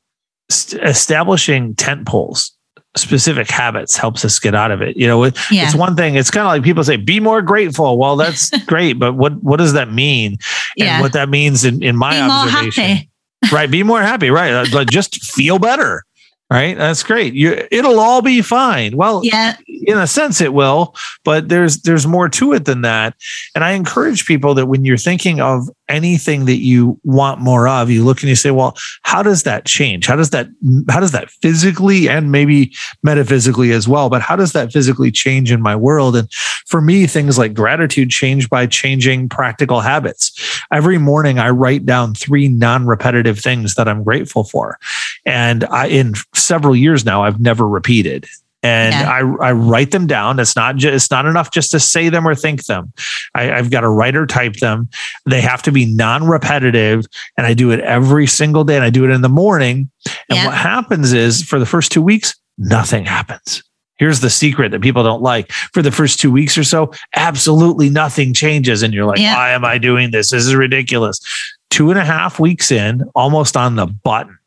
establishing 0.51 1.74
tent 1.74 2.07
poles 2.07 2.53
specific 2.97 3.51
habits 3.51 3.97
helps 3.97 4.24
us 4.24 4.38
get 4.38 4.55
out 4.55 4.70
of 4.70 4.80
it. 4.82 4.97
You 4.97 5.07
know, 5.07 5.24
it, 5.24 5.36
yeah. 5.51 5.64
it's 5.64 5.74
one 5.74 5.97
thing. 5.97 6.14
It's 6.14 6.30
kind 6.30 6.47
of 6.47 6.49
like 6.49 6.62
people 6.62 6.84
say, 6.84 6.97
"Be 6.97 7.20
more 7.20 7.42
grateful." 7.42 7.99
Well, 7.99 8.16
that's 8.16 8.51
great, 8.66 8.95
but 8.95 9.14
what 9.14 9.42
what 9.42 9.57
does 9.57 9.72
that 9.72 9.92
mean? 9.92 10.38
Yeah. 10.76 10.95
And 10.95 11.03
what 11.03 11.12
that 11.12 11.28
means 11.28 11.64
in 11.64 11.82
in 11.82 11.97
my 11.97 12.12
Be 12.12 12.20
observation, 12.20 13.09
right? 13.53 13.70
Be 13.70 13.82
more 13.82 14.03
happy, 14.03 14.30
right? 14.30 14.53
Uh, 14.53 14.66
like 14.72 14.88
just 14.88 15.22
feel 15.24 15.59
better 15.59 16.05
right 16.51 16.76
that's 16.76 17.03
great 17.03 17.32
you 17.32 17.66
it'll 17.70 17.99
all 17.99 18.20
be 18.20 18.42
fine 18.42 18.97
well 18.97 19.22
yeah 19.24 19.57
in 19.66 19.97
a 19.97 20.07
sense 20.07 20.40
it 20.42 20.53
will 20.53 20.95
but 21.24 21.49
there's 21.49 21.80
there's 21.82 22.07
more 22.07 22.28
to 22.28 22.53
it 22.53 22.66
than 22.66 22.82
that 22.82 23.14
and 23.55 23.64
i 23.64 23.70
encourage 23.70 24.26
people 24.26 24.55
that 24.55 24.66
when 24.66 24.84
you're 24.84 24.99
thinking 24.99 25.40
of 25.40 25.70
anything 25.89 26.47
that 26.47 26.57
you 26.57 26.99
want 27.05 27.41
more 27.41 27.68
of 27.68 27.91
you 27.91 28.05
look 28.05 28.20
and 28.20 28.28
you 28.28 28.37
say 28.37 28.51
well 28.51 28.76
how 29.03 29.22
does 29.22 29.43
that 29.43 29.64
change? 29.64 30.07
How 30.07 30.16
does 30.16 30.30
that 30.30 30.49
how 30.89 31.01
does 31.01 31.12
that 31.12 31.30
physically 31.30 32.09
and 32.09 32.32
maybe 32.32 32.72
metaphysically 33.03 33.72
as 33.72 33.87
well 33.87 34.09
but 34.09 34.22
how 34.22 34.37
does 34.37 34.53
that 34.53 34.72
physically 34.72 35.11
change 35.11 35.53
in 35.53 35.62
my 35.62 35.76
world? 35.76 36.16
And 36.16 36.30
for 36.66 36.80
me 36.80 37.07
things 37.07 37.39
like 37.39 37.55
gratitude 37.55 38.11
change 38.11 38.49
by 38.49 38.66
changing 38.66 39.28
practical 39.28 39.80
habits. 39.80 40.32
Every 40.72 40.99
morning 40.99 41.39
i 41.39 41.51
write 41.51 41.87
down 41.87 42.14
three 42.14 42.49
non-repetitive 42.49 43.39
things 43.39 43.74
that 43.74 43.89
i'm 43.89 44.03
grateful 44.03 44.45
for. 44.45 44.78
And 45.26 45.64
i 45.64 45.87
in 45.87 46.14
several 46.35 46.74
years 46.74 47.05
now 47.05 47.22
i've 47.24 47.41
never 47.41 47.68
repeated 47.68 48.26
and 48.64 48.94
yeah. 48.94 49.10
I, 49.10 49.48
I 49.48 49.52
write 49.52 49.90
them 49.90 50.06
down. 50.06 50.40
It's 50.40 50.56
not 50.56 50.76
just 50.76 50.94
it's 50.94 51.10
not 51.10 51.26
enough 51.26 51.50
just 51.50 51.70
to 51.72 51.80
say 51.80 52.08
them 52.08 52.26
or 52.26 52.34
think 52.34 52.64
them. 52.64 52.94
I, 53.34 53.44
have 53.44 53.70
got 53.70 53.82
to 53.82 53.90
write 53.90 54.16
or 54.16 54.26
type 54.26 54.54
them. 54.54 54.88
They 55.26 55.42
have 55.42 55.62
to 55.64 55.72
be 55.72 55.84
non-repetitive, 55.84 57.04
and 57.36 57.46
I 57.46 57.52
do 57.52 57.70
it 57.70 57.80
every 57.80 58.26
single 58.26 58.64
day. 58.64 58.76
And 58.76 58.84
I 58.84 58.88
do 58.88 59.04
it 59.04 59.10
in 59.10 59.20
the 59.20 59.28
morning. 59.28 59.90
And 60.30 60.38
yeah. 60.38 60.46
what 60.46 60.54
happens 60.54 61.12
is, 61.12 61.42
for 61.42 61.58
the 61.58 61.66
first 61.66 61.92
two 61.92 62.00
weeks, 62.00 62.34
nothing 62.56 63.04
happens. 63.04 63.62
Here's 63.96 64.20
the 64.20 64.30
secret 64.30 64.70
that 64.70 64.80
people 64.80 65.04
don't 65.04 65.22
like. 65.22 65.52
For 65.52 65.82
the 65.82 65.92
first 65.92 66.18
two 66.18 66.32
weeks 66.32 66.56
or 66.56 66.64
so, 66.64 66.90
absolutely 67.14 67.90
nothing 67.90 68.32
changes, 68.32 68.82
and 68.82 68.94
you're 68.94 69.04
like, 69.04 69.18
yeah. 69.18 69.36
"Why 69.36 69.50
am 69.50 69.66
I 69.66 69.76
doing 69.76 70.10
this? 70.10 70.30
This 70.30 70.46
is 70.46 70.54
ridiculous." 70.54 71.20
Two 71.68 71.90
and 71.90 71.98
a 71.98 72.04
half 72.04 72.40
weeks 72.40 72.70
in, 72.70 73.02
almost 73.14 73.58
on 73.58 73.76
the 73.76 73.86
button, 73.86 74.38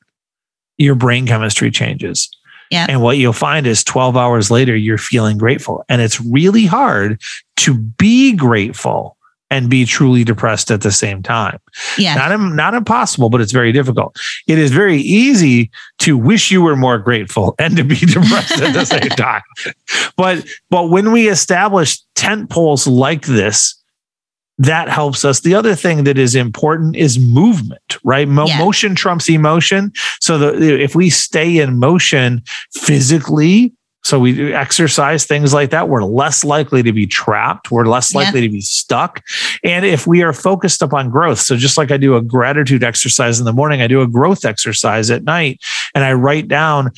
your 0.78 0.96
brain 0.96 1.28
chemistry 1.28 1.70
changes 1.70 2.30
yeah. 2.72 2.86
And 2.90 3.02
what 3.02 3.18
you'll 3.18 3.34
find 3.34 3.66
is 3.68 3.84
12 3.84 4.18
hours 4.18 4.52
later, 4.52 4.76
you're 4.76 4.98
feeling 4.98 5.38
grateful. 5.38 5.84
And 5.90 6.02
it's 6.02 6.22
really 6.22 6.66
hard 6.66 7.22
to 7.58 7.78
be 7.78 8.34
grateful 8.34 9.18
and 9.50 9.70
be 9.70 9.86
truly 9.86 10.24
depressed 10.24 10.72
at 10.72 10.82
the 10.82 10.92
same 10.92 11.24
time. 11.24 11.58
Yeah. 11.98 12.16
Not, 12.16 12.38
not 12.38 12.74
impossible, 12.74 13.30
but 13.30 13.40
it's 13.40 13.52
very 13.52 13.72
difficult. 13.72 14.18
It 14.46 14.58
is 14.58 14.72
very 14.72 14.98
easy 14.98 15.72
to 16.00 16.18
wish 16.18 16.52
you 16.52 16.62
were 16.62 16.76
more 16.76 16.98
grateful 16.98 17.56
and 17.58 17.78
to 17.78 17.84
be 17.84 17.96
depressed 17.96 18.60
at 18.60 18.74
the 18.74 18.86
same 18.86 19.10
time. 19.10 19.42
But 20.18 20.46
but 20.70 20.90
when 20.90 21.12
we 21.12 21.30
establish 21.30 22.00
tent 22.16 22.50
poles 22.50 22.88
like 22.88 23.26
this, 23.26 23.77
that 24.58 24.90
helps 24.90 25.24
us. 25.24 25.42
The 25.42 25.54
other 25.54 25.76
thing 25.76 26.04
that 26.06 26.18
is 26.18 26.36
important 26.36 26.96
is 26.96 27.20
movement, 27.20 27.98
right? 28.04 28.28
Mo- 28.28 28.48
yeah. 28.48 28.58
Motion 28.58 28.96
trumps 28.96 29.30
emotion. 29.30 29.92
So 30.20 30.38
the, 30.38 30.82
if 30.82 30.96
we 30.96 31.10
stay 31.10 31.60
in 31.60 31.78
motion 31.78 32.44
physically, 32.74 33.74
so 34.04 34.20
we 34.20 34.54
exercise 34.54 35.26
things 35.26 35.54
like 35.54 35.72
that, 35.72 35.90
we're 35.90 36.04
less 36.04 36.46
likely 36.46 36.82
to 36.82 36.94
be 36.94 37.06
trapped. 37.06 37.72
We're 37.72 37.86
less 37.86 38.16
likely 38.16 38.40
yeah. 38.40 38.48
to 38.48 38.52
be 38.54 38.62
stuck. 38.62 39.22
And 39.66 39.86
if 39.86 40.08
we 40.08 40.24
are 40.24 40.32
focused 40.32 40.82
upon 40.82 41.10
growth, 41.10 41.40
so 41.40 41.58
just 41.58 41.78
like 41.78 41.92
I 41.92 41.98
do 41.98 42.16
a 42.16 42.22
gratitude 42.22 42.86
exercise 42.86 43.38
in 43.40 43.46
the 43.46 43.52
morning, 43.52 43.82
I 43.82 43.88
do 43.88 44.02
a 44.02 44.08
growth 44.08 44.46
exercise 44.46 45.12
at 45.12 45.26
night 45.26 45.60
and 45.94 46.06
I 46.06 46.14
write 46.14 46.48
down 46.48 46.92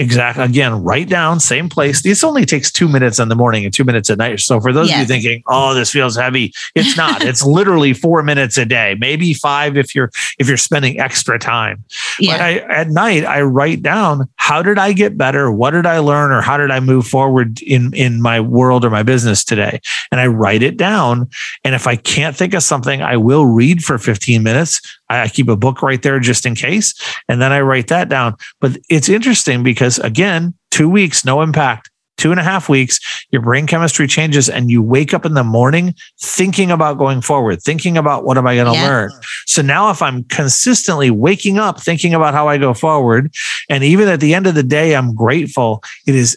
Exactly. 0.00 0.44
Again, 0.44 0.82
write 0.82 1.08
down, 1.08 1.40
same 1.40 1.68
place. 1.68 2.02
This 2.02 2.24
only 2.24 2.46
takes 2.46 2.72
two 2.72 2.88
minutes 2.88 3.18
in 3.18 3.28
the 3.28 3.34
morning 3.34 3.64
and 3.64 3.74
two 3.74 3.84
minutes 3.84 4.08
at 4.08 4.16
night. 4.16 4.40
So 4.40 4.58
for 4.58 4.72
those 4.72 4.88
yeah. 4.88 4.96
of 4.96 5.00
you 5.00 5.06
thinking, 5.06 5.42
oh, 5.46 5.74
this 5.74 5.90
feels 5.90 6.16
heavy, 6.16 6.52
it's 6.74 6.96
not. 6.96 7.22
it's 7.24 7.44
literally 7.44 7.92
four 7.92 8.22
minutes 8.22 8.56
a 8.56 8.64
day, 8.64 8.96
maybe 8.98 9.34
five 9.34 9.76
if 9.76 9.94
you're 9.94 10.10
if 10.38 10.48
you're 10.48 10.56
spending 10.56 10.98
extra 10.98 11.38
time. 11.38 11.84
Yeah. 12.18 12.32
But 12.32 12.40
I, 12.40 12.52
at 12.80 12.88
night, 12.88 13.24
I 13.24 13.42
write 13.42 13.82
down 13.82 14.28
how 14.36 14.62
did 14.62 14.78
I 14.78 14.92
get 14.92 15.18
better? 15.18 15.52
What 15.52 15.72
did 15.72 15.84
I 15.84 15.98
learn? 15.98 16.32
Or 16.32 16.40
how 16.40 16.56
did 16.56 16.70
I 16.70 16.80
move 16.80 17.06
forward 17.06 17.60
in 17.60 17.92
in 17.94 18.22
my 18.22 18.40
world 18.40 18.84
or 18.84 18.90
my 18.90 19.02
business 19.02 19.44
today? 19.44 19.80
And 20.10 20.20
I 20.20 20.28
write 20.28 20.62
it 20.62 20.78
down. 20.78 21.28
And 21.62 21.74
if 21.74 21.86
I 21.86 21.96
can't 21.96 22.34
think 22.34 22.54
of 22.54 22.62
something, 22.62 23.02
I 23.02 23.16
will 23.16 23.44
read 23.44 23.84
for 23.84 23.98
15 23.98 24.42
minutes. 24.42 24.80
I 25.10 25.28
keep 25.28 25.48
a 25.48 25.56
book 25.56 25.82
right 25.82 26.00
there 26.00 26.20
just 26.20 26.46
in 26.46 26.54
case. 26.54 26.94
And 27.28 27.42
then 27.42 27.52
I 27.52 27.60
write 27.60 27.88
that 27.88 28.08
down. 28.08 28.36
But 28.60 28.78
it's 28.88 29.08
interesting 29.08 29.62
because, 29.62 29.89
again, 29.98 30.54
two 30.70 30.88
weeks, 30.88 31.24
no 31.24 31.42
impact. 31.42 31.90
Two 32.16 32.32
and 32.32 32.38
a 32.38 32.42
half 32.42 32.68
weeks, 32.68 33.00
your 33.30 33.40
brain 33.40 33.66
chemistry 33.66 34.06
changes, 34.06 34.50
and 34.50 34.70
you 34.70 34.82
wake 34.82 35.14
up 35.14 35.24
in 35.24 35.32
the 35.32 35.42
morning 35.42 35.94
thinking 36.20 36.70
about 36.70 36.98
going 36.98 37.22
forward, 37.22 37.62
thinking 37.62 37.96
about 37.96 38.24
what 38.24 38.36
am 38.36 38.46
I 38.46 38.56
going 38.56 38.66
to 38.66 38.78
yeah. 38.78 38.86
learn. 38.86 39.10
So 39.46 39.62
now, 39.62 39.90
if 39.90 40.02
I'm 40.02 40.24
consistently 40.24 41.10
waking 41.10 41.58
up 41.58 41.80
thinking 41.80 42.12
about 42.12 42.34
how 42.34 42.46
I 42.46 42.58
go 42.58 42.74
forward, 42.74 43.32
and 43.70 43.82
even 43.82 44.06
at 44.06 44.20
the 44.20 44.34
end 44.34 44.46
of 44.46 44.54
the 44.54 44.62
day, 44.62 44.94
I'm 44.94 45.14
grateful, 45.14 45.82
it 46.06 46.14
is 46.14 46.36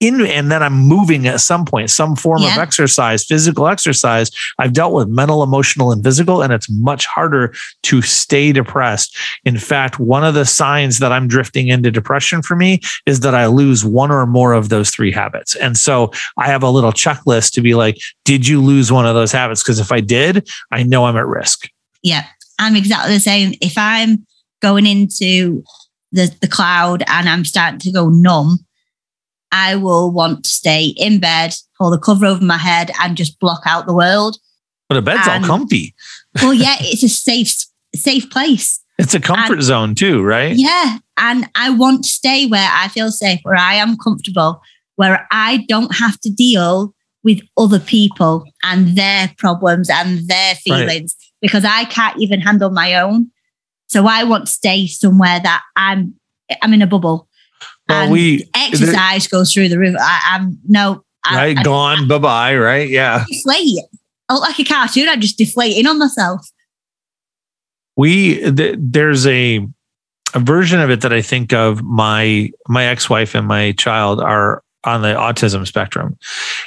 in 0.00 0.24
and 0.24 0.50
then 0.50 0.62
I'm 0.62 0.72
moving 0.72 1.26
at 1.26 1.40
some 1.40 1.66
point, 1.66 1.90
some 1.90 2.16
form 2.16 2.42
yeah. 2.42 2.54
of 2.54 2.58
exercise, 2.58 3.24
physical 3.24 3.68
exercise. 3.68 4.30
I've 4.58 4.72
dealt 4.72 4.94
with 4.94 5.08
mental, 5.08 5.42
emotional, 5.42 5.92
and 5.92 6.02
physical, 6.02 6.42
and 6.42 6.52
it's 6.52 6.70
much 6.70 7.06
harder 7.06 7.54
to 7.84 8.00
stay 8.00 8.52
depressed. 8.52 9.16
In 9.44 9.58
fact, 9.58 10.00
one 10.00 10.24
of 10.24 10.34
the 10.34 10.46
signs 10.46 10.98
that 11.00 11.12
I'm 11.12 11.28
drifting 11.28 11.68
into 11.68 11.90
depression 11.90 12.40
for 12.40 12.56
me 12.56 12.80
is 13.04 13.20
that 13.20 13.34
I 13.34 13.46
lose 13.46 13.84
one 13.84 14.10
or 14.10 14.26
more 14.26 14.54
of 14.54 14.70
those 14.70 14.90
three 14.90 15.12
habits. 15.12 15.54
And 15.56 15.76
so 15.76 16.10
I 16.38 16.46
have 16.46 16.62
a 16.62 16.70
little 16.70 16.92
checklist 16.92 17.52
to 17.52 17.60
be 17.60 17.74
like, 17.74 17.98
did 18.24 18.48
you 18.48 18.62
lose 18.62 18.90
one 18.90 19.06
of 19.06 19.14
those 19.14 19.32
habits? 19.32 19.62
Because 19.62 19.78
if 19.78 19.92
I 19.92 20.00
did, 20.00 20.48
I 20.72 20.82
know 20.82 21.04
I'm 21.04 21.16
at 21.16 21.26
risk. 21.26 21.68
Yeah, 22.02 22.26
I'm 22.58 22.74
exactly 22.74 23.12
the 23.12 23.20
same. 23.20 23.52
If 23.60 23.74
I'm 23.76 24.26
going 24.62 24.86
into 24.86 25.62
the, 26.12 26.34
the 26.40 26.48
cloud 26.48 27.02
and 27.06 27.28
I'm 27.28 27.44
starting 27.44 27.80
to 27.80 27.92
go 27.92 28.08
numb, 28.08 28.64
I 29.52 29.76
will 29.76 30.10
want 30.10 30.44
to 30.44 30.50
stay 30.50 30.86
in 30.96 31.20
bed, 31.20 31.54
pull 31.78 31.90
the 31.90 31.98
cover 31.98 32.26
over 32.26 32.44
my 32.44 32.58
head, 32.58 32.90
and 33.00 33.16
just 33.16 33.38
block 33.40 33.62
out 33.66 33.86
the 33.86 33.94
world. 33.94 34.36
But 34.88 34.98
a 34.98 35.02
bed's 35.02 35.28
and, 35.28 35.44
all 35.44 35.58
comfy. 35.58 35.94
well, 36.42 36.54
yeah, 36.54 36.76
it's 36.80 37.02
a 37.02 37.08
safe, 37.08 37.54
safe 37.94 38.30
place. 38.30 38.80
It's 38.98 39.14
a 39.14 39.20
comfort 39.20 39.54
and, 39.54 39.62
zone 39.62 39.94
too, 39.94 40.22
right? 40.22 40.54
Yeah. 40.54 40.98
And 41.16 41.48
I 41.54 41.70
want 41.70 42.04
to 42.04 42.10
stay 42.10 42.46
where 42.46 42.68
I 42.70 42.88
feel 42.88 43.10
safe, 43.10 43.40
where 43.42 43.56
I 43.56 43.74
am 43.74 43.96
comfortable, 43.96 44.60
where 44.96 45.26
I 45.30 45.64
don't 45.68 45.94
have 45.94 46.20
to 46.20 46.30
deal 46.30 46.94
with 47.22 47.40
other 47.56 47.78
people 47.78 48.44
and 48.62 48.96
their 48.96 49.32
problems 49.38 49.88
and 49.90 50.26
their 50.28 50.54
feelings 50.56 51.14
right. 51.18 51.32
because 51.40 51.64
I 51.64 51.84
can't 51.84 52.20
even 52.20 52.40
handle 52.40 52.70
my 52.70 52.94
own. 52.94 53.30
So 53.86 54.06
I 54.06 54.24
want 54.24 54.46
to 54.46 54.52
stay 54.52 54.86
somewhere 54.86 55.40
that 55.40 55.62
I'm 55.76 56.14
I'm 56.62 56.74
in 56.74 56.82
a 56.82 56.86
bubble 56.86 57.28
well, 57.90 58.02
and 58.02 58.12
we 58.12 58.48
exercise 58.54 59.26
goes 59.26 59.52
through 59.52 59.68
the 59.68 59.78
roof. 59.78 59.96
I, 59.98 60.36
am 60.36 60.58
no, 60.68 61.04
I, 61.24 61.36
right, 61.36 61.58
I, 61.58 61.62
gone, 61.62 62.08
bye 62.08 62.18
bye, 62.18 62.56
right? 62.56 62.88
Yeah, 62.88 63.24
deflate. 63.28 63.78
I 64.28 64.34
look 64.34 64.42
like 64.42 64.58
a 64.58 64.64
cartoon. 64.64 65.08
I 65.08 65.16
just 65.16 65.38
deflating 65.38 65.86
on 65.86 65.98
myself. 65.98 66.46
We 67.96 68.52
th- 68.52 68.76
there's 68.78 69.26
a 69.26 69.66
a 70.34 70.40
version 70.40 70.80
of 70.80 70.90
it 70.90 71.00
that 71.02 71.12
I 71.12 71.22
think 71.22 71.52
of. 71.52 71.82
My 71.82 72.50
my 72.68 72.84
ex 72.84 73.10
wife 73.10 73.34
and 73.34 73.46
my 73.46 73.72
child 73.72 74.20
are 74.20 74.62
on 74.84 75.02
the 75.02 75.08
autism 75.08 75.66
spectrum. 75.66 76.16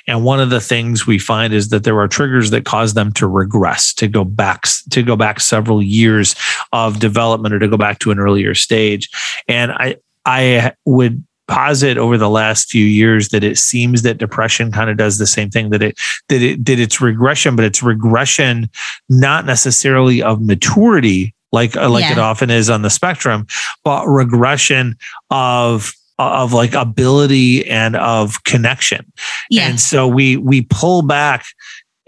And 0.08 0.24
one 0.24 0.40
of 0.40 0.50
the 0.50 0.62
things 0.62 1.08
we 1.08 1.18
find 1.18 1.54
is 1.54 1.70
that 1.70 1.84
there 1.84 2.00
are 2.00 2.08
triggers 2.08 2.52
that 2.52 2.66
cause 2.66 2.94
them 2.94 3.12
to 3.14 3.28
regress, 3.28 3.94
to 3.96 4.08
go 4.08 4.24
back, 4.24 4.68
to 4.92 5.02
go 5.02 5.16
back 5.16 5.40
several 5.40 5.82
years 5.82 6.36
of 6.72 7.00
development 7.00 7.56
or 7.56 7.60
to 7.60 7.68
go 7.68 7.78
back 7.78 8.00
to 8.00 8.12
an 8.12 8.20
earlier 8.20 8.54
stage. 8.54 9.10
And 9.48 9.72
I, 9.72 9.96
I 10.26 10.74
would 10.86 11.24
posit 11.48 11.98
over 11.98 12.18
the 12.18 12.30
last 12.30 12.70
few 12.70 12.86
years 12.86 13.30
that 13.30 13.44
it 13.44 13.58
seems 13.58 14.02
that 14.02 14.18
depression 14.18 14.72
kind 14.72 14.90
of 14.90 14.98
does 14.98 15.18
the 15.18 15.28
same 15.28 15.50
thing 15.50 15.70
that 15.72 15.84
it 15.84 16.00
that 16.30 16.42
it 16.42 16.64
did 16.64 16.80
its 16.80 17.02
regression 17.02 17.56
but 17.56 17.66
it's 17.66 17.84
regression 17.84 18.70
not 19.10 19.46
necessarily 19.46 20.24
of 20.24 20.42
maturity 20.42 21.36
like 21.52 21.76
uh, 21.76 21.90
like 21.90 22.04
yeah. 22.04 22.14
it 22.14 22.18
often 22.18 22.50
is 22.50 22.70
on 22.70 22.82
the 22.82 22.90
spectrum 22.90 23.46
but 23.84 24.06
regression 24.08 24.96
of 25.32 25.92
of 26.18 26.54
like 26.54 26.74
ability 26.74 27.70
and 27.70 27.98
of 27.98 28.42
connection 28.46 29.12
yeah. 29.50 29.68
and 29.68 29.82
so 29.82 30.08
we 30.08 30.38
we 30.38 30.62
pull 30.62 31.02
back 31.02 31.46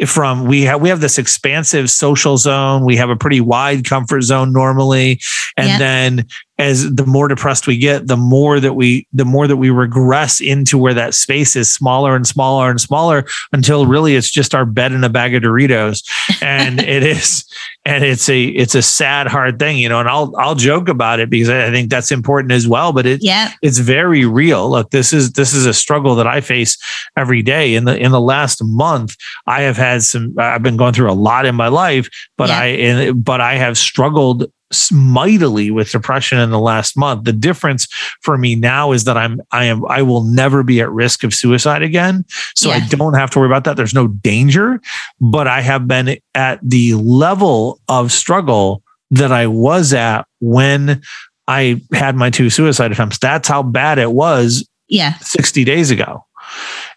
from 0.06 0.46
we 0.46 0.62
have 0.62 0.82
we 0.82 0.90
have 0.90 1.00
this 1.02 1.18
expansive 1.18 1.90
social 1.90 2.38
zone 2.38 2.84
we 2.84 2.96
have 2.96 3.10
a 3.10 3.16
pretty 3.16 3.40
wide 3.40 3.86
comfort 3.86 4.22
zone 4.22 4.52
normally 4.52 5.20
and 5.58 5.68
yeah. 5.68 5.78
then 5.78 6.28
as 6.58 6.94
the 6.96 7.06
more 7.06 7.28
depressed 7.28 7.68
we 7.68 7.78
get 7.78 8.08
the 8.08 8.18
more 8.18 8.60
that 8.60 8.74
we 8.74 9.08
the 9.12 9.26
more 9.26 9.48
that 9.48 9.58
we 9.58 9.70
regress 9.70 10.40
into 10.40 10.78
where 10.78 10.94
that 10.94 11.14
space 11.14 11.56
is 11.56 11.74
smaller 11.74 12.16
and 12.16 12.26
smaller 12.26 12.70
and 12.70 12.80
smaller 12.80 13.26
until 13.52 13.86
really 13.86 14.16
it's 14.16 14.30
just 14.30 14.56
our 14.56 14.66
bed 14.66 14.92
and 14.92 15.04
a 15.04 15.10
bag 15.10 15.36
of 15.36 15.44
doritos. 15.44 16.04
And 16.42 16.80
it 16.96 17.04
is 17.04 17.46
and 17.84 18.04
it's 18.04 18.30
a 18.30 18.46
it's 18.46 18.76
a 18.76 18.82
sad 18.82 19.28
hard 19.28 19.60
thing 19.60 19.78
you 19.78 19.88
know 19.88 20.00
and 20.00 20.10
i'll 20.10 20.34
i'll 20.38 20.56
joke 20.56 20.88
about 20.88 21.20
it 21.20 21.30
because 21.30 21.50
i 21.50 21.70
think 21.70 21.90
that's 21.90 22.12
important 22.12 22.52
as 22.52 22.68
well 22.68 22.92
but 22.92 23.06
it 23.06 23.24
yeah. 23.24 23.52
it's 23.62 23.78
very 23.78 24.26
real. 24.26 24.70
Look 24.70 24.92
this 24.92 25.14
is 25.14 25.34
this 25.34 25.54
is 25.54 25.66
a 25.66 25.74
struggle 25.74 26.16
that 26.16 26.28
i 26.28 26.42
face 26.42 26.78
every 27.18 27.42
day. 27.42 27.76
In 27.76 27.86
the 27.86 27.98
in 27.98 28.12
the 28.12 28.22
last 28.22 28.64
month 28.64 29.16
i 29.48 29.62
have 29.62 29.78
had 29.78 30.04
some 30.04 30.34
i've 30.38 30.64
been 30.64 30.78
going 30.78 30.94
through 30.94 31.12
a 31.12 31.14
lot 31.14 31.46
in 31.46 31.56
my 31.56 31.68
life 31.68 32.10
but 32.38 32.50
yeah. 32.50 32.60
i 32.60 33.12
but 33.12 33.42
i 33.42 33.56
have 33.56 33.78
struggled 33.78 34.46
mightily 34.92 35.72
with 35.72 35.92
depression 35.92 36.40
in 36.40 36.50
the 36.50 36.60
last 36.60 36.98
month. 36.98 37.24
The 37.24 37.34
difference 37.34 37.88
for 38.22 38.38
me 38.38 38.56
now 38.56 38.92
is 38.92 39.04
that 39.06 39.18
I'm 39.18 39.42
I 39.52 39.66
am 39.66 39.86
I 39.86 40.02
will 40.02 40.24
never 40.24 40.64
be 40.64 40.82
at 40.82 40.92
risk 40.92 41.24
of 41.24 41.34
suicide 41.34 41.82
again. 41.82 42.26
So 42.56 42.70
yeah. 42.70 42.76
I 42.76 42.88
don't 42.88 43.14
have 43.14 43.30
to 43.32 43.40
worry 43.40 43.48
about 43.48 43.64
that. 43.66 43.78
There's 43.78 43.94
no 43.94 44.08
danger, 44.08 44.82
but 45.20 45.48
I 45.48 45.62
have 45.62 45.88
been 45.88 46.18
at 46.34 46.60
the 46.62 46.96
level 46.96 47.80
of 47.88 48.12
struggle 48.12 48.82
that 49.12 49.32
I 49.32 49.48
was 49.48 49.94
at 49.94 50.28
when 50.40 51.02
I 51.48 51.82
had 51.94 52.16
my 52.16 52.30
two 52.30 52.50
suicide 52.50 52.92
attempts. 52.92 53.20
That's 53.20 53.48
how 53.48 53.64
bad 53.64 54.00
it 54.00 54.12
was 54.12 54.68
yeah 54.88 55.18
60 55.20 55.64
days 55.64 55.92
ago. 55.92 56.26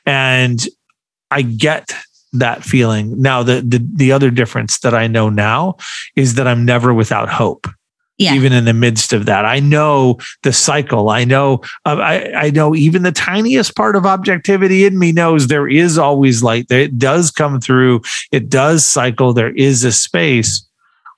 And 0.04 0.66
I 1.30 1.42
get 1.42 1.92
that 2.32 2.62
feeling. 2.62 3.20
Now, 3.20 3.42
the, 3.42 3.60
the 3.60 3.86
the 3.94 4.12
other 4.12 4.30
difference 4.30 4.80
that 4.80 4.94
I 4.94 5.06
know 5.06 5.28
now 5.28 5.76
is 6.16 6.34
that 6.34 6.46
I'm 6.46 6.64
never 6.64 6.92
without 6.92 7.28
hope. 7.28 7.66
Yeah. 8.18 8.34
Even 8.34 8.52
in 8.52 8.64
the 8.64 8.74
midst 8.74 9.12
of 9.12 9.26
that, 9.26 9.44
I 9.44 9.60
know 9.60 10.18
the 10.42 10.52
cycle. 10.52 11.08
I 11.08 11.22
know, 11.22 11.62
uh, 11.84 11.98
I, 11.98 12.32
I 12.46 12.50
know 12.50 12.74
even 12.74 13.04
the 13.04 13.12
tiniest 13.12 13.76
part 13.76 13.94
of 13.94 14.06
objectivity 14.06 14.84
in 14.84 14.98
me 14.98 15.12
knows 15.12 15.46
there 15.46 15.68
is 15.68 15.98
always 15.98 16.42
light. 16.42 16.66
It 16.68 16.98
does 16.98 17.30
come 17.30 17.60
through. 17.60 18.00
It 18.32 18.48
does 18.48 18.84
cycle. 18.84 19.32
There 19.32 19.54
is 19.54 19.84
a 19.84 19.92
space. 19.92 20.66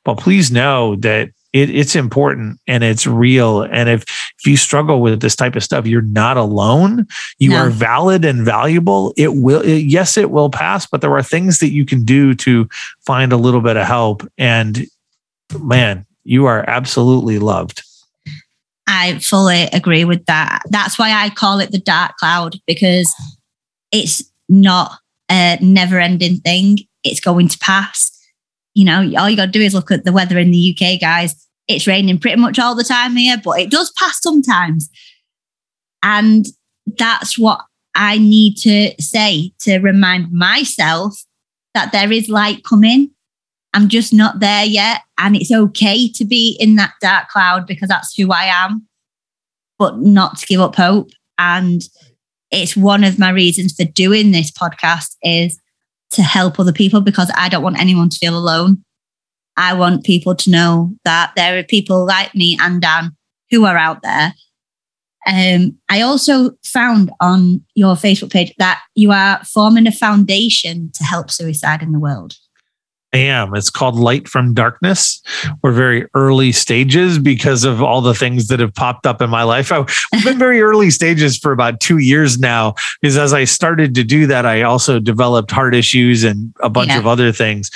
But 0.04 0.18
please 0.18 0.50
know 0.50 0.96
that 0.96 1.30
it, 1.52 1.70
it's 1.70 1.96
important 1.96 2.60
and 2.66 2.84
it's 2.84 3.06
real. 3.06 3.62
And 3.62 3.88
if 3.88 4.02
if 4.02 4.46
you 4.46 4.56
struggle 4.56 5.00
with 5.00 5.20
this 5.20 5.36
type 5.36 5.56
of 5.56 5.64
stuff, 5.64 5.86
you're 5.86 6.02
not 6.02 6.36
alone. 6.36 7.06
You 7.38 7.50
no. 7.50 7.56
are 7.56 7.70
valid 7.70 8.24
and 8.24 8.42
valuable. 8.42 9.12
It 9.16 9.34
will, 9.34 9.60
it, 9.62 9.80
yes, 9.80 10.16
it 10.16 10.30
will 10.30 10.50
pass, 10.50 10.86
but 10.86 11.00
there 11.00 11.14
are 11.14 11.22
things 11.22 11.58
that 11.58 11.70
you 11.70 11.84
can 11.84 12.04
do 12.04 12.34
to 12.36 12.68
find 13.04 13.32
a 13.32 13.36
little 13.36 13.60
bit 13.60 13.76
of 13.76 13.86
help. 13.86 14.26
And 14.38 14.86
man, 15.58 16.06
you 16.24 16.46
are 16.46 16.64
absolutely 16.68 17.38
loved. 17.38 17.82
I 18.86 19.18
fully 19.18 19.64
agree 19.72 20.04
with 20.04 20.24
that. 20.26 20.62
That's 20.70 20.98
why 20.98 21.12
I 21.12 21.30
call 21.30 21.60
it 21.60 21.70
the 21.70 21.78
dark 21.78 22.16
cloud 22.16 22.56
because 22.66 23.12
it's 23.92 24.22
not 24.48 24.98
a 25.30 25.58
never 25.60 25.98
ending 25.98 26.38
thing. 26.38 26.78
It's 27.04 27.20
going 27.20 27.48
to 27.48 27.58
pass 27.58 28.10
you 28.74 28.84
know, 28.84 28.98
all 29.18 29.28
you 29.28 29.36
got 29.36 29.46
to 29.46 29.50
do 29.50 29.60
is 29.60 29.74
look 29.74 29.90
at 29.90 30.04
the 30.04 30.12
weather 30.12 30.38
in 30.38 30.50
the 30.50 30.76
UK, 30.76 31.00
guys. 31.00 31.34
It's 31.68 31.86
raining 31.86 32.18
pretty 32.18 32.40
much 32.40 32.58
all 32.58 32.74
the 32.74 32.84
time 32.84 33.16
here, 33.16 33.36
but 33.42 33.60
it 33.60 33.70
does 33.70 33.92
pass 33.92 34.20
sometimes. 34.20 34.88
And 36.02 36.46
that's 36.98 37.38
what 37.38 37.60
I 37.94 38.18
need 38.18 38.56
to 38.58 38.92
say 39.00 39.52
to 39.60 39.78
remind 39.78 40.32
myself 40.32 41.14
that 41.74 41.92
there 41.92 42.10
is 42.10 42.28
light 42.28 42.64
coming. 42.64 43.10
I'm 43.74 43.88
just 43.88 44.12
not 44.12 44.40
there 44.40 44.64
yet. 44.64 45.02
And 45.18 45.36
it's 45.36 45.52
okay 45.52 46.10
to 46.12 46.24
be 46.24 46.56
in 46.58 46.76
that 46.76 46.94
dark 47.00 47.28
cloud 47.28 47.66
because 47.66 47.88
that's 47.88 48.14
who 48.14 48.32
I 48.32 48.44
am, 48.44 48.86
but 49.78 49.98
not 49.98 50.38
to 50.38 50.46
give 50.46 50.60
up 50.60 50.76
hope. 50.76 51.10
And 51.38 51.82
it's 52.50 52.76
one 52.76 53.04
of 53.04 53.18
my 53.18 53.30
reasons 53.30 53.74
for 53.74 53.84
doing 53.84 54.32
this 54.32 54.50
podcast 54.50 55.14
is 55.22 55.60
to 56.12 56.22
help 56.22 56.58
other 56.58 56.72
people 56.72 57.00
because 57.00 57.30
I 57.36 57.48
don't 57.48 57.62
want 57.62 57.80
anyone 57.80 58.08
to 58.08 58.18
feel 58.18 58.36
alone. 58.36 58.84
I 59.56 59.74
want 59.74 60.04
people 60.04 60.34
to 60.34 60.50
know 60.50 60.92
that 61.04 61.32
there 61.36 61.58
are 61.58 61.62
people 61.62 62.06
like 62.06 62.34
me 62.34 62.58
and 62.60 62.80
Dan 62.80 63.16
who 63.50 63.64
are 63.64 63.76
out 63.76 64.02
there 64.02 64.32
Um, 65.26 65.76
I 65.88 66.00
also 66.00 66.52
found 66.64 67.10
on 67.20 67.62
your 67.74 67.94
Facebook 67.94 68.32
page 68.32 68.54
that 68.58 68.80
you 68.94 69.12
are 69.12 69.44
forming 69.44 69.86
a 69.86 69.92
foundation 69.92 70.90
to 70.94 71.04
help 71.04 71.30
suicide 71.30 71.82
in 71.82 71.92
the 71.92 71.98
world. 71.98 72.34
I 73.12 73.18
am. 73.18 73.54
It's 73.54 73.70
called 73.70 73.96
Light 73.96 74.28
from 74.28 74.54
Darkness. 74.54 75.20
We're 75.62 75.72
very 75.72 76.06
early 76.14 76.52
stages 76.52 77.18
because 77.18 77.64
of 77.64 77.82
all 77.82 78.00
the 78.00 78.14
things 78.14 78.46
that 78.48 78.60
have 78.60 78.74
popped 78.74 79.06
up 79.06 79.20
in 79.20 79.28
my 79.28 79.42
life. 79.42 79.72
I've 79.72 79.88
been 80.24 80.38
very 80.38 80.60
early 80.60 80.90
stages 80.90 81.36
for 81.36 81.50
about 81.50 81.80
two 81.80 81.98
years 81.98 82.38
now. 82.38 82.74
Because 83.00 83.16
as 83.16 83.32
I 83.32 83.44
started 83.44 83.94
to 83.96 84.04
do 84.04 84.26
that, 84.28 84.46
I 84.46 84.62
also 84.62 85.00
developed 85.00 85.50
heart 85.50 85.74
issues 85.74 86.22
and 86.22 86.54
a 86.62 86.70
bunch 86.70 86.90
yeah. 86.90 86.98
of 86.98 87.06
other 87.06 87.32
things. 87.32 87.70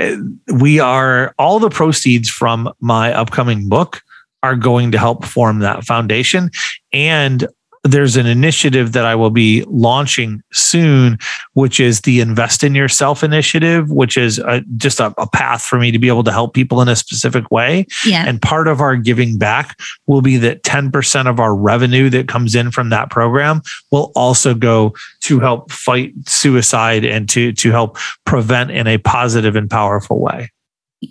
Uh, 0.00 0.16
we 0.54 0.80
are 0.80 1.34
all 1.38 1.60
the 1.60 1.70
proceeds 1.70 2.28
from 2.28 2.72
my 2.80 3.12
upcoming 3.12 3.68
book 3.68 4.02
are 4.42 4.56
going 4.56 4.90
to 4.90 4.98
help 4.98 5.24
form 5.24 5.60
that 5.60 5.84
foundation. 5.84 6.50
And 6.92 7.46
there's 7.82 8.16
an 8.16 8.26
initiative 8.26 8.92
that 8.92 9.06
I 9.06 9.14
will 9.14 9.30
be 9.30 9.64
launching 9.66 10.42
soon, 10.52 11.18
which 11.54 11.80
is 11.80 12.02
the 12.02 12.20
Invest 12.20 12.62
in 12.62 12.74
Yourself 12.74 13.24
initiative, 13.24 13.90
which 13.90 14.18
is 14.18 14.38
a, 14.38 14.60
just 14.76 15.00
a, 15.00 15.14
a, 15.16 15.26
path 15.26 15.62
for 15.62 15.78
me 15.78 15.90
to 15.90 15.98
be 15.98 16.08
able 16.08 16.24
to 16.24 16.32
help 16.32 16.52
people 16.52 16.82
in 16.82 16.88
a 16.88 16.96
specific 16.96 17.50
way. 17.50 17.86
Yeah. 18.04 18.24
And 18.26 18.42
part 18.42 18.68
of 18.68 18.80
our 18.80 18.96
giving 18.96 19.38
back 19.38 19.78
will 20.06 20.20
be 20.20 20.36
that 20.38 20.62
10% 20.62 21.26
of 21.26 21.40
our 21.40 21.54
revenue 21.54 22.10
that 22.10 22.28
comes 22.28 22.54
in 22.54 22.70
from 22.70 22.90
that 22.90 23.08
program 23.08 23.62
will 23.90 24.12
also 24.14 24.54
go 24.54 24.94
to 25.22 25.40
help 25.40 25.72
fight 25.72 26.12
suicide 26.26 27.04
and 27.04 27.28
to, 27.30 27.52
to 27.52 27.70
help 27.70 27.96
prevent 28.26 28.70
in 28.70 28.86
a 28.86 28.98
positive 28.98 29.56
and 29.56 29.70
powerful 29.70 30.20
way. 30.20 30.50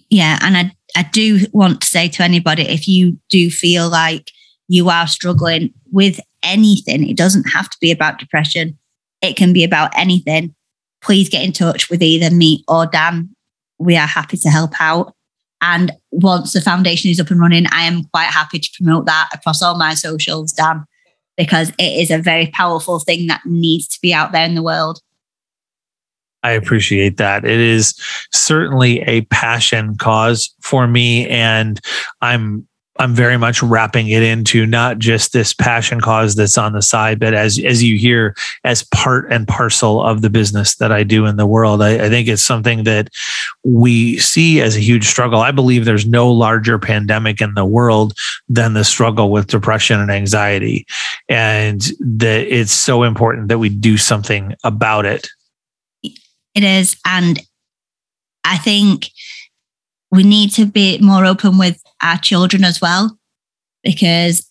Yeah. 0.09 0.37
And 0.41 0.55
I, 0.55 0.71
I 0.95 1.03
do 1.11 1.39
want 1.51 1.81
to 1.81 1.87
say 1.87 2.09
to 2.09 2.23
anybody 2.23 2.63
if 2.63 2.87
you 2.87 3.17
do 3.29 3.49
feel 3.49 3.89
like 3.89 4.31
you 4.69 4.89
are 4.89 5.07
struggling 5.07 5.73
with 5.91 6.19
anything. 6.43 7.09
It 7.09 7.17
doesn't 7.17 7.49
have 7.49 7.69
to 7.69 7.77
be 7.81 7.91
about 7.91 8.19
depression. 8.19 8.77
It 9.21 9.35
can 9.35 9.51
be 9.51 9.65
about 9.65 9.91
anything. 9.97 10.55
Please 11.01 11.27
get 11.27 11.43
in 11.43 11.51
touch 11.51 11.89
with 11.89 12.01
either 12.01 12.33
me 12.33 12.63
or 12.67 12.85
Dan. 12.85 13.35
We 13.79 13.97
are 13.97 14.07
happy 14.07 14.37
to 14.37 14.49
help 14.49 14.71
out. 14.79 15.13
And 15.61 15.91
once 16.11 16.53
the 16.53 16.61
foundation 16.61 17.09
is 17.09 17.19
up 17.19 17.31
and 17.31 17.39
running, 17.39 17.65
I 17.71 17.83
am 17.83 18.05
quite 18.13 18.29
happy 18.29 18.59
to 18.59 18.69
promote 18.77 19.05
that 19.07 19.29
across 19.33 19.61
all 19.61 19.77
my 19.77 19.93
socials, 19.95 20.53
Dan, 20.53 20.85
because 21.35 21.71
it 21.71 22.01
is 22.01 22.11
a 22.11 22.17
very 22.17 22.47
powerful 22.47 22.99
thing 22.99 23.27
that 23.27 23.41
needs 23.45 23.87
to 23.89 23.99
be 24.01 24.13
out 24.13 24.31
there 24.31 24.45
in 24.45 24.55
the 24.55 24.63
world. 24.63 25.01
I 26.43 26.51
appreciate 26.51 27.17
that. 27.17 27.43
It 27.43 27.59
is 27.59 27.93
certainly 28.31 29.01
a 29.01 29.21
passion 29.25 29.97
cause 29.97 30.53
for 30.61 30.87
me. 30.87 31.27
And 31.27 31.81
I'm 32.21 32.68
I'm 32.99 33.15
very 33.15 33.37
much 33.37 33.63
wrapping 33.63 34.09
it 34.09 34.21
into 34.21 34.65
not 34.65 34.99
just 34.99 35.31
this 35.31 35.53
passion 35.53 36.01
cause 36.01 36.35
that's 36.35 36.57
on 36.57 36.73
the 36.73 36.81
side, 36.81 37.17
but 37.17 37.33
as 37.33 37.57
as 37.57 37.81
you 37.81 37.97
hear, 37.97 38.35
as 38.65 38.83
part 38.83 39.31
and 39.31 39.47
parcel 39.47 40.03
of 40.03 40.21
the 40.21 40.29
business 40.29 40.75
that 40.75 40.91
I 40.91 41.03
do 41.03 41.25
in 41.25 41.37
the 41.37 41.47
world. 41.47 41.81
I, 41.81 42.05
I 42.05 42.09
think 42.09 42.27
it's 42.27 42.41
something 42.41 42.83
that 42.83 43.09
we 43.63 44.17
see 44.17 44.59
as 44.59 44.75
a 44.75 44.81
huge 44.81 45.07
struggle. 45.07 45.39
I 45.39 45.51
believe 45.51 45.85
there's 45.85 46.05
no 46.05 46.29
larger 46.29 46.77
pandemic 46.77 47.39
in 47.39 47.53
the 47.53 47.65
world 47.65 48.13
than 48.49 48.73
the 48.73 48.83
struggle 48.83 49.31
with 49.31 49.47
depression 49.47 50.01
and 50.01 50.11
anxiety, 50.11 50.85
and 51.29 51.81
that 51.99 52.53
it's 52.53 52.73
so 52.73 53.03
important 53.03 53.47
that 53.47 53.59
we 53.59 53.69
do 53.69 53.97
something 53.97 54.53
about 54.65 55.05
it. 55.05 55.29
It 56.03 56.63
is, 56.63 56.97
and 57.05 57.39
I 58.43 58.57
think 58.57 59.09
we 60.11 60.23
need 60.23 60.51
to 60.55 60.65
be 60.65 60.97
more 60.97 61.25
open 61.25 61.57
with 61.57 61.81
our 62.01 62.17
children 62.17 62.63
as 62.63 62.81
well. 62.81 63.17
Because 63.83 64.47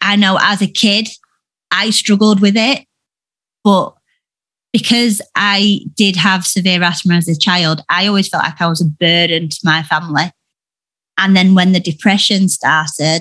I 0.00 0.16
know 0.16 0.38
as 0.40 0.60
a 0.60 0.66
kid, 0.66 1.08
I 1.70 1.90
struggled 1.90 2.40
with 2.40 2.56
it. 2.56 2.86
But 3.62 3.94
because 4.72 5.22
I 5.34 5.80
did 5.94 6.16
have 6.16 6.46
severe 6.46 6.82
asthma 6.82 7.14
as 7.14 7.28
a 7.28 7.38
child, 7.38 7.82
I 7.88 8.06
always 8.06 8.28
felt 8.28 8.44
like 8.44 8.60
I 8.60 8.66
was 8.66 8.80
a 8.80 8.86
burden 8.86 9.48
to 9.48 9.58
my 9.64 9.82
family. 9.82 10.32
And 11.16 11.36
then 11.36 11.54
when 11.54 11.72
the 11.72 11.80
depression 11.80 12.48
started, 12.48 13.20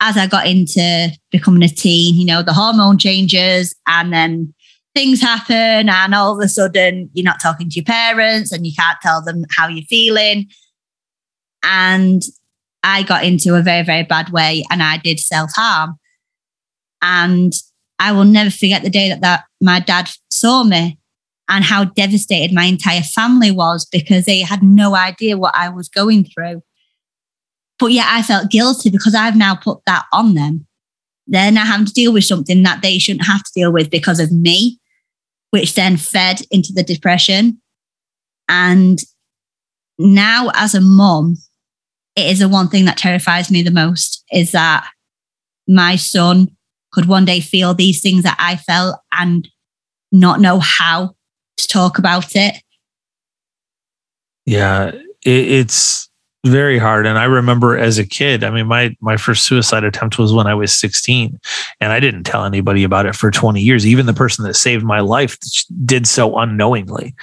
as 0.00 0.16
I 0.16 0.26
got 0.26 0.46
into 0.46 1.10
becoming 1.30 1.62
a 1.62 1.68
teen, 1.68 2.16
you 2.16 2.26
know, 2.26 2.42
the 2.42 2.52
hormone 2.52 2.98
changes 2.98 3.74
and 3.86 4.12
then 4.12 4.52
things 4.94 5.20
happen. 5.20 5.88
And 5.88 6.14
all 6.14 6.32
of 6.32 6.44
a 6.44 6.48
sudden, 6.48 7.10
you're 7.12 7.24
not 7.24 7.40
talking 7.40 7.68
to 7.70 7.76
your 7.76 7.84
parents 7.84 8.50
and 8.50 8.66
you 8.66 8.72
can't 8.76 8.98
tell 9.00 9.22
them 9.22 9.44
how 9.56 9.68
you're 9.68 9.84
feeling. 9.84 10.48
And 11.62 12.22
I 12.82 13.02
got 13.02 13.24
into 13.24 13.54
a 13.54 13.62
very, 13.62 13.84
very 13.84 14.02
bad 14.02 14.30
way 14.30 14.64
and 14.70 14.82
I 14.82 14.98
did 14.98 15.20
self 15.20 15.50
harm. 15.54 15.98
And 17.00 17.52
I 17.98 18.12
will 18.12 18.24
never 18.24 18.50
forget 18.50 18.82
the 18.82 18.90
day 18.90 19.08
that, 19.08 19.20
that 19.20 19.44
my 19.60 19.80
dad 19.80 20.10
saw 20.30 20.64
me 20.64 20.98
and 21.48 21.64
how 21.64 21.84
devastated 21.84 22.54
my 22.54 22.64
entire 22.64 23.02
family 23.02 23.50
was 23.50 23.84
because 23.84 24.24
they 24.24 24.40
had 24.40 24.62
no 24.62 24.94
idea 24.94 25.36
what 25.36 25.54
I 25.54 25.68
was 25.68 25.88
going 25.88 26.24
through. 26.24 26.62
But 27.78 27.92
yet 27.92 28.06
I 28.08 28.22
felt 28.22 28.50
guilty 28.50 28.90
because 28.90 29.14
I've 29.14 29.36
now 29.36 29.54
put 29.54 29.80
that 29.86 30.04
on 30.12 30.34
them. 30.34 30.66
They're 31.26 31.52
now 31.52 31.64
having 31.64 31.86
to 31.86 31.92
deal 31.92 32.12
with 32.12 32.24
something 32.24 32.62
that 32.62 32.82
they 32.82 32.98
shouldn't 32.98 33.26
have 33.26 33.42
to 33.42 33.52
deal 33.54 33.72
with 33.72 33.90
because 33.90 34.20
of 34.20 34.32
me, 34.32 34.78
which 35.50 35.74
then 35.74 35.96
fed 35.96 36.42
into 36.50 36.72
the 36.72 36.82
depression. 36.82 37.60
And 38.48 39.00
now, 39.98 40.50
as 40.54 40.74
a 40.74 40.80
mum, 40.80 41.36
it 42.16 42.26
is 42.26 42.40
the 42.40 42.48
one 42.48 42.68
thing 42.68 42.84
that 42.84 42.98
terrifies 42.98 43.50
me 43.50 43.62
the 43.62 43.70
most 43.70 44.24
is 44.32 44.52
that 44.52 44.86
my 45.68 45.96
son 45.96 46.48
could 46.92 47.06
one 47.06 47.24
day 47.24 47.40
feel 47.40 47.74
these 47.74 48.02
things 48.02 48.22
that 48.24 48.36
I 48.38 48.56
felt 48.56 49.00
and 49.12 49.48
not 50.10 50.40
know 50.40 50.58
how 50.58 51.14
to 51.56 51.68
talk 51.68 51.98
about 51.98 52.36
it. 52.36 52.62
Yeah, 54.44 54.88
it, 54.88 55.00
it's 55.24 56.10
very 56.44 56.76
hard. 56.76 57.06
And 57.06 57.18
i 57.18 57.24
remember 57.24 57.78
as 57.78 57.98
a 57.98 58.06
kid 58.06 58.42
i 58.42 58.50
mean 58.50 58.66
my 58.66 58.96
my 59.00 59.16
first 59.16 59.46
suicide 59.46 59.84
attempt 59.84 60.18
was 60.18 60.32
when 60.32 60.48
i 60.48 60.54
was 60.54 60.72
16 60.74 61.38
and 61.80 61.92
i 61.92 62.00
didn't 62.00 62.24
tell 62.24 62.44
anybody 62.44 62.82
about 62.82 63.06
it 63.06 63.14
for 63.14 63.30
20 63.30 63.60
years. 63.60 63.86
Even 63.86 64.06
the 64.06 64.12
person 64.12 64.44
that 64.44 64.54
saved 64.54 64.84
my 64.84 64.98
life 65.00 65.38
did 65.84 66.06
so 66.06 66.36
unknowingly. 66.36 67.14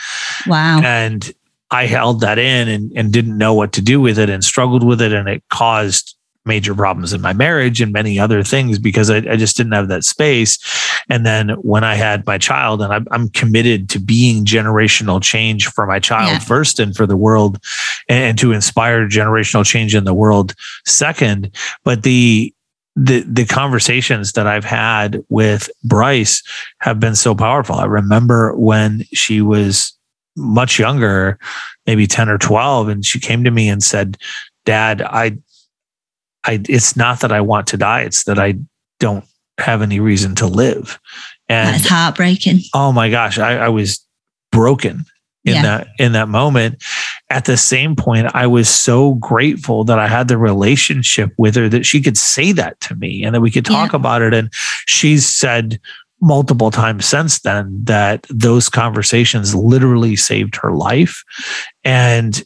Wow. 0.48 0.82
And 0.82 1.34
I 1.72 1.86
held 1.86 2.22
that 2.22 2.39
in 2.39 2.67
and, 2.67 2.91
and 2.95 3.13
didn't 3.13 3.38
know 3.38 3.53
what 3.53 3.74
to 3.74 3.82
do 3.82 4.01
with 4.01 4.17
it 4.17 4.30
and 4.30 4.43
struggled 4.43 4.84
with 4.84 5.01
it. 5.01 5.13
And 5.13 5.28
it 5.28 5.43
caused 5.49 6.15
major 6.45 6.74
problems 6.74 7.13
in 7.13 7.22
my 7.22 7.34
marriage 7.34 7.80
and 7.80 7.93
many 7.93 8.17
other 8.17 8.43
things 8.43 8.80
because 8.80 9.09
I, 9.09 9.17
I 9.17 9.36
just 9.36 9.55
didn't 9.55 9.74
have 9.74 9.88
that 9.89 10.03
space. 10.03 10.57
And 11.09 11.26
then 11.26 11.49
when 11.61 11.84
I 11.84 11.95
had 11.95 12.26
my 12.26 12.38
child, 12.38 12.82
and 12.82 12.91
I'm, 12.91 13.05
I'm 13.11 13.30
committed 13.30 13.89
to 13.89 13.99
being 13.99 14.45
generational 14.45 15.22
change 15.22 15.67
for 15.67 15.86
my 15.86 15.99
child 15.99 16.32
yeah. 16.32 16.39
first 16.39 16.80
and 16.80 16.95
for 16.95 17.05
the 17.05 17.17
world 17.17 17.59
and, 18.07 18.24
and 18.24 18.38
to 18.39 18.51
inspire 18.51 19.07
generational 19.07 19.65
change 19.65 19.93
in 19.93 20.05
the 20.05 20.13
world 20.13 20.55
second. 20.86 21.55
But 21.84 22.03
the, 22.03 22.53
the 22.95 23.22
the 23.22 23.45
conversations 23.45 24.34
that 24.34 24.47
I've 24.47 24.65
had 24.65 25.24
with 25.30 25.70
Bryce 25.84 26.43
have 26.80 26.99
been 26.99 27.15
so 27.15 27.34
powerful. 27.34 27.76
I 27.76 27.86
remember 27.86 28.55
when 28.55 29.03
she 29.13 29.41
was 29.41 29.93
much 30.40 30.80
younger, 30.80 31.38
maybe 31.86 32.08
10 32.08 32.30
or 32.30 32.38
12. 32.38 32.88
And 32.88 33.06
she 33.06 33.20
came 33.20 33.44
to 33.44 33.52
me 33.52 33.70
and 33.70 33.84
said, 33.84 34.18
Dad, 34.66 35.02
I, 35.02 35.38
I, 36.44 36.62
it's 36.68 36.96
not 36.96 37.20
that 37.22 37.32
I 37.32 37.42
want 37.42 37.68
to 37.68 37.78
die. 37.78 38.02
It's 38.02 38.24
that 38.24 38.40
I 38.40 38.56
don't 39.00 39.26
have 39.60 39.82
any 39.82 40.00
reason 40.00 40.36
to 40.36 40.48
live. 40.48 41.00
And 41.48 41.76
it's 41.76 41.88
heartbreaking. 41.88 42.60
Oh 42.74 42.92
my 42.92 43.10
gosh. 43.10 43.38
I, 43.38 43.58
I 43.58 43.70
was 43.70 44.06
broken 44.52 45.06
in 45.46 45.54
yeah. 45.56 45.62
that 45.62 45.88
in 45.98 46.12
that 46.12 46.28
moment 46.28 46.84
at 47.30 47.46
the 47.46 47.56
same 47.56 47.96
point 47.96 48.28
i 48.36 48.46
was 48.46 48.68
so 48.68 49.14
grateful 49.16 49.84
that 49.84 49.98
i 49.98 50.08
had 50.08 50.28
the 50.28 50.38
relationship 50.38 51.32
with 51.38 51.56
her 51.56 51.70
that 51.70 51.86
she 51.86 52.02
could 52.02 52.18
say 52.18 52.52
that 52.52 52.80
to 52.82 52.94
me 52.96 53.24
and 53.24 53.34
that 53.34 53.42
we 53.42 53.52
could 53.52 53.66
talk 53.66 53.94
yeah. 53.94 53.98
about 53.98 54.22
it 54.22 54.34
and 54.34 54.52
she 54.86 55.18
said 55.18 55.80
multiple 56.22 56.72
times 56.72 57.05
since 57.05 57.39
then 57.39 57.80
that 57.84 58.26
those 58.30 58.70
conversations 58.70 59.55
literally 59.55 60.15
saved 60.15 60.55
her 60.57 60.72
life. 60.72 61.24
And 61.84 62.43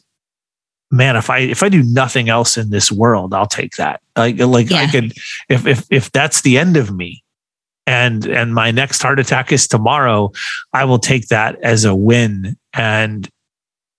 man 0.90 1.16
if 1.16 1.28
i 1.28 1.38
if 1.38 1.62
i 1.62 1.68
do 1.68 1.82
nothing 1.82 2.28
else 2.28 2.56
in 2.56 2.70
this 2.70 2.92
world 2.92 3.34
i'll 3.34 3.46
take 3.46 3.72
that. 3.72 4.00
Like 4.16 4.38
like 4.38 4.70
yeah. 4.70 4.78
i 4.78 4.86
could 4.86 5.12
if 5.48 5.66
if 5.66 5.86
if 5.90 6.12
that's 6.12 6.42
the 6.42 6.56
end 6.58 6.76
of 6.76 6.94
me 6.94 7.24
and 7.86 8.26
and 8.26 8.54
my 8.54 8.70
next 8.70 9.02
heart 9.02 9.18
attack 9.18 9.50
is 9.50 9.66
tomorrow 9.66 10.30
i 10.72 10.84
will 10.84 10.98
take 10.98 11.28
that 11.28 11.60
as 11.62 11.84
a 11.84 11.94
win. 11.94 12.56
And 12.72 13.28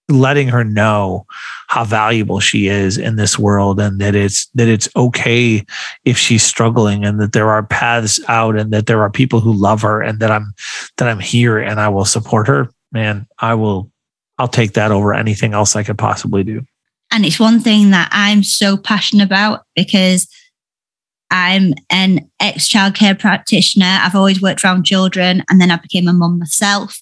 letting 0.08 0.48
her 0.48 0.64
know 0.64 1.26
how 1.68 1.84
valuable 1.84 2.40
she 2.40 2.68
is 2.68 2.98
in 2.98 3.16
this 3.16 3.40
world 3.40 3.80
and 3.80 4.00
that 4.00 4.14
it's 4.14 4.46
that 4.54 4.68
it's 4.68 4.88
okay 4.96 5.66
if 6.04 6.18
she's 6.18 6.44
struggling 6.44 7.04
and 7.04 7.20
that 7.20 7.34
there 7.34 7.50
are 7.50 7.64
paths 7.64 8.20
out 8.28 8.56
and 8.56 8.72
that 8.72 8.86
there 8.86 9.02
are 9.02 9.10
people 9.10 9.40
who 9.40 9.52
love 9.52 9.82
her 9.82 10.02
and 10.02 10.20
that 10.20 10.30
I'm 10.30 10.54
that 10.98 11.08
I'm 11.08 11.20
here 11.20 11.58
and 11.58 11.80
I 11.80 11.90
will 11.90 12.06
support 12.06 12.48
her 12.48 12.70
man 12.92 13.26
I 13.40 13.56
will 13.56 13.92
I'll 14.38 14.48
take 14.48 14.74
that 14.74 14.92
over 14.92 15.14
anything 15.14 15.54
else 15.54 15.76
I 15.76 15.82
could 15.82 15.98
possibly 15.98 16.44
do 16.44 16.64
and 17.12 17.26
it's 17.26 17.40
one 17.40 17.60
thing 17.60 17.90
that 17.90 18.10
I'm 18.12 18.44
so 18.44 18.78
passionate 18.78 19.26
about 19.26 19.64
because 19.76 20.28
I'm 21.32 21.74
an 21.90 22.30
ex 22.40 22.70
childcare 22.70 23.18
practitioner. 23.18 24.00
I've 24.02 24.16
always 24.16 24.42
worked 24.42 24.64
around 24.64 24.86
children 24.86 25.44
and 25.50 25.60
then 25.60 25.72
I 25.72 25.78
became 25.78 26.08
a 26.08 26.14
mum 26.14 26.40
myself. 26.40 27.02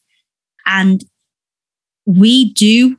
And 0.66 1.04
we 2.06 2.54
do 2.54 2.98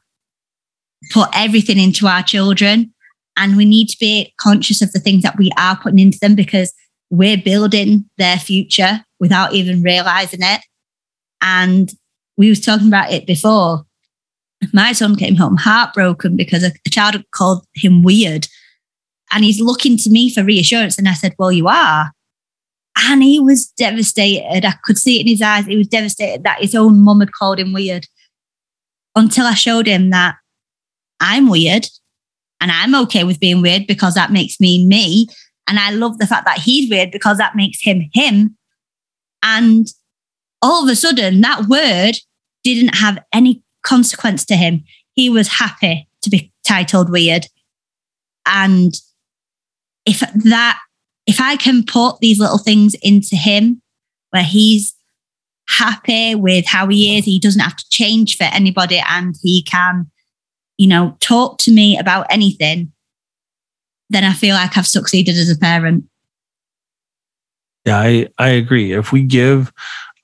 put 1.10 1.28
everything 1.34 1.78
into 1.78 2.06
our 2.06 2.22
children 2.22 2.92
and 3.36 3.56
we 3.56 3.64
need 3.64 3.88
to 3.88 3.96
be 3.98 4.32
conscious 4.40 4.80
of 4.80 4.92
the 4.92 5.00
things 5.00 5.22
that 5.22 5.36
we 5.36 5.50
are 5.58 5.76
putting 5.76 5.98
into 5.98 6.18
them 6.20 6.34
because 6.34 6.72
we're 7.10 7.36
building 7.36 8.08
their 8.16 8.36
future 8.36 9.04
without 9.20 9.52
even 9.52 9.82
realizing 9.82 10.40
it. 10.42 10.60
And 11.40 11.92
we 12.36 12.48
was 12.48 12.60
talking 12.60 12.88
about 12.88 13.12
it 13.12 13.26
before. 13.26 13.84
My 14.72 14.92
son 14.92 15.16
came 15.16 15.36
home 15.36 15.56
heartbroken 15.56 16.36
because 16.36 16.62
a, 16.62 16.72
a 16.86 16.90
child 16.90 17.22
called 17.32 17.66
him 17.74 18.02
weird. 18.02 18.48
And 19.30 19.44
he's 19.44 19.60
looking 19.60 19.96
to 19.98 20.10
me 20.10 20.32
for 20.32 20.44
reassurance. 20.44 20.96
And 20.96 21.08
I 21.08 21.14
said, 21.14 21.34
Well, 21.38 21.52
you 21.52 21.68
are. 21.68 22.12
And 22.96 23.22
he 23.22 23.40
was 23.40 23.66
devastated. 23.72 24.64
I 24.64 24.74
could 24.84 24.96
see 24.96 25.18
it 25.18 25.22
in 25.22 25.26
his 25.26 25.42
eyes. 25.42 25.66
He 25.66 25.76
was 25.76 25.88
devastated 25.88 26.44
that 26.44 26.60
his 26.60 26.74
own 26.74 27.00
mum 27.00 27.20
had 27.20 27.32
called 27.32 27.58
him 27.58 27.72
weird 27.72 28.06
until 29.14 29.46
I 29.46 29.54
showed 29.54 29.86
him 29.86 30.10
that 30.10 30.36
I'm 31.20 31.48
weird 31.48 31.86
and 32.60 32.70
I'm 32.70 32.94
okay 33.02 33.24
with 33.24 33.40
being 33.40 33.62
weird 33.62 33.86
because 33.86 34.14
that 34.14 34.32
makes 34.32 34.60
me 34.60 34.84
me. 34.86 35.28
And 35.66 35.78
I 35.78 35.90
love 35.90 36.18
the 36.18 36.26
fact 36.26 36.44
that 36.46 36.58
he's 36.58 36.90
weird 36.90 37.10
because 37.10 37.38
that 37.38 37.56
makes 37.56 37.82
him 37.82 38.08
him. 38.12 38.56
And 39.42 39.86
all 40.62 40.82
of 40.82 40.90
a 40.90 40.96
sudden, 40.96 41.40
that 41.42 41.66
word 41.68 42.16
didn't 42.62 42.96
have 42.96 43.22
any 43.32 43.62
consequence 43.82 44.44
to 44.46 44.56
him. 44.56 44.84
He 45.12 45.28
was 45.28 45.48
happy 45.48 46.08
to 46.22 46.30
be 46.30 46.52
titled 46.66 47.10
weird. 47.10 47.46
And 48.46 48.94
if 50.06 50.20
that, 50.20 50.80
if 51.26 51.40
I 51.40 51.56
can 51.56 51.84
put 51.84 52.18
these 52.20 52.40
little 52.40 52.58
things 52.58 52.94
into 53.02 53.36
him 53.36 53.82
where 54.30 54.42
he's 54.42 54.94
happy 55.68 56.34
with 56.34 56.66
how 56.66 56.88
he 56.88 57.18
is, 57.18 57.24
he 57.24 57.38
doesn't 57.38 57.60
have 57.60 57.76
to 57.76 57.88
change 57.90 58.36
for 58.36 58.44
anybody 58.44 59.00
and 59.08 59.34
he 59.42 59.62
can, 59.62 60.10
you 60.76 60.86
know, 60.86 61.16
talk 61.20 61.58
to 61.58 61.70
me 61.70 61.98
about 61.98 62.26
anything, 62.30 62.92
then 64.10 64.24
I 64.24 64.32
feel 64.32 64.54
like 64.54 64.76
I've 64.76 64.86
succeeded 64.86 65.36
as 65.36 65.50
a 65.50 65.58
parent. 65.58 66.04
Yeah, 67.84 67.98
I, 67.98 68.28
I 68.38 68.48
agree. 68.48 68.92
If 68.92 69.12
we 69.12 69.22
give 69.22 69.72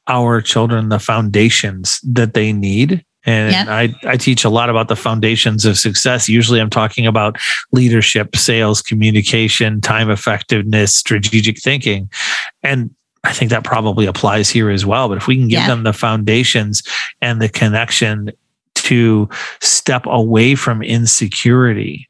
our 0.06 0.40
children 0.40 0.88
the 0.88 0.98
foundations 0.98 2.00
that 2.02 2.34
they 2.34 2.52
need, 2.52 3.04
and 3.26 3.52
yep. 3.52 3.68
I, 3.68 3.94
I 4.04 4.16
teach 4.16 4.44
a 4.44 4.48
lot 4.48 4.70
about 4.70 4.88
the 4.88 4.96
foundations 4.96 5.66
of 5.66 5.76
success. 5.76 6.26
Usually 6.26 6.58
I'm 6.58 6.70
talking 6.70 7.06
about 7.06 7.36
leadership, 7.70 8.34
sales, 8.34 8.80
communication, 8.80 9.82
time 9.82 10.10
effectiveness, 10.10 10.94
strategic 10.94 11.60
thinking. 11.60 12.10
And 12.62 12.94
I 13.24 13.32
think 13.32 13.50
that 13.50 13.64
probably 13.64 14.06
applies 14.06 14.48
here 14.48 14.70
as 14.70 14.86
well. 14.86 15.08
But 15.08 15.18
if 15.18 15.26
we 15.26 15.36
can 15.36 15.48
give 15.48 15.60
yeah. 15.60 15.66
them 15.66 15.82
the 15.82 15.92
foundations 15.92 16.82
and 17.20 17.40
the 17.40 17.48
connection 17.48 18.32
to 18.74 19.28
step 19.60 20.06
away 20.06 20.54
from 20.54 20.82
insecurity 20.82 22.08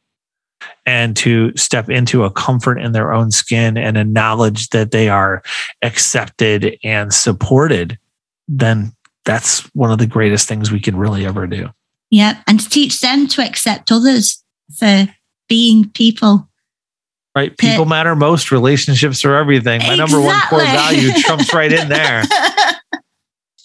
and 0.86 1.16
to 1.16 1.52
step 1.56 1.90
into 1.90 2.24
a 2.24 2.30
comfort 2.30 2.78
in 2.78 2.92
their 2.92 3.12
own 3.12 3.30
skin 3.30 3.76
and 3.76 3.96
a 3.96 4.04
knowledge 4.04 4.68
that 4.70 4.92
they 4.92 5.08
are 5.08 5.42
accepted 5.82 6.78
and 6.84 7.12
supported, 7.12 7.98
then 8.48 8.92
that's 9.24 9.60
one 9.74 9.90
of 9.90 9.98
the 9.98 10.06
greatest 10.06 10.48
things 10.48 10.70
we 10.70 10.80
can 10.80 10.96
really 10.96 11.26
ever 11.26 11.46
do. 11.46 11.68
Yeah. 12.10 12.42
And 12.46 12.60
to 12.60 12.68
teach 12.68 13.00
them 13.00 13.28
to 13.28 13.42
accept 13.42 13.92
others 13.92 14.42
for 14.76 15.08
being 15.48 15.90
people. 15.90 16.48
Right. 17.34 17.56
People 17.56 17.84
eh. 17.84 17.88
matter 17.88 18.16
most. 18.16 18.50
Relationships 18.50 19.24
are 19.24 19.36
everything. 19.36 19.80
My 19.80 19.94
exactly. 19.94 19.98
number 19.98 20.20
one 20.20 20.40
core 20.48 20.60
value 20.60 21.12
trumps 21.12 21.54
right 21.54 21.72
in 21.72 21.88
there. 21.88 22.22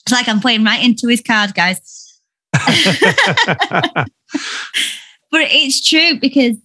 It's 0.06 0.12
like 0.12 0.30
I'm 0.30 0.40
playing 0.40 0.64
right 0.64 0.84
into 0.84 1.08
his 1.08 1.22
cards, 1.22 1.52
guys. 1.52 2.22
but 2.54 2.68
it's 5.34 5.82
true 5.84 6.20
because 6.20 6.58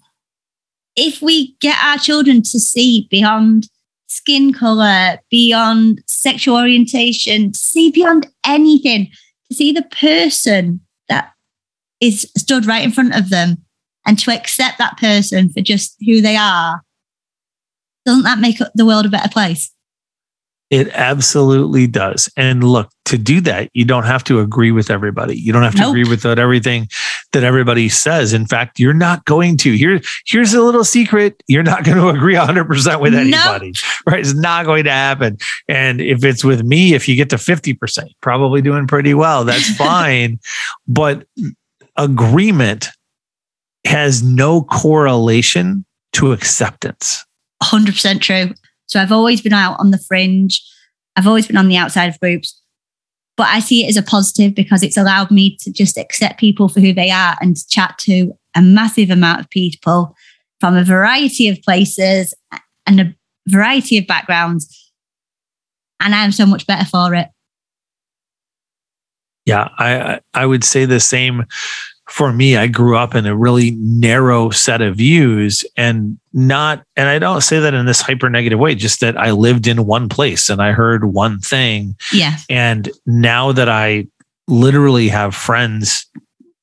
if 0.95 1.23
we 1.23 1.57
get 1.61 1.79
our 1.83 1.97
children 1.97 2.43
to 2.43 2.61
see 2.61 3.09
beyond 3.11 3.71
skin 4.09 4.53
color, 4.53 5.19
beyond 5.31 6.03
sexual 6.07 6.57
orientation, 6.57 7.53
to 7.53 7.59
see 7.59 7.91
beyond 7.91 8.27
anything, 8.45 9.11
to 9.49 9.57
see 9.57 9.73
the 9.73 9.85
person 9.85 10.81
that 11.09 11.33
is 12.01 12.31
stood 12.37 12.67
right 12.67 12.85
in 12.85 12.91
front 12.91 13.15
of 13.15 13.31
them 13.31 13.65
and 14.05 14.19
to 14.19 14.31
accept 14.31 14.77
that 14.77 14.99
person 14.99 15.49
for 15.49 15.63
just 15.63 15.97
who 16.05 16.21
they 16.21 16.37
are, 16.37 16.83
doesn't 18.05 18.25
that 18.25 18.39
make 18.39 18.59
the 18.75 18.87
world 18.87 19.07
a 19.07 19.09
better 19.09 19.29
place? 19.29 19.73
It 20.71 20.89
absolutely 20.91 21.89
does. 21.89 22.31
And 22.37 22.63
look, 22.63 22.91
to 23.07 23.19
do 23.19 23.41
that, 23.41 23.71
you 23.75 23.85
don't 23.85 24.05
have 24.05 24.23
to 24.25 24.39
agree 24.39 24.71
with 24.71 24.89
everybody. 24.89 25.37
You 25.37 25.53
don't 25.53 25.65
have 25.65 25.75
to 25.75 25.81
nope. 25.81 25.91
agree 25.91 26.09
with 26.09 26.25
everything 26.25 26.87
that 27.33 27.43
everybody 27.43 27.89
says. 27.89 28.33
In 28.33 28.47
fact, 28.47 28.79
you're 28.79 28.95
not 28.95 29.25
going 29.25 29.57
to. 29.59 29.77
Here, 29.77 30.01
here's 30.27 30.55
a 30.55 30.63
little 30.63 30.85
secret. 30.85 31.43
You're 31.49 31.65
not 31.65 31.83
going 31.83 31.97
to 32.01 32.09
agree 32.09 32.37
100% 32.37 33.01
with 33.01 33.15
anybody. 33.15 33.67
Nope. 33.67 33.75
Right? 34.07 34.21
It's 34.21 34.35
not 34.35 34.65
going 34.65 34.85
to 34.85 34.93
happen. 34.93 35.39
And 35.69 36.01
if 36.01 36.25
it's 36.25 36.45
with 36.45 36.63
me, 36.63 36.95
if 36.95 37.09
you 37.09 37.17
get 37.17 37.31
to 37.31 37.37
50%, 37.37 38.05
probably 38.21 38.63
doing 38.63 38.87
pretty 38.87 39.13
well. 39.13 39.45
That's 39.45 39.71
fine. 39.77 40.39
but 40.87 41.27
agreement 41.97 42.89
has 43.85 44.23
no 44.23 44.63
correlation 44.63 45.85
to 46.13 46.31
acceptance. 46.31 47.25
100% 47.63 48.21
true. 48.21 48.55
So 48.87 49.01
I've 49.01 49.13
always 49.13 49.41
been 49.41 49.53
out 49.53 49.79
on 49.79 49.91
the 49.91 49.99
fringe. 49.99 50.63
I've 51.17 51.27
always 51.27 51.47
been 51.47 51.57
on 51.57 51.69
the 51.69 51.77
outside 51.77 52.07
of 52.07 52.21
groups. 52.21 52.61
But 53.37 53.49
I 53.49 53.61
see 53.61 53.85
it 53.85 53.89
as 53.89 53.97
a 53.97 54.03
positive 54.03 54.55
because 54.55 54.83
it's 54.83 54.97
allowed 54.97 55.31
me 55.31 55.57
to 55.61 55.73
just 55.73 55.97
accept 55.97 56.41
people 56.41 56.69
for 56.69 56.81
who 56.81 56.93
they 56.93 57.11
are 57.11 57.37
and 57.41 57.57
chat 57.69 57.97
to 58.01 58.33
a 58.55 58.61
massive 58.61 59.11
amount 59.11 59.41
of 59.41 59.49
people 59.51 60.15
from 60.61 60.77
a 60.77 60.85
variety 60.85 61.49
of 61.49 61.63
places 61.63 62.35
and 62.87 63.01
a 63.01 63.15
variety 63.49 63.97
of 63.97 64.07
backgrounds. 64.07 64.93
And 66.01 66.15
I 66.15 66.25
am 66.25 66.33
so 66.33 66.45
much 66.45 66.67
better 66.67 66.85
for 66.85 67.15
it. 67.15 67.29
Yeah, 69.47 69.69
I 69.79 70.21
I 70.35 70.45
would 70.45 70.63
say 70.63 70.85
the 70.85 71.01
same 71.01 71.47
for 72.11 72.33
me, 72.33 72.57
I 72.57 72.67
grew 72.67 72.97
up 72.97 73.15
in 73.15 73.25
a 73.25 73.37
really 73.37 73.71
narrow 73.79 74.51
set 74.51 74.83
of 74.83 74.97
views 74.97 75.65
and 75.77 76.19
not, 76.33 76.85
and 76.97 77.09
I 77.09 77.19
don't 77.19 77.41
say 77.41 77.59
that 77.61 77.75
in 77.75 77.87
this 77.87 78.01
hyper 78.01 78.31
negative 78.31 78.59
way, 78.59 78.75
just 78.75 79.01
that 79.01 79.17
I 79.17 79.33
lived 79.33 79.67
in 79.67 79.87
one 79.87 80.09
place 80.09 80.49
and 80.49 80.63
I 80.63 80.73
heard 80.73 81.05
one 81.05 81.39
thing. 81.41 81.97
Yeah. 82.13 82.37
And 82.49 82.91
now 83.07 83.53
that 83.53 83.69
I 83.69 84.07
literally 84.47 85.09
have 85.09 85.35
friends, 85.35 86.07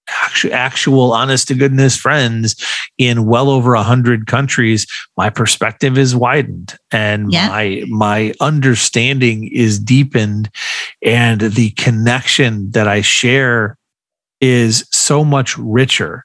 actual, 0.10 0.54
actual 0.54 1.12
honest 1.14 1.50
to 1.50 1.56
goodness 1.56 1.98
friends 1.98 2.56
in 2.98 3.26
well 3.26 3.50
over 3.50 3.74
a 3.74 3.84
hundred 3.84 4.26
countries, 4.26 4.88
my 5.18 5.30
perspective 5.30 5.98
is 5.98 6.16
widened 6.16 6.78
and 6.92 7.32
yeah. 7.32 7.50
my, 7.50 7.84
my 7.90 8.34
understanding 8.40 9.50
is 9.52 9.80
deepened 9.80 10.50
and 11.02 11.42
the 11.42 11.72
connection 11.72 12.72
that 12.72 12.88
I 12.88 13.02
share 13.02 13.78
is 14.40 14.88
so 14.92 15.26
much 15.26 15.58
richer. 15.58 16.24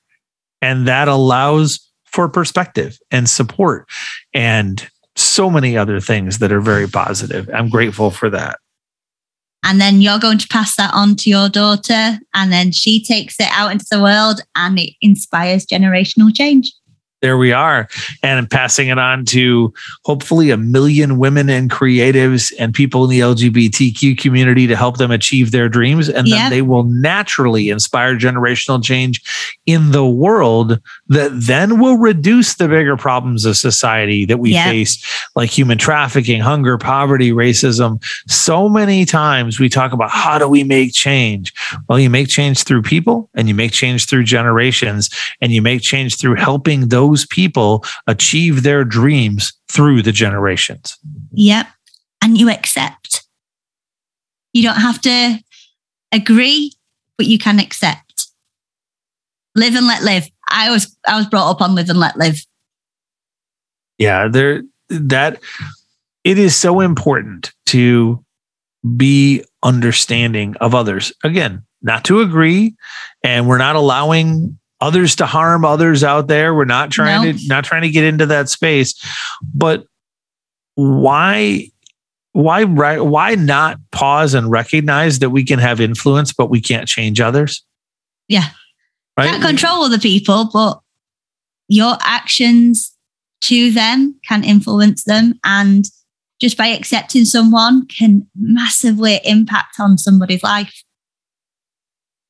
And 0.61 0.87
that 0.87 1.09
allows 1.09 1.81
for 2.13 2.29
perspective 2.29 2.99
and 3.11 3.29
support 3.29 3.89
and 4.35 4.89
so 5.17 5.51
many 5.51 5.77
other 5.77 6.01
things 6.01 6.39
that 6.39 6.53
are 6.53 6.61
very 6.61 6.89
positive. 6.89 7.49
I'm 7.53 7.69
grateful 7.69 8.11
for 8.11 8.31
that. 8.31 8.59
And 9.65 9.81
then 9.81 10.01
you're 10.01 10.19
going 10.19 10.39
to 10.39 10.49
pass 10.49 10.75
that 10.77 10.93
on 10.93 11.15
to 11.17 11.31
your 11.31 11.49
daughter, 11.49 12.19
and 12.35 12.53
then 12.53 12.73
she 12.73 13.03
takes 13.03 13.39
it 13.39 13.47
out 13.53 13.71
into 13.71 13.87
the 13.91 14.03
world 14.03 14.41
and 14.57 14.77
it 14.79 14.95
inspires 15.01 15.65
generational 15.65 16.35
change 16.35 16.73
there 17.23 17.39
we 17.39 17.53
are. 17.53 17.89
And 18.23 18.51
passing 18.51 18.89
it 18.89 18.99
on 18.99 19.25
to 19.27 19.73
hopefully 20.05 20.51
a 20.51 20.57
million 20.57 21.19
women 21.19 21.49
and 21.49 21.71
creatives 21.71 22.53
and 22.59 22.75
people 22.75 23.05
in 23.05 23.11
the 23.11 23.21
LGBTQ 23.21 24.19
community 24.19 24.67
to 24.67 24.77
help 24.77 24.99
them 24.99 25.11
achieve 25.11 25.53
their 25.53 25.69
dreams. 25.69 26.09
And 26.09 26.27
then 26.27 26.51
they 26.51 26.63
will 26.63 26.85
naturally 26.85 27.71
inspire 27.71 28.19
generational 28.19 28.83
change 28.83 29.23
in 29.67 29.93
the 29.93 30.07
world 30.07 30.81
that 31.09 31.31
then 31.33 31.81
will 31.81 31.97
reduce 31.97 32.57
the 32.57 32.69
bigger 32.69 32.97
problems 32.97 33.45
of 33.45 33.57
society 33.57 34.25
that 34.25 34.39
we 34.39 34.53
face, 34.53 35.29
like 35.37 35.49
human 35.51 35.79
trafficking, 35.79 36.41
hunger, 36.41 36.77
poverty, 36.77 37.31
racism. 37.31 38.03
So 38.27 38.69
many 38.69 39.05
times 39.05 39.61
we 39.61 39.69
talk 39.69 39.93
about 39.93 40.11
how 40.11 40.39
do 40.39 40.49
we 40.49 40.65
make 40.65 40.93
change? 40.93 41.55
Well, 41.89 42.01
you 42.01 42.11
make 42.11 42.29
change 42.29 42.65
through 42.65 42.83
people 42.83 43.31
and 43.35 43.47
you 43.47 43.55
make 43.55 43.71
change 43.73 44.07
through 44.07 44.25
generations 44.25 45.09
and 45.41 45.53
you 45.53 45.63
make 45.63 45.83
change 45.83 46.19
through 46.19 46.35
helping 46.35 46.89
those 46.89 47.12
those 47.13 47.27
people 47.27 47.85
achieve 48.07 48.63
their 48.63 48.85
dreams 48.85 49.53
through 49.69 50.03
the 50.03 50.13
generations. 50.13 50.99
Yep. 51.33 51.67
And 52.23 52.39
you 52.39 52.51
accept. 52.51 53.27
You 54.53 54.63
don't 54.63 54.81
have 54.81 55.01
to 55.03 55.39
agree, 56.11 56.73
but 57.19 57.27
you 57.27 57.39
can 57.39 57.59
accept. 57.59 58.29
Live 59.55 59.75
and 59.75 59.87
let 59.87 60.03
live. 60.03 60.29
I 60.49 60.71
was 60.71 60.97
I 61.07 61.17
was 61.17 61.27
brought 61.27 61.51
up 61.51 61.61
on 61.61 61.75
live 61.75 61.91
and 61.91 61.99
let 61.99 62.17
live. 62.17 62.41
Yeah, 63.99 64.29
there 64.29 64.63
that 64.89 65.41
it 66.25 66.39
is 66.39 66.57
so 66.57 66.81
important 66.81 67.53
to 67.67 68.25
be 68.97 69.45
understanding 69.63 70.57
of 70.61 70.75
others. 70.75 71.13
Again, 71.23 71.65
not 71.83 72.05
to 72.05 72.21
agree, 72.21 72.75
and 73.23 73.47
we're 73.47 73.59
not 73.59 73.77
allowing 73.77 74.59
others 74.83 75.15
to 75.17 75.27
harm 75.27 75.65
others 75.65 76.03
out 76.03 76.27
there. 76.27 76.55
We're 76.55 76.65
not 76.65 76.91
trying 76.91 77.25
no. 77.25 77.33
to 77.33 77.47
not 77.47 77.65
trying 77.65 77.83
to 77.83 77.91
get 77.91 78.05
into 78.05 78.27
that 78.27 78.49
space. 78.49 78.95
But 79.55 79.87
why 80.75 81.69
why 82.33 82.65
right 82.65 83.01
why 83.01 83.37
not 83.37 83.79
pause 83.93 84.35
and 84.35 84.51
recognize 84.51 85.21
that 85.21 85.31
we 85.31 85.45
can 85.45 85.61
have 85.61 85.81
influence 85.81 86.33
but 86.33 86.51
we 86.51 86.61
can't 86.61 86.89
change 86.89 87.21
others? 87.21 87.65
Yeah. 88.29 88.49
Right? 89.17 89.29
Can't 89.29 89.43
control 89.43 89.85
other 89.85 89.99
people, 89.99 90.51
but 90.53 90.81
your 91.69 91.97
actions 92.01 92.93
to 93.43 93.71
them 93.71 94.19
can 94.27 94.43
influence 94.43 95.05
them 95.05 95.39
and 95.45 95.85
just 96.41 96.57
by 96.57 96.67
accepting 96.67 97.25
someone 97.25 97.87
can 97.87 98.27
massively 98.37 99.21
impact 99.25 99.79
on 99.79 99.97
somebody's 99.97 100.43
life. 100.43 100.83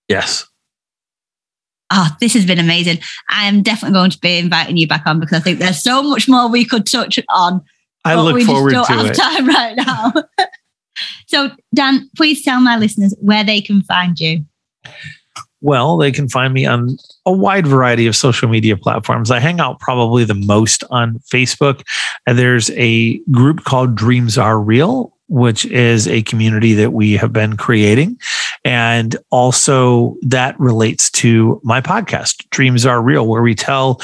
Yes. 0.09 0.46
Oh, 1.95 2.09
this 2.20 2.32
has 2.32 2.47
been 2.47 2.59
amazing. 2.59 2.99
I 3.28 3.47
am 3.47 3.62
definitely 3.62 3.95
going 3.95 4.11
to 4.11 4.18
be 4.18 4.38
inviting 4.38 4.78
you 4.78 4.88
back 4.88 5.07
on 5.07 5.20
because 5.20 5.36
I 5.38 5.40
think 5.40 5.59
there's 5.59 5.82
so 5.82 6.03
much 6.03 6.26
more 6.26 6.49
we 6.49 6.64
could 6.64 6.86
touch 6.86 7.20
on. 7.28 7.62
I 8.05 8.14
look 8.14 8.34
we 8.34 8.45
forward 8.45 8.72
just 8.72 8.88
don't 8.88 8.99
to 8.99 9.05
have 9.05 9.12
it. 9.12 9.14
time 9.14 9.47
right 9.55 9.76
now. 9.76 10.12
so, 11.26 11.51
Dan, 11.74 12.09
please 12.16 12.43
tell 12.43 12.61
my 12.61 12.78
listeners 12.78 13.14
where 13.20 13.45
they 13.45 13.61
can 13.61 13.82
find 13.82 14.18
you. 14.18 14.45
Well, 15.61 15.97
they 15.97 16.11
can 16.11 16.28
find 16.28 16.53
me 16.53 16.66
on 16.66 16.97
a 17.24 17.32
wide 17.32 17.66
variety 17.66 18.07
of 18.09 18.16
social 18.16 18.49
media 18.49 18.76
platforms. 18.76 19.30
I 19.30 19.38
hang 19.38 19.61
out 19.61 19.78
probably 19.78 20.24
the 20.24 20.34
most 20.34 20.82
on 20.90 21.20
Facebook. 21.32 21.82
And 22.26 22.36
there's 22.36 22.70
a 22.70 23.18
group 23.30 23.64
called 23.64 23.95
Dreams 23.95 24.36
Are 24.36 24.59
Real, 24.59 25.12
which 25.29 25.64
is 25.66 26.07
a 26.09 26.23
community 26.23 26.75
that 26.75 26.93
we 26.93 27.16
have 27.16 27.33
been 27.33 27.57
creating. 27.57 28.18
And 28.64 29.16
also 29.31 30.16
that 30.23 30.59
relates 30.61 31.11
to 31.12 31.61
my 31.64 31.81
podcast, 31.81 32.49
Dreams 32.51 32.87
Are 32.87 33.03
Real, 33.03 33.27
where 33.27 33.43
we 33.43 33.55
tell 33.55 34.01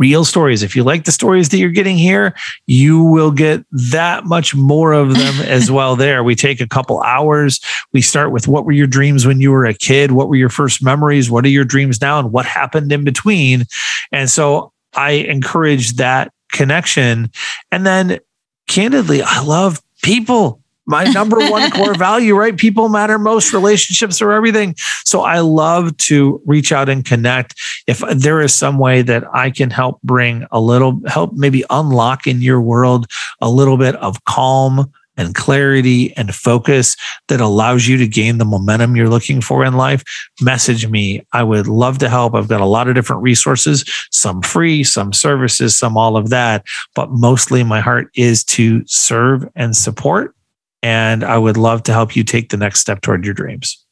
real 0.00 0.24
stories. 0.24 0.62
If 0.62 0.74
you 0.74 0.82
like 0.82 1.04
the 1.04 1.12
stories 1.12 1.50
that 1.50 1.58
you're 1.58 1.68
getting 1.68 1.98
here, 1.98 2.34
you 2.66 3.02
will 3.04 3.30
get 3.30 3.64
that 3.92 4.24
much 4.24 4.54
more 4.54 4.92
of 4.92 5.14
them 5.14 5.40
as 5.44 5.70
well 5.70 5.94
there. 5.94 6.24
We 6.24 6.34
take 6.34 6.60
a 6.60 6.66
couple 6.66 7.00
hours. 7.02 7.60
We 7.92 8.00
start 8.00 8.32
with 8.32 8.48
what 8.48 8.64
were 8.64 8.72
your 8.72 8.86
dreams 8.86 9.26
when 9.26 9.40
you 9.40 9.52
were 9.52 9.66
a 9.66 9.74
kid? 9.74 10.12
What 10.12 10.28
were 10.28 10.36
your 10.36 10.48
first 10.48 10.82
memories? 10.82 11.30
What 11.30 11.44
are 11.44 11.50
your 11.50 11.66
dreams 11.66 12.00
now? 12.00 12.18
And 12.18 12.32
what 12.32 12.46
happened 12.46 12.90
in 12.90 13.04
between? 13.04 13.66
And 14.10 14.28
so 14.28 14.72
I 14.94 15.10
encourage 15.10 15.92
that 15.96 16.32
connection. 16.50 17.30
And 17.70 17.86
then 17.86 18.18
candidly, 18.66 19.22
I 19.22 19.42
love 19.42 19.82
people 20.02 20.59
my 20.90 21.04
number 21.04 21.38
one 21.38 21.70
core 21.72 21.94
value, 21.94 22.34
right? 22.34 22.56
People 22.56 22.88
matter 22.88 23.18
most, 23.18 23.54
relationships 23.54 24.20
are 24.20 24.32
everything. 24.32 24.74
So 25.04 25.22
I 25.22 25.38
love 25.38 25.96
to 25.98 26.42
reach 26.44 26.72
out 26.72 26.88
and 26.88 27.04
connect. 27.04 27.54
If 27.86 28.02
there 28.14 28.40
is 28.40 28.52
some 28.52 28.78
way 28.78 29.02
that 29.02 29.24
I 29.32 29.50
can 29.50 29.70
help 29.70 30.02
bring 30.02 30.46
a 30.50 30.60
little 30.60 31.00
help, 31.06 31.32
maybe 31.34 31.64
unlock 31.70 32.26
in 32.26 32.42
your 32.42 32.60
world 32.60 33.06
a 33.40 33.48
little 33.48 33.78
bit 33.78 33.94
of 33.96 34.24
calm 34.24 34.92
and 35.16 35.34
clarity 35.34 36.16
and 36.16 36.34
focus 36.34 36.96
that 37.28 37.40
allows 37.40 37.86
you 37.86 37.96
to 37.98 38.08
gain 38.08 38.38
the 38.38 38.44
momentum 38.44 38.96
you're 38.96 39.08
looking 39.08 39.40
for 39.40 39.64
in 39.64 39.74
life, 39.74 40.02
message 40.40 40.88
me. 40.88 41.24
I 41.32 41.42
would 41.42 41.66
love 41.66 41.98
to 41.98 42.08
help. 42.08 42.34
I've 42.34 42.48
got 42.48 42.62
a 42.62 42.66
lot 42.66 42.88
of 42.88 42.94
different 42.94 43.22
resources, 43.22 43.84
some 44.10 44.40
free, 44.40 44.82
some 44.82 45.12
services, 45.12 45.78
some 45.78 45.96
all 45.96 46.16
of 46.16 46.30
that. 46.30 46.64
But 46.94 47.10
mostly 47.10 47.62
my 47.62 47.80
heart 47.80 48.08
is 48.14 48.42
to 48.44 48.82
serve 48.86 49.46
and 49.54 49.76
support 49.76 50.34
and 50.82 51.22
I 51.24 51.38
would 51.38 51.56
love 51.56 51.82
to 51.84 51.92
help 51.92 52.16
you 52.16 52.24
take 52.24 52.50
the 52.50 52.56
next 52.56 52.80
step 52.80 53.00
toward 53.00 53.24
your 53.24 53.34
dreams. 53.34 53.84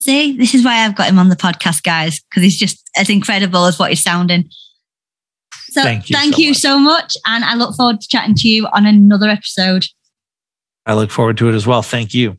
See, 0.00 0.36
this 0.36 0.54
is 0.54 0.64
why 0.64 0.84
I've 0.84 0.94
got 0.94 1.08
him 1.08 1.18
on 1.18 1.30
the 1.30 1.36
podcast, 1.36 1.82
guys, 1.82 2.20
because 2.20 2.42
he's 2.42 2.58
just 2.58 2.90
as 2.96 3.08
incredible 3.08 3.64
as 3.64 3.78
what 3.78 3.90
he's 3.90 4.02
sounding. 4.02 4.50
So 5.70 5.82
thank 5.82 6.10
you, 6.10 6.16
thank 6.16 6.34
so, 6.34 6.40
you 6.40 6.50
much. 6.50 6.58
so 6.58 6.78
much. 6.78 7.16
And 7.26 7.44
I 7.44 7.54
look 7.54 7.74
forward 7.74 8.00
to 8.00 8.08
chatting 8.08 8.34
to 8.36 8.48
you 8.48 8.66
on 8.72 8.86
another 8.86 9.28
episode. 9.28 9.86
I 10.86 10.94
look 10.94 11.10
forward 11.10 11.38
to 11.38 11.48
it 11.48 11.54
as 11.54 11.66
well. 11.66 11.82
Thank 11.82 12.12
you. 12.12 12.36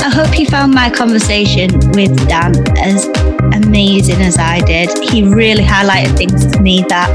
I 0.00 0.10
hope 0.10 0.38
you 0.38 0.46
found 0.46 0.72
my 0.72 0.90
conversation 0.90 1.72
with 1.90 2.28
Dan 2.28 2.54
as 2.78 3.06
amazing 3.52 4.20
as 4.22 4.38
I 4.38 4.60
did. 4.60 4.90
He 5.10 5.22
really 5.22 5.64
highlighted 5.64 6.16
things 6.16 6.46
to 6.46 6.60
me 6.60 6.84
that 6.88 7.10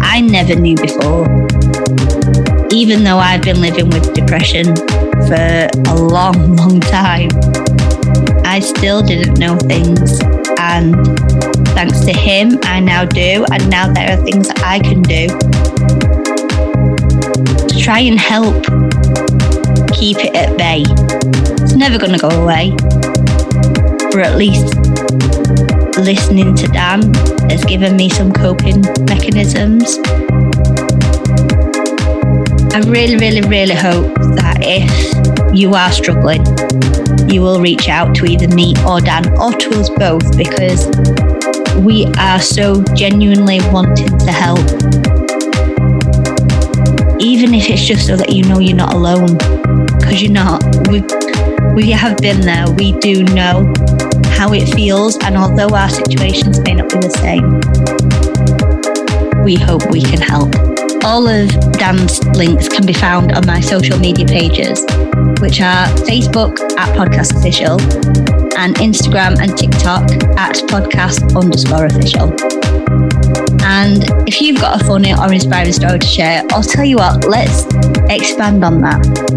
I 0.00 0.20
never 0.20 0.54
knew 0.54 0.76
before. 0.76 1.24
Even 2.70 3.04
though 3.04 3.18
I've 3.18 3.42
been 3.42 3.60
living 3.60 3.90
with 3.90 4.14
depression 4.14 4.74
for 5.26 5.68
a 5.88 5.94
long, 5.96 6.56
long 6.56 6.80
time, 6.80 7.30
I 8.44 8.60
still 8.60 9.02
didn't 9.02 9.38
know 9.38 9.56
things. 9.56 10.20
And 10.58 10.94
thanks 11.68 12.00
to 12.04 12.12
him, 12.12 12.58
I 12.62 12.80
now 12.80 13.04
do. 13.04 13.44
And 13.50 13.68
now 13.70 13.92
there 13.92 14.16
are 14.16 14.22
things 14.24 14.48
that 14.48 14.62
I 14.64 14.78
can 14.80 15.02
do 15.02 15.28
to 17.68 17.80
try 17.80 18.00
and 18.00 18.18
help 18.18 18.54
keep 19.92 20.18
it 20.18 20.34
at 20.34 20.56
bay 20.56 20.82
It's 21.62 21.74
never 21.74 21.98
going 21.98 22.12
to 22.12 22.18
go 22.18 22.28
away. 22.28 22.74
Or 24.14 24.20
at 24.20 24.36
least 24.36 24.76
listening 25.98 26.54
to 26.54 26.68
Dan 26.68 27.12
has 27.50 27.64
given 27.64 27.96
me 27.96 28.08
some 28.08 28.32
coping 28.32 28.80
mechanisms. 29.08 29.98
I 32.72 32.80
really, 32.86 33.16
really, 33.16 33.40
really 33.48 33.74
hope 33.74 34.14
that 34.36 34.58
if 34.60 35.54
you 35.54 35.74
are 35.74 35.90
struggling, 35.90 36.44
you 37.28 37.40
will 37.40 37.60
reach 37.60 37.88
out 37.88 38.14
to 38.14 38.26
either 38.26 38.46
me 38.54 38.74
or 38.86 39.00
Dan 39.00 39.36
or 39.36 39.50
to 39.50 39.80
us 39.80 39.90
both 39.90 40.36
because 40.36 40.86
we 41.84 42.06
are 42.16 42.40
so 42.40 42.84
genuinely 42.94 43.58
wanting 43.72 44.16
to 44.16 44.30
help. 44.30 44.64
Even 47.20 47.52
if 47.52 47.68
it's 47.68 47.84
just 47.84 48.06
so 48.06 48.14
that 48.16 48.32
you 48.32 48.44
know 48.44 48.60
you're 48.60 48.76
not 48.76 48.94
alone, 48.94 49.36
because 49.98 50.22
you're 50.22 50.30
not. 50.30 50.62
We've 50.88 51.04
we 51.74 51.90
have 51.90 52.16
been 52.18 52.40
there. 52.40 52.70
We 52.70 52.92
do 53.00 53.24
know 53.24 53.72
how 54.34 54.52
it 54.52 54.66
feels. 54.74 55.16
And 55.18 55.36
although 55.36 55.74
our 55.74 55.88
situations 55.88 56.60
may 56.60 56.74
not 56.74 56.90
be 56.90 56.98
the 56.98 57.10
same, 57.22 57.60
we 59.44 59.56
hope 59.56 59.90
we 59.90 60.02
can 60.02 60.20
help. 60.20 60.54
All 61.04 61.28
of 61.28 61.48
Dan's 61.72 62.24
links 62.36 62.68
can 62.68 62.86
be 62.86 62.92
found 62.92 63.32
on 63.32 63.46
my 63.46 63.60
social 63.60 63.98
media 63.98 64.26
pages, 64.26 64.80
which 65.40 65.60
are 65.60 65.86
Facebook 66.08 66.58
at 66.78 66.96
Pod 66.96 67.12
Cass 67.12 67.30
Official 67.30 67.80
and 68.56 68.74
Instagram 68.76 69.38
and 69.40 69.56
TikTok 69.56 70.04
at 70.38 70.56
podcass 70.68 71.20
underscore 71.36 71.86
official. 71.86 72.32
And 73.66 74.04
if 74.28 74.40
you've 74.40 74.60
got 74.60 74.80
a 74.80 74.84
funny 74.84 75.12
or 75.14 75.32
inspiring 75.32 75.72
story 75.72 75.98
to 75.98 76.06
share, 76.06 76.42
I'll 76.50 76.62
tell 76.62 76.84
you 76.84 76.96
what, 76.96 77.26
let's 77.26 77.66
expand 78.08 78.64
on 78.64 78.80
that 78.80 79.34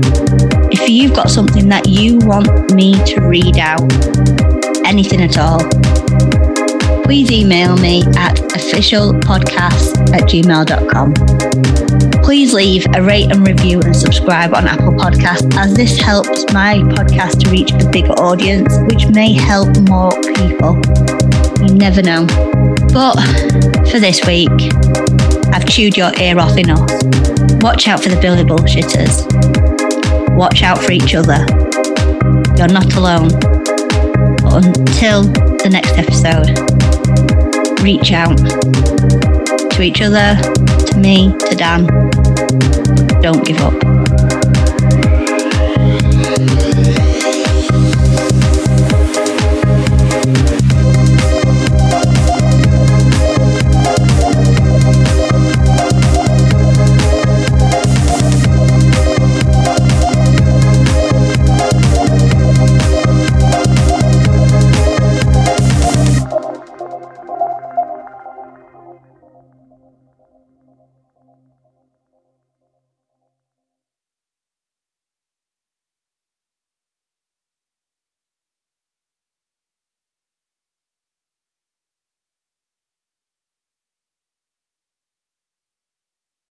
if 0.72 0.90
you've 0.90 1.14
got 1.14 1.30
something 1.30 1.70
that 1.70 1.88
you 1.88 2.18
want 2.20 2.74
me 2.74 2.94
to 3.06 3.22
read 3.22 3.58
out, 3.58 3.82
anything 4.88 5.22
at 5.22 5.38
all, 5.38 5.60
please 7.04 7.32
email 7.32 7.78
me 7.78 8.02
at 8.18 8.36
officialpodcass 8.56 10.14
at 10.14 10.24
gmail.com. 10.24 11.14
Please 12.24 12.54
leave 12.54 12.86
a 12.96 13.02
rate 13.02 13.32
and 13.32 13.48
review 13.48 13.82
and 13.82 13.96
subscribe 13.96 14.54
on 14.54 14.68
Apple 14.68 14.94
Podcasts 14.94 15.56
as 15.56 15.74
this 15.74 16.00
helps 16.00 16.46
my 16.54 16.76
podcast 16.96 17.44
to 17.44 17.52
reach 17.52 17.72
a 17.72 17.90
bigger 17.90 18.14
audience, 18.14 18.76
which 18.90 19.08
may 19.14 19.34
help 19.34 19.70
more 19.88 20.12
people. 20.36 20.82
You 21.66 21.74
never 21.76 22.02
know. 22.02 22.26
But 22.94 23.16
for 23.92 24.00
this 24.00 24.26
week, 24.26 24.50
I've 25.54 25.68
chewed 25.68 25.96
your 25.96 26.14
ear 26.20 26.40
off 26.40 26.58
enough. 26.58 26.90
Watch 27.62 27.88
out 27.88 28.04
for 28.04 28.10
the 28.10 28.20
Billy 28.22 28.44
Bullshitters 28.44 29.28
watch 30.38 30.62
out 30.62 30.78
for 30.78 30.92
each 30.92 31.16
other. 31.16 31.44
You're 32.58 32.68
not 32.68 32.94
alone. 32.96 33.57
But 34.50 34.66
until 34.66 35.24
the 35.24 35.70
next 35.70 35.98
episode, 35.98 36.48
reach 37.84 38.14
out 38.14 38.38
to 39.72 39.82
each 39.82 40.02
other, 40.02 40.36
to 40.86 40.98
me, 40.98 41.34
to 41.38 41.54
Dan. 41.54 41.86
Don't 43.22 43.46
give 43.46 43.60
up. 43.60 44.17